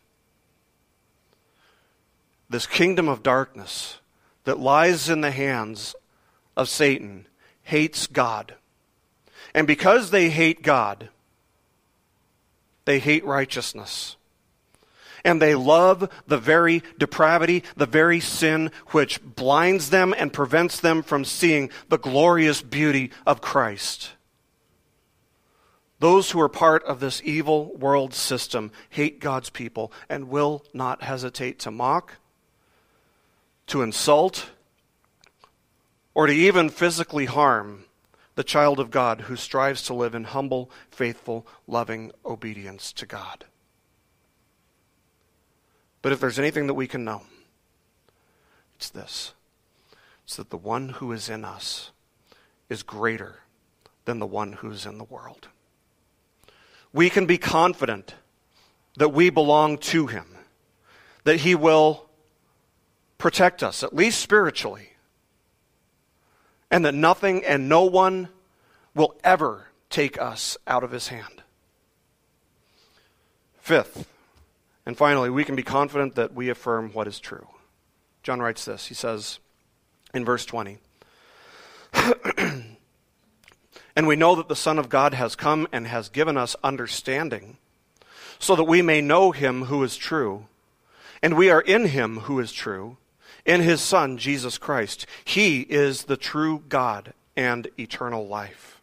This 2.49 2.67
kingdom 2.67 3.07
of 3.07 3.23
darkness 3.23 3.99
that 4.43 4.59
lies 4.59 5.09
in 5.09 5.21
the 5.21 5.31
hands 5.31 5.95
of 6.57 6.67
Satan 6.67 7.27
hates 7.63 8.07
God. 8.07 8.55
And 9.53 9.65
because 9.65 10.11
they 10.11 10.29
hate 10.29 10.63
God, 10.63 11.09
they 12.83 12.99
hate 12.99 13.23
righteousness. 13.23 14.16
And 15.27 15.41
they 15.41 15.55
love 15.55 16.09
the 16.25 16.37
very 16.37 16.81
depravity, 16.97 17.61
the 17.75 17.85
very 17.85 18.21
sin 18.21 18.71
which 18.87 19.21
blinds 19.21 19.89
them 19.89 20.15
and 20.17 20.31
prevents 20.31 20.79
them 20.79 21.03
from 21.03 21.25
seeing 21.25 21.69
the 21.89 21.97
glorious 21.97 22.61
beauty 22.61 23.11
of 23.25 23.41
Christ. 23.41 24.11
Those 25.99 26.31
who 26.31 26.39
are 26.39 26.47
part 26.47 26.81
of 26.85 27.01
this 27.01 27.21
evil 27.25 27.75
world 27.75 28.13
system 28.13 28.71
hate 28.89 29.19
God's 29.19 29.49
people 29.49 29.91
and 30.07 30.29
will 30.29 30.63
not 30.73 31.03
hesitate 31.03 31.59
to 31.59 31.71
mock, 31.71 32.13
to 33.67 33.81
insult, 33.81 34.51
or 36.13 36.27
to 36.27 36.33
even 36.33 36.69
physically 36.69 37.25
harm 37.25 37.83
the 38.35 38.45
child 38.45 38.79
of 38.79 38.91
God 38.91 39.21
who 39.21 39.35
strives 39.35 39.81
to 39.83 39.93
live 39.93 40.15
in 40.15 40.23
humble, 40.23 40.71
faithful, 40.89 41.45
loving 41.67 42.13
obedience 42.25 42.93
to 42.93 43.05
God. 43.05 43.43
But 46.01 46.11
if 46.11 46.19
there's 46.19 46.39
anything 46.39 46.67
that 46.67 46.73
we 46.73 46.87
can 46.87 47.03
know, 47.03 47.23
it's 48.75 48.89
this 48.89 49.33
it's 50.23 50.35
that 50.35 50.49
the 50.49 50.57
one 50.57 50.89
who 50.89 51.11
is 51.11 51.29
in 51.29 51.43
us 51.45 51.91
is 52.69 52.83
greater 52.83 53.41
than 54.05 54.19
the 54.19 54.25
one 54.25 54.53
who's 54.53 54.85
in 54.85 54.97
the 54.97 55.03
world 55.03 55.47
we 56.93 57.09
can 57.09 57.25
be 57.25 57.37
confident 57.37 58.15
that 58.97 59.09
we 59.09 59.29
belong 59.29 59.77
to 59.77 60.07
Him, 60.07 60.25
that 61.23 61.41
He 61.41 61.55
will 61.55 62.09
protect 63.17 63.61
us, 63.63 63.83
at 63.83 63.95
least 63.95 64.19
spiritually, 64.19 64.93
and 66.71 66.83
that 66.85 66.93
nothing 66.95 67.45
and 67.45 67.69
no 67.69 67.83
one 67.83 68.29
will 68.95 69.15
ever 69.23 69.67
take 69.89 70.19
us 70.19 70.57
out 70.65 70.83
of 70.83 70.91
His 70.91 71.09
hand. 71.09 71.43
Fifth, 73.59 74.07
and 74.87 74.95
finally, 74.95 75.29
we 75.29 75.43
can 75.43 75.57
be 75.57 75.63
confident 75.63 76.15
that 76.15 76.33
we 76.33 76.47
affirm 76.47 76.91
what 76.93 77.09
is 77.09 77.19
true. 77.19 77.45
John 78.23 78.39
writes 78.39 78.63
this. 78.63 78.85
He 78.85 78.93
says 78.93 79.39
in 80.13 80.23
verse 80.23 80.45
20, 80.45 80.77
And 83.97 84.07
we 84.07 84.15
know 84.15 84.35
that 84.35 84.47
the 84.47 84.55
Son 84.55 84.79
of 84.79 84.87
God 84.87 85.13
has 85.13 85.35
come 85.35 85.67
and 85.73 85.87
has 85.87 86.07
given 86.07 86.37
us 86.37 86.55
understanding, 86.63 87.57
so 88.39 88.55
that 88.55 88.63
we 88.63 88.81
may 88.81 89.01
know 89.01 89.31
him 89.31 89.65
who 89.65 89.83
is 89.83 89.97
true. 89.97 90.45
And 91.21 91.35
we 91.35 91.49
are 91.49 91.61
in 91.61 91.87
him 91.87 92.19
who 92.19 92.39
is 92.39 92.53
true, 92.53 92.95
in 93.45 93.59
his 93.59 93.81
Son, 93.81 94.17
Jesus 94.17 94.57
Christ. 94.57 95.05
He 95.25 95.63
is 95.63 96.05
the 96.05 96.15
true 96.15 96.63
God 96.69 97.13
and 97.35 97.67
eternal 97.77 98.25
life. 98.25 98.76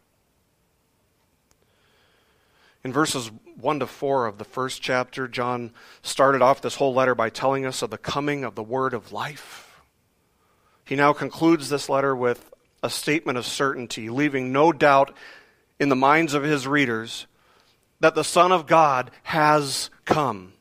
In 2.85 2.93
verses 2.93 3.31
1 3.59 3.79
to 3.79 3.87
4 3.87 4.27
of 4.27 4.37
the 4.37 4.43
first 4.43 4.79
chapter, 4.79 5.27
John 5.27 5.71
started 6.03 6.43
off 6.43 6.61
this 6.61 6.75
whole 6.75 6.93
letter 6.93 7.15
by 7.15 7.31
telling 7.31 7.65
us 7.65 7.81
of 7.81 7.89
the 7.89 7.97
coming 7.97 8.43
of 8.43 8.53
the 8.53 8.61
word 8.61 8.93
of 8.93 9.11
life. 9.11 9.81
He 10.85 10.95
now 10.95 11.11
concludes 11.11 11.67
this 11.67 11.89
letter 11.89 12.15
with 12.15 12.53
a 12.83 12.91
statement 12.91 13.39
of 13.39 13.45
certainty, 13.47 14.07
leaving 14.07 14.51
no 14.51 14.71
doubt 14.71 15.15
in 15.79 15.89
the 15.89 15.95
minds 15.95 16.35
of 16.35 16.43
his 16.43 16.67
readers 16.67 17.25
that 18.01 18.13
the 18.13 18.23
Son 18.23 18.51
of 18.51 18.67
God 18.67 19.09
has 19.23 19.89
come. 20.05 20.53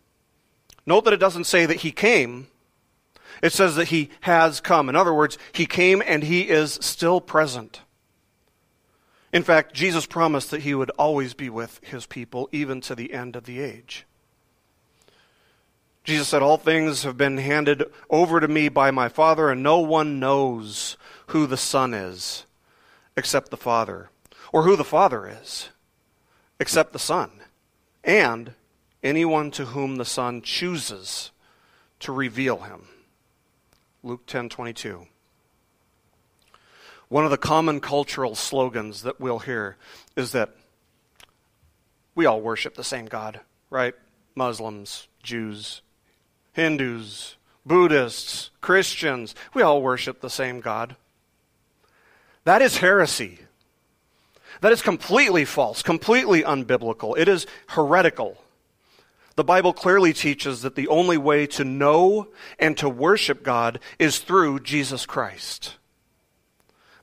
Note 0.86 1.04
that 1.04 1.12
it 1.12 1.20
doesn't 1.20 1.44
say 1.44 1.66
that 1.66 1.82
he 1.82 1.92
came, 1.92 2.46
it 3.42 3.52
says 3.52 3.76
that 3.76 3.88
he 3.88 4.08
has 4.22 4.62
come. 4.62 4.88
In 4.88 4.96
other 4.96 5.12
words, 5.12 5.36
he 5.52 5.66
came 5.66 6.02
and 6.06 6.22
he 6.22 6.48
is 6.48 6.78
still 6.80 7.20
present. 7.20 7.82
In 9.34 9.42
fact, 9.42 9.74
Jesus 9.74 10.06
promised 10.06 10.52
that 10.52 10.62
he 10.62 10.76
would 10.76 10.90
always 10.90 11.34
be 11.34 11.50
with 11.50 11.80
his 11.82 12.06
people, 12.06 12.48
even 12.52 12.80
to 12.82 12.94
the 12.94 13.12
end 13.12 13.34
of 13.34 13.46
the 13.46 13.58
age. 13.58 14.06
Jesus 16.04 16.28
said, 16.28 16.40
All 16.40 16.56
things 16.56 17.02
have 17.02 17.16
been 17.16 17.38
handed 17.38 17.82
over 18.08 18.38
to 18.38 18.46
me 18.46 18.68
by 18.68 18.92
my 18.92 19.08
Father, 19.08 19.50
and 19.50 19.60
no 19.60 19.80
one 19.80 20.20
knows 20.20 20.96
who 21.28 21.48
the 21.48 21.56
Son 21.56 21.94
is 21.94 22.46
except 23.16 23.50
the 23.50 23.56
Father, 23.56 24.08
or 24.52 24.62
who 24.62 24.76
the 24.76 24.84
Father 24.84 25.28
is 25.28 25.70
except 26.60 26.92
the 26.92 27.00
Son, 27.00 27.32
and 28.04 28.54
anyone 29.02 29.50
to 29.50 29.64
whom 29.64 29.96
the 29.96 30.04
Son 30.04 30.42
chooses 30.42 31.32
to 31.98 32.12
reveal 32.12 32.58
him. 32.58 32.86
Luke 34.04 34.26
10:22. 34.26 35.08
One 37.08 37.24
of 37.24 37.30
the 37.30 37.36
common 37.36 37.80
cultural 37.80 38.34
slogans 38.34 39.02
that 39.02 39.20
we'll 39.20 39.40
hear 39.40 39.76
is 40.16 40.32
that 40.32 40.50
we 42.14 42.26
all 42.26 42.40
worship 42.40 42.74
the 42.74 42.84
same 42.84 43.06
God, 43.06 43.40
right? 43.70 43.94
Muslims, 44.34 45.08
Jews, 45.22 45.82
Hindus, 46.52 47.36
Buddhists, 47.66 48.50
Christians, 48.60 49.34
we 49.54 49.62
all 49.62 49.82
worship 49.82 50.20
the 50.20 50.30
same 50.30 50.60
God. 50.60 50.96
That 52.44 52.62
is 52.62 52.78
heresy. 52.78 53.40
That 54.60 54.72
is 54.72 54.82
completely 54.82 55.44
false, 55.44 55.82
completely 55.82 56.42
unbiblical. 56.42 57.18
It 57.18 57.28
is 57.28 57.46
heretical. 57.68 58.38
The 59.36 59.44
Bible 59.44 59.72
clearly 59.72 60.12
teaches 60.12 60.62
that 60.62 60.76
the 60.76 60.88
only 60.88 61.18
way 61.18 61.46
to 61.48 61.64
know 61.64 62.28
and 62.58 62.76
to 62.78 62.88
worship 62.88 63.42
God 63.42 63.80
is 63.98 64.18
through 64.18 64.60
Jesus 64.60 65.06
Christ. 65.06 65.76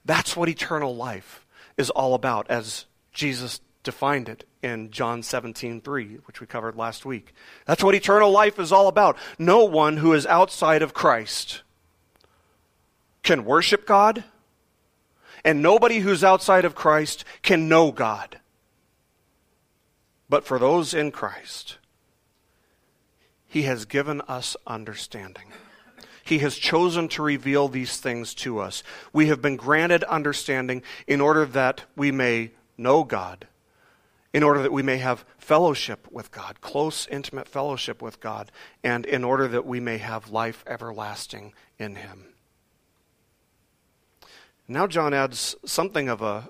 That's 0.06 0.36
what 0.36 0.49
eternal 0.49 0.95
life 0.95 1.45
is 1.78 1.89
all 1.89 2.14
about, 2.14 2.49
as 2.49 2.86
Jesus 3.14 3.62
defined 3.84 4.30
it 4.30 4.47
in 4.62 4.91
John 4.91 5.24
17, 5.24 5.82
3, 5.82 6.08
which 6.26 6.39
we 6.39 6.47
covered 6.47 6.76
last 6.76 7.06
week. 7.06 7.34
That's 7.66 7.84
what 7.84 7.95
eternal 7.95 8.32
life 8.32 8.60
is 8.60 8.72
all 8.72 8.88
about. 8.88 9.18
No 9.39 9.66
one 9.66 9.97
who 9.97 10.14
is 10.14 10.26
outside 10.26 10.82
of 10.82 10.93
Christ 10.93 11.62
can 13.24 13.45
worship 13.45 13.86
God 13.86 14.24
and 15.43 15.62
nobody 15.62 15.99
who's 15.99 16.24
outside 16.24 16.66
of 16.66 16.76
Christ 16.76 17.26
can 17.41 17.68
know 17.68 17.91
God. 17.91 18.39
But 20.30 20.45
for 20.45 20.60
those 20.60 20.93
in 20.93 21.12
Christ, 21.12 21.78
He 23.47 23.64
has 23.64 23.86
given 23.86 24.22
us 24.22 24.56
understanding. 24.66 25.47
He 26.24 26.39
has 26.39 26.57
chosen 26.57 27.07
to 27.09 27.24
reveal 27.24 27.67
these 27.67 27.97
things 27.97 28.34
to 28.36 28.59
us. 28.59 28.84
We 29.11 29.28
have 29.28 29.41
been 29.41 29.55
granted 29.55 30.03
understanding 30.03 30.84
in 31.07 31.22
order 31.22 31.45
that 31.45 31.84
we 31.95 32.11
may 32.11 32.51
know 32.78 33.03
God, 33.03 33.47
in 34.34 34.43
order 34.43 34.61
that 34.61 34.72
we 34.72 34.84
may 34.84 34.97
have 34.97 35.26
fellowship 35.38 36.07
with 36.11 36.32
God, 36.32 36.61
close, 36.61 37.07
intimate 37.07 37.47
fellowship 37.47 38.01
with 38.01 38.19
God, 38.19 38.51
and 38.84 39.05
in 39.05 39.24
order 39.24 39.47
that 39.47 39.65
we 39.65 39.80
may 39.80 39.97
have 39.97 40.30
life 40.30 40.63
everlasting 40.67 41.53
in 41.78 41.95
Him. 41.95 42.26
Now, 44.67 44.88
John 44.88 45.13
adds 45.13 45.55
something 45.65 46.07
of 46.07 46.22
a 46.22 46.49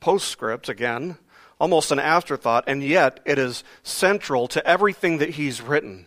postscript 0.00 0.68
again, 0.68 1.16
almost 1.58 1.90
an 1.90 1.98
afterthought, 1.98 2.64
and 2.66 2.82
yet 2.82 3.20
it 3.24 3.38
is 3.38 3.64
central 3.82 4.46
to 4.48 4.66
everything 4.66 5.18
that 5.18 5.30
he's 5.30 5.62
written. 5.62 6.06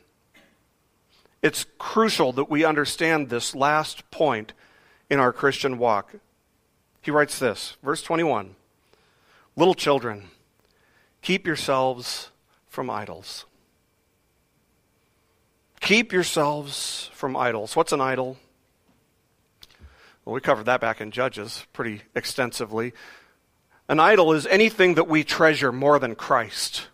It's 1.41 1.65
crucial 1.77 2.33
that 2.33 2.49
we 2.49 2.65
understand 2.65 3.29
this 3.29 3.55
last 3.55 4.09
point 4.11 4.53
in 5.09 5.19
our 5.19 5.31
Christian 5.31 5.77
walk. 5.77 6.13
He 7.01 7.11
writes 7.11 7.39
this, 7.39 7.77
verse 7.81 8.01
21 8.01 8.55
Little 9.55 9.73
children, 9.73 10.29
keep 11.21 11.47
yourselves 11.47 12.31
from 12.67 12.89
idols. 12.89 13.45
Keep 15.81 16.11
yourselves 16.11 17.09
from 17.13 17.35
idols. 17.35 17.75
What's 17.75 17.93
an 17.93 18.01
idol? 18.01 18.37
Well, 20.25 20.35
we 20.35 20.41
covered 20.41 20.65
that 20.65 20.81
back 20.81 21.01
in 21.01 21.11
Judges 21.11 21.65
pretty 21.73 22.01
extensively. 22.15 22.93
An 23.87 23.99
idol 23.99 24.33
is 24.33 24.45
anything 24.45 24.95
that 24.95 25.07
we 25.07 25.23
treasure 25.23 25.71
more 25.71 25.97
than 25.97 26.15
Christ, 26.15 26.87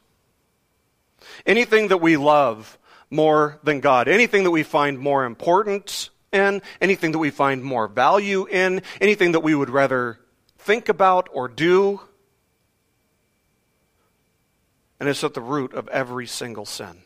anything 1.45 1.89
that 1.89 1.97
we 1.97 2.15
love 2.15 2.77
more 3.09 3.59
than 3.63 3.79
God, 3.79 4.07
anything 4.07 4.43
that 4.43 4.51
we 4.51 4.63
find 4.63 4.99
more 4.99 5.25
important 5.25 6.09
in, 6.31 6.61
anything 6.81 7.11
that 7.13 7.19
we 7.19 7.29
find 7.29 7.63
more 7.63 7.87
value 7.87 8.45
in, 8.45 8.81
anything 8.99 9.31
that 9.33 9.41
we 9.41 9.55
would 9.55 9.69
rather 9.69 10.19
think 10.57 10.89
about 10.89 11.29
or 11.31 11.47
do. 11.47 12.01
And 14.99 15.09
it's 15.09 15.23
at 15.23 15.33
the 15.33 15.41
root 15.41 15.73
of 15.73 15.87
every 15.89 16.27
single 16.27 16.65
sin. 16.65 17.03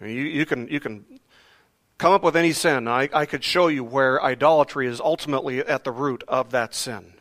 you, 0.00 0.08
you, 0.08 0.46
can, 0.46 0.68
you 0.68 0.80
can 0.80 1.04
come 1.98 2.12
up 2.12 2.24
with 2.24 2.36
any 2.36 2.52
sin, 2.52 2.88
I, 2.88 3.08
I 3.12 3.26
could 3.26 3.44
show 3.44 3.68
you 3.68 3.84
where 3.84 4.22
idolatry 4.22 4.88
is 4.88 5.00
ultimately 5.00 5.60
at 5.60 5.84
the 5.84 5.92
root 5.92 6.24
of 6.26 6.50
that 6.50 6.74
sin. 6.74 7.14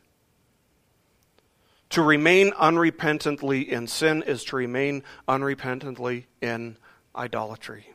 To 1.91 2.01
remain 2.01 2.51
unrepentantly 2.53 3.67
in 3.67 3.85
sin 3.85 4.23
is 4.23 4.43
to 4.45 4.55
remain 4.55 5.03
unrepentantly 5.27 6.25
in 6.41 6.77
idolatry. 7.15 7.89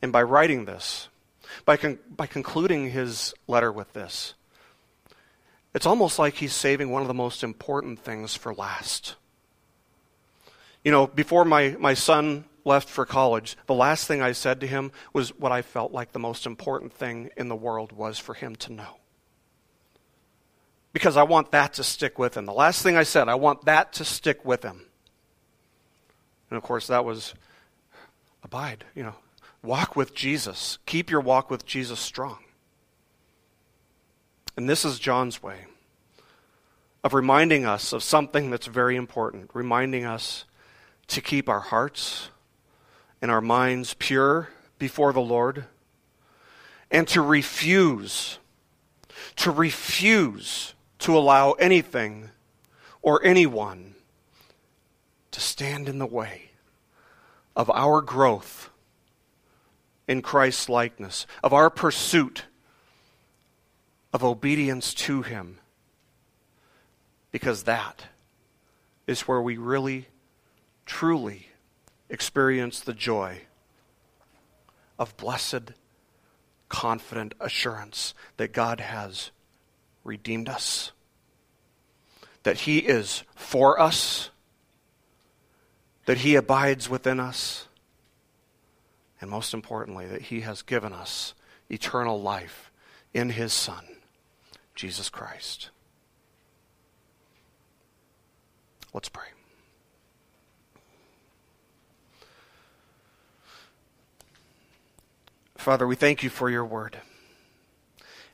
And 0.00 0.12
by 0.12 0.22
writing 0.22 0.64
this, 0.64 1.08
by, 1.64 1.76
con- 1.76 1.98
by 2.08 2.26
concluding 2.26 2.90
his 2.90 3.34
letter 3.46 3.70
with 3.70 3.92
this, 3.92 4.34
it's 5.74 5.86
almost 5.86 6.18
like 6.18 6.34
he's 6.34 6.52
saving 6.52 6.90
one 6.90 7.02
of 7.02 7.08
the 7.08 7.14
most 7.14 7.42
important 7.42 7.98
things 7.98 8.34
for 8.34 8.52
last. 8.54 9.14
You 10.84 10.90
know, 10.90 11.06
before 11.06 11.44
my, 11.44 11.76
my 11.78 11.94
son 11.94 12.44
left 12.64 12.88
for 12.88 13.06
college, 13.06 13.56
the 13.66 13.74
last 13.74 14.06
thing 14.06 14.20
I 14.20 14.32
said 14.32 14.60
to 14.60 14.66
him 14.66 14.92
was 15.12 15.30
what 15.38 15.52
I 15.52 15.62
felt 15.62 15.92
like 15.92 16.12
the 16.12 16.18
most 16.18 16.46
important 16.46 16.92
thing 16.92 17.30
in 17.36 17.48
the 17.48 17.56
world 17.56 17.92
was 17.92 18.18
for 18.18 18.34
him 18.34 18.56
to 18.56 18.72
know. 18.72 18.98
Because 20.92 21.16
I 21.16 21.22
want 21.22 21.52
that 21.52 21.74
to 21.74 21.84
stick 21.84 22.18
with 22.18 22.36
him. 22.36 22.44
The 22.44 22.52
last 22.52 22.82
thing 22.82 22.96
I 22.96 23.04
said, 23.04 23.28
I 23.28 23.36
want 23.36 23.64
that 23.64 23.94
to 23.94 24.04
stick 24.04 24.44
with 24.44 24.62
him. 24.62 24.86
And 26.52 26.58
of 26.58 26.62
course, 26.62 26.88
that 26.88 27.06
was 27.06 27.32
abide, 28.44 28.84
you 28.94 29.02
know, 29.02 29.14
walk 29.62 29.96
with 29.96 30.14
Jesus. 30.14 30.76
Keep 30.84 31.08
your 31.08 31.22
walk 31.22 31.50
with 31.50 31.64
Jesus 31.64 31.98
strong. 31.98 32.40
And 34.54 34.68
this 34.68 34.84
is 34.84 34.98
John's 34.98 35.42
way 35.42 35.60
of 37.02 37.14
reminding 37.14 37.64
us 37.64 37.94
of 37.94 38.02
something 38.02 38.50
that's 38.50 38.66
very 38.66 38.96
important, 38.96 39.48
reminding 39.54 40.04
us 40.04 40.44
to 41.06 41.22
keep 41.22 41.48
our 41.48 41.60
hearts 41.60 42.28
and 43.22 43.30
our 43.30 43.40
minds 43.40 43.94
pure 43.94 44.50
before 44.78 45.14
the 45.14 45.22
Lord, 45.22 45.64
and 46.90 47.08
to 47.08 47.22
refuse, 47.22 48.38
to 49.36 49.50
refuse 49.50 50.74
to 50.98 51.16
allow 51.16 51.52
anything 51.52 52.28
or 53.00 53.24
anyone 53.24 53.91
to 55.32 55.40
stand 55.40 55.88
in 55.88 55.98
the 55.98 56.06
way 56.06 56.50
of 57.56 57.70
our 57.70 58.00
growth 58.00 58.70
in 60.08 60.22
Christ's 60.22 60.68
likeness, 60.68 61.26
of 61.42 61.52
our 61.52 61.70
pursuit 61.70 62.44
of 64.12 64.22
obedience 64.22 64.94
to 64.94 65.22
Him, 65.22 65.58
because 67.30 67.64
that 67.64 68.06
is 69.06 69.22
where 69.22 69.40
we 69.40 69.56
really, 69.56 70.08
truly 70.86 71.48
experience 72.08 72.80
the 72.80 72.92
joy 72.92 73.42
of 74.98 75.16
blessed, 75.16 75.72
confident 76.68 77.34
assurance 77.40 78.14
that 78.36 78.52
God 78.52 78.80
has 78.80 79.30
redeemed 80.04 80.48
us, 80.48 80.92
that 82.42 82.60
He 82.60 82.78
is 82.78 83.22
for 83.34 83.80
us, 83.80 84.30
that 86.06 86.18
He 86.18 86.34
abides 86.34 86.88
within 86.88 87.20
us, 87.20 87.66
and 89.20 89.30
most 89.30 89.54
importantly, 89.54 90.06
that 90.06 90.22
He 90.22 90.40
has 90.40 90.62
given 90.62 90.92
us 90.92 91.34
eternal 91.70 92.20
life 92.20 92.70
in 93.14 93.30
His 93.30 93.52
Son, 93.52 93.84
Jesus 94.74 95.08
Christ. 95.08 95.70
Let's 98.92 99.08
pray. 99.08 99.28
Father, 105.56 105.86
we 105.86 105.94
thank 105.94 106.24
you 106.24 106.28
for 106.28 106.50
your 106.50 106.64
word. 106.64 106.98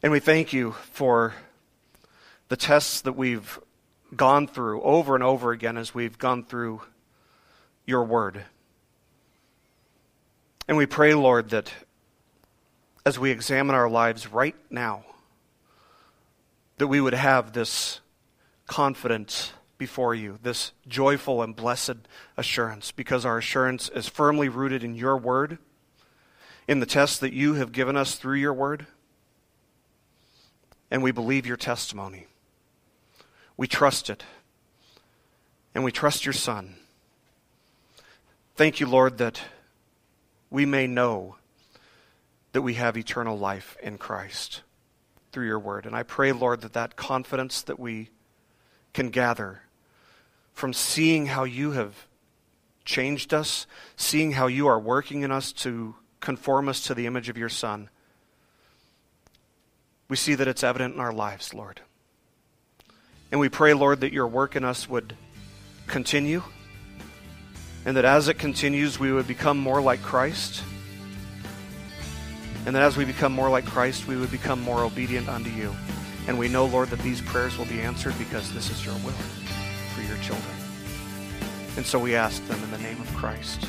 And 0.03 0.11
we 0.11 0.19
thank 0.19 0.53
you 0.55 0.73
for 0.73 1.35
the 2.49 2.57
tests 2.57 3.03
that 3.03 3.13
we've 3.13 3.61
gone 4.17 4.47
through 4.47 4.81
over 4.81 5.15
and 5.15 5.23
over 5.23 5.53
again 5.53 5.77
as 5.77 5.95
we've 5.95 6.17
gone 6.17 6.43
through 6.43 6.81
your 7.89 8.05
word. 8.05 8.45
And 10.69 10.77
we 10.77 10.85
pray, 10.85 11.15
Lord, 11.15 11.49
that 11.51 11.73
as 13.07 13.19
we 13.19 13.31
examine 13.31 13.75
our 13.75 13.89
lives 13.89 14.31
right 14.31 14.55
now, 14.69 15.07
that 16.77 16.89
we 16.89 17.01
would 17.01 17.15
have 17.15 17.55
this 17.55 18.01
confidence 18.67 19.53
before 19.79 20.15
you, 20.15 20.39
this 20.43 20.73
joyful 20.87 21.43
and 21.43 21.57
blessed 21.57 21.97
assurance, 22.37 22.93
because 22.93 23.25
our 23.25 23.39
assurance 23.39 23.89
is 23.89 24.07
firmly 24.07 24.51
rooted 24.51 24.85
in 24.85 24.95
your 24.95 25.17
word, 25.17 25.57
in 26.69 26.81
the 26.81 26.87
test 26.87 27.23
that 27.23 27.33
you 27.33 27.55
have 27.55 27.73
given 27.73 27.97
us 27.97 28.17
through 28.17 28.37
your 28.37 28.53
word, 28.53 28.87
and 30.91 31.03
we 31.03 31.11
believe 31.11 31.47
your 31.47 31.57
testimony. 31.57 32.27
We 33.57 33.67
trust 33.67 34.11
it, 34.11 34.25
and 35.75 35.85
we 35.85 35.91
trust 35.91 36.27
your 36.27 36.35
Son. 36.35 36.75
Thank 38.59 38.81
you, 38.81 38.89
Lord, 38.89 39.19
that 39.19 39.41
we 40.51 40.67
may 40.67 40.89
know 40.89 41.37
that 42.51 42.63
we 42.63 42.75
have 42.75 42.97
eternal 42.97 43.39
life 43.39 43.77
in 43.81 43.99
Christ 43.99 44.63
through 45.31 45.47
your 45.47 45.61
word. 45.61 45.87
And 45.87 45.95
I 45.95 46.03
pray, 46.03 46.33
Lord, 46.33 46.63
that 46.63 46.73
that 46.73 46.97
confidence 46.97 47.63
that 47.63 47.79
we 47.79 48.11
can 48.93 49.11
gather 49.11 49.63
from 50.55 50.73
seeing 50.73 51.27
how 51.27 51.45
you 51.45 51.71
have 51.71 52.09
changed 52.85 53.33
us, 53.33 53.69
seeing 53.95 54.33
how 54.33 54.49
you 54.49 54.67
are 54.67 54.81
working 54.81 55.23
in 55.23 55.31
us 55.31 55.53
to 55.53 55.95
conform 56.19 56.69
us 56.69 56.81
to 56.81 56.95
the 56.95 57.07
image 57.07 57.29
of 57.29 57.39
your 57.39 57.49
Son, 57.49 57.89
we 60.09 60.17
see 60.17 60.35
that 60.35 60.49
it's 60.49 60.65
evident 60.65 60.97
in 60.97 61.01
our 61.01 61.13
lives, 61.13 61.55
Lord. 61.55 61.81
And 63.31 63.39
we 63.39 63.51
pray, 63.51 63.73
Lord, 63.73 64.01
that 64.01 64.13
your 64.13 64.27
work 64.27 64.57
in 64.57 64.65
us 64.65 64.89
would 64.89 65.15
continue, 65.87 66.43
and 67.85 67.97
that 67.97 68.05
as 68.05 68.29
it 68.29 68.35
continues, 68.35 68.99
we 68.99 69.13
would 69.13 69.27
become 69.27 69.59
more 69.59 69.81
like 69.81 70.03
Christ. 70.03 70.63
And 72.67 72.77
that 72.77 72.83
as 72.83 72.97
we 72.97 73.05
become 73.05 73.33
more 73.33 73.49
like 73.49 73.65
Christ, 73.65 74.07
we 74.07 74.17
would 74.17 74.31
become 74.31 74.61
more 74.61 74.83
obedient 74.83 75.29
unto 75.29 75.51
you. 75.51 75.75
And 76.27 76.39
we 76.39 76.49
know, 76.49 76.67
Lord, 76.67 76.91
that 76.91 76.99
these 77.01 77.23
prayers 77.23 77.57
will 77.57 77.67
be 77.67 77.81
answered 77.81 78.15
because 78.19 78.53
this 78.53 78.71
is 78.71 78.85
your 78.85 78.95
will 78.97 79.13
for 79.95 80.03
your 80.03 80.19
children. 80.19 80.55
And 81.77 81.87
so 81.87 81.99
we 81.99 82.15
ask 82.15 82.45
them 82.47 82.63
in 82.63 82.71
the 82.71 82.79
name 82.79 83.01
of 83.01 83.15
Christ. 83.15 83.67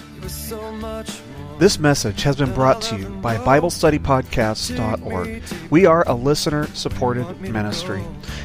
This 1.59 1.79
message 1.79 2.23
has 2.23 2.35
been 2.35 2.53
brought 2.53 2.81
to 2.83 2.97
you 2.97 3.07
by 3.07 3.37
BibleStudyPodcasts.org. 3.37 5.43
We 5.69 5.85
are 5.85 6.03
a 6.07 6.13
listener 6.13 6.67
supported 6.73 7.39
ministry. 7.39 8.03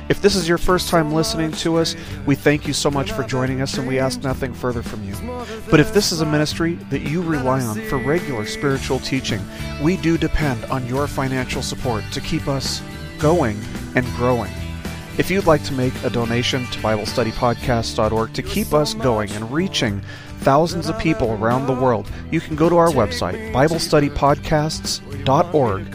If 0.08 0.22
this 0.22 0.36
is 0.36 0.48
your 0.48 0.58
first 0.58 0.88
time 0.88 1.12
listening 1.12 1.52
to 1.52 1.76
us, 1.76 1.96
we 2.26 2.34
thank 2.34 2.66
you 2.66 2.72
so 2.72 2.90
much 2.90 3.12
for 3.12 3.22
joining 3.24 3.60
us 3.60 3.78
and 3.78 3.88
we 3.88 3.98
ask 3.98 4.22
nothing 4.22 4.52
further 4.52 4.82
from 4.82 5.04
you. 5.04 5.14
But 5.70 5.80
if 5.80 5.92
this 5.92 6.12
is 6.12 6.20
a 6.20 6.26
ministry 6.26 6.74
that 6.90 7.02
you 7.02 7.22
rely 7.22 7.60
on 7.60 7.80
for 7.88 7.98
regular 7.98 8.46
spiritual 8.46 9.00
teaching, 9.00 9.40
we 9.82 9.96
do 9.96 10.18
depend 10.18 10.64
on 10.66 10.86
your 10.86 11.06
financial 11.06 11.62
support 11.62 12.04
to 12.12 12.20
keep 12.20 12.48
us 12.48 12.82
going 13.18 13.60
and 13.94 14.06
growing. 14.16 14.52
If 15.16 15.30
you'd 15.30 15.46
like 15.46 15.62
to 15.64 15.72
make 15.72 15.94
a 16.02 16.10
donation 16.10 16.66
to 16.66 16.78
BibleStudyPodcasts.org 16.80 18.32
to 18.32 18.42
keep 18.42 18.74
us 18.74 18.94
going 18.94 19.30
and 19.30 19.52
reaching 19.52 20.02
thousands 20.40 20.88
of 20.88 20.98
people 20.98 21.30
around 21.32 21.66
the 21.66 21.72
world, 21.72 22.10
you 22.32 22.40
can 22.40 22.56
go 22.56 22.68
to 22.68 22.76
our 22.76 22.88
website, 22.88 23.52
BibleStudyPodcasts.org, 23.52 25.94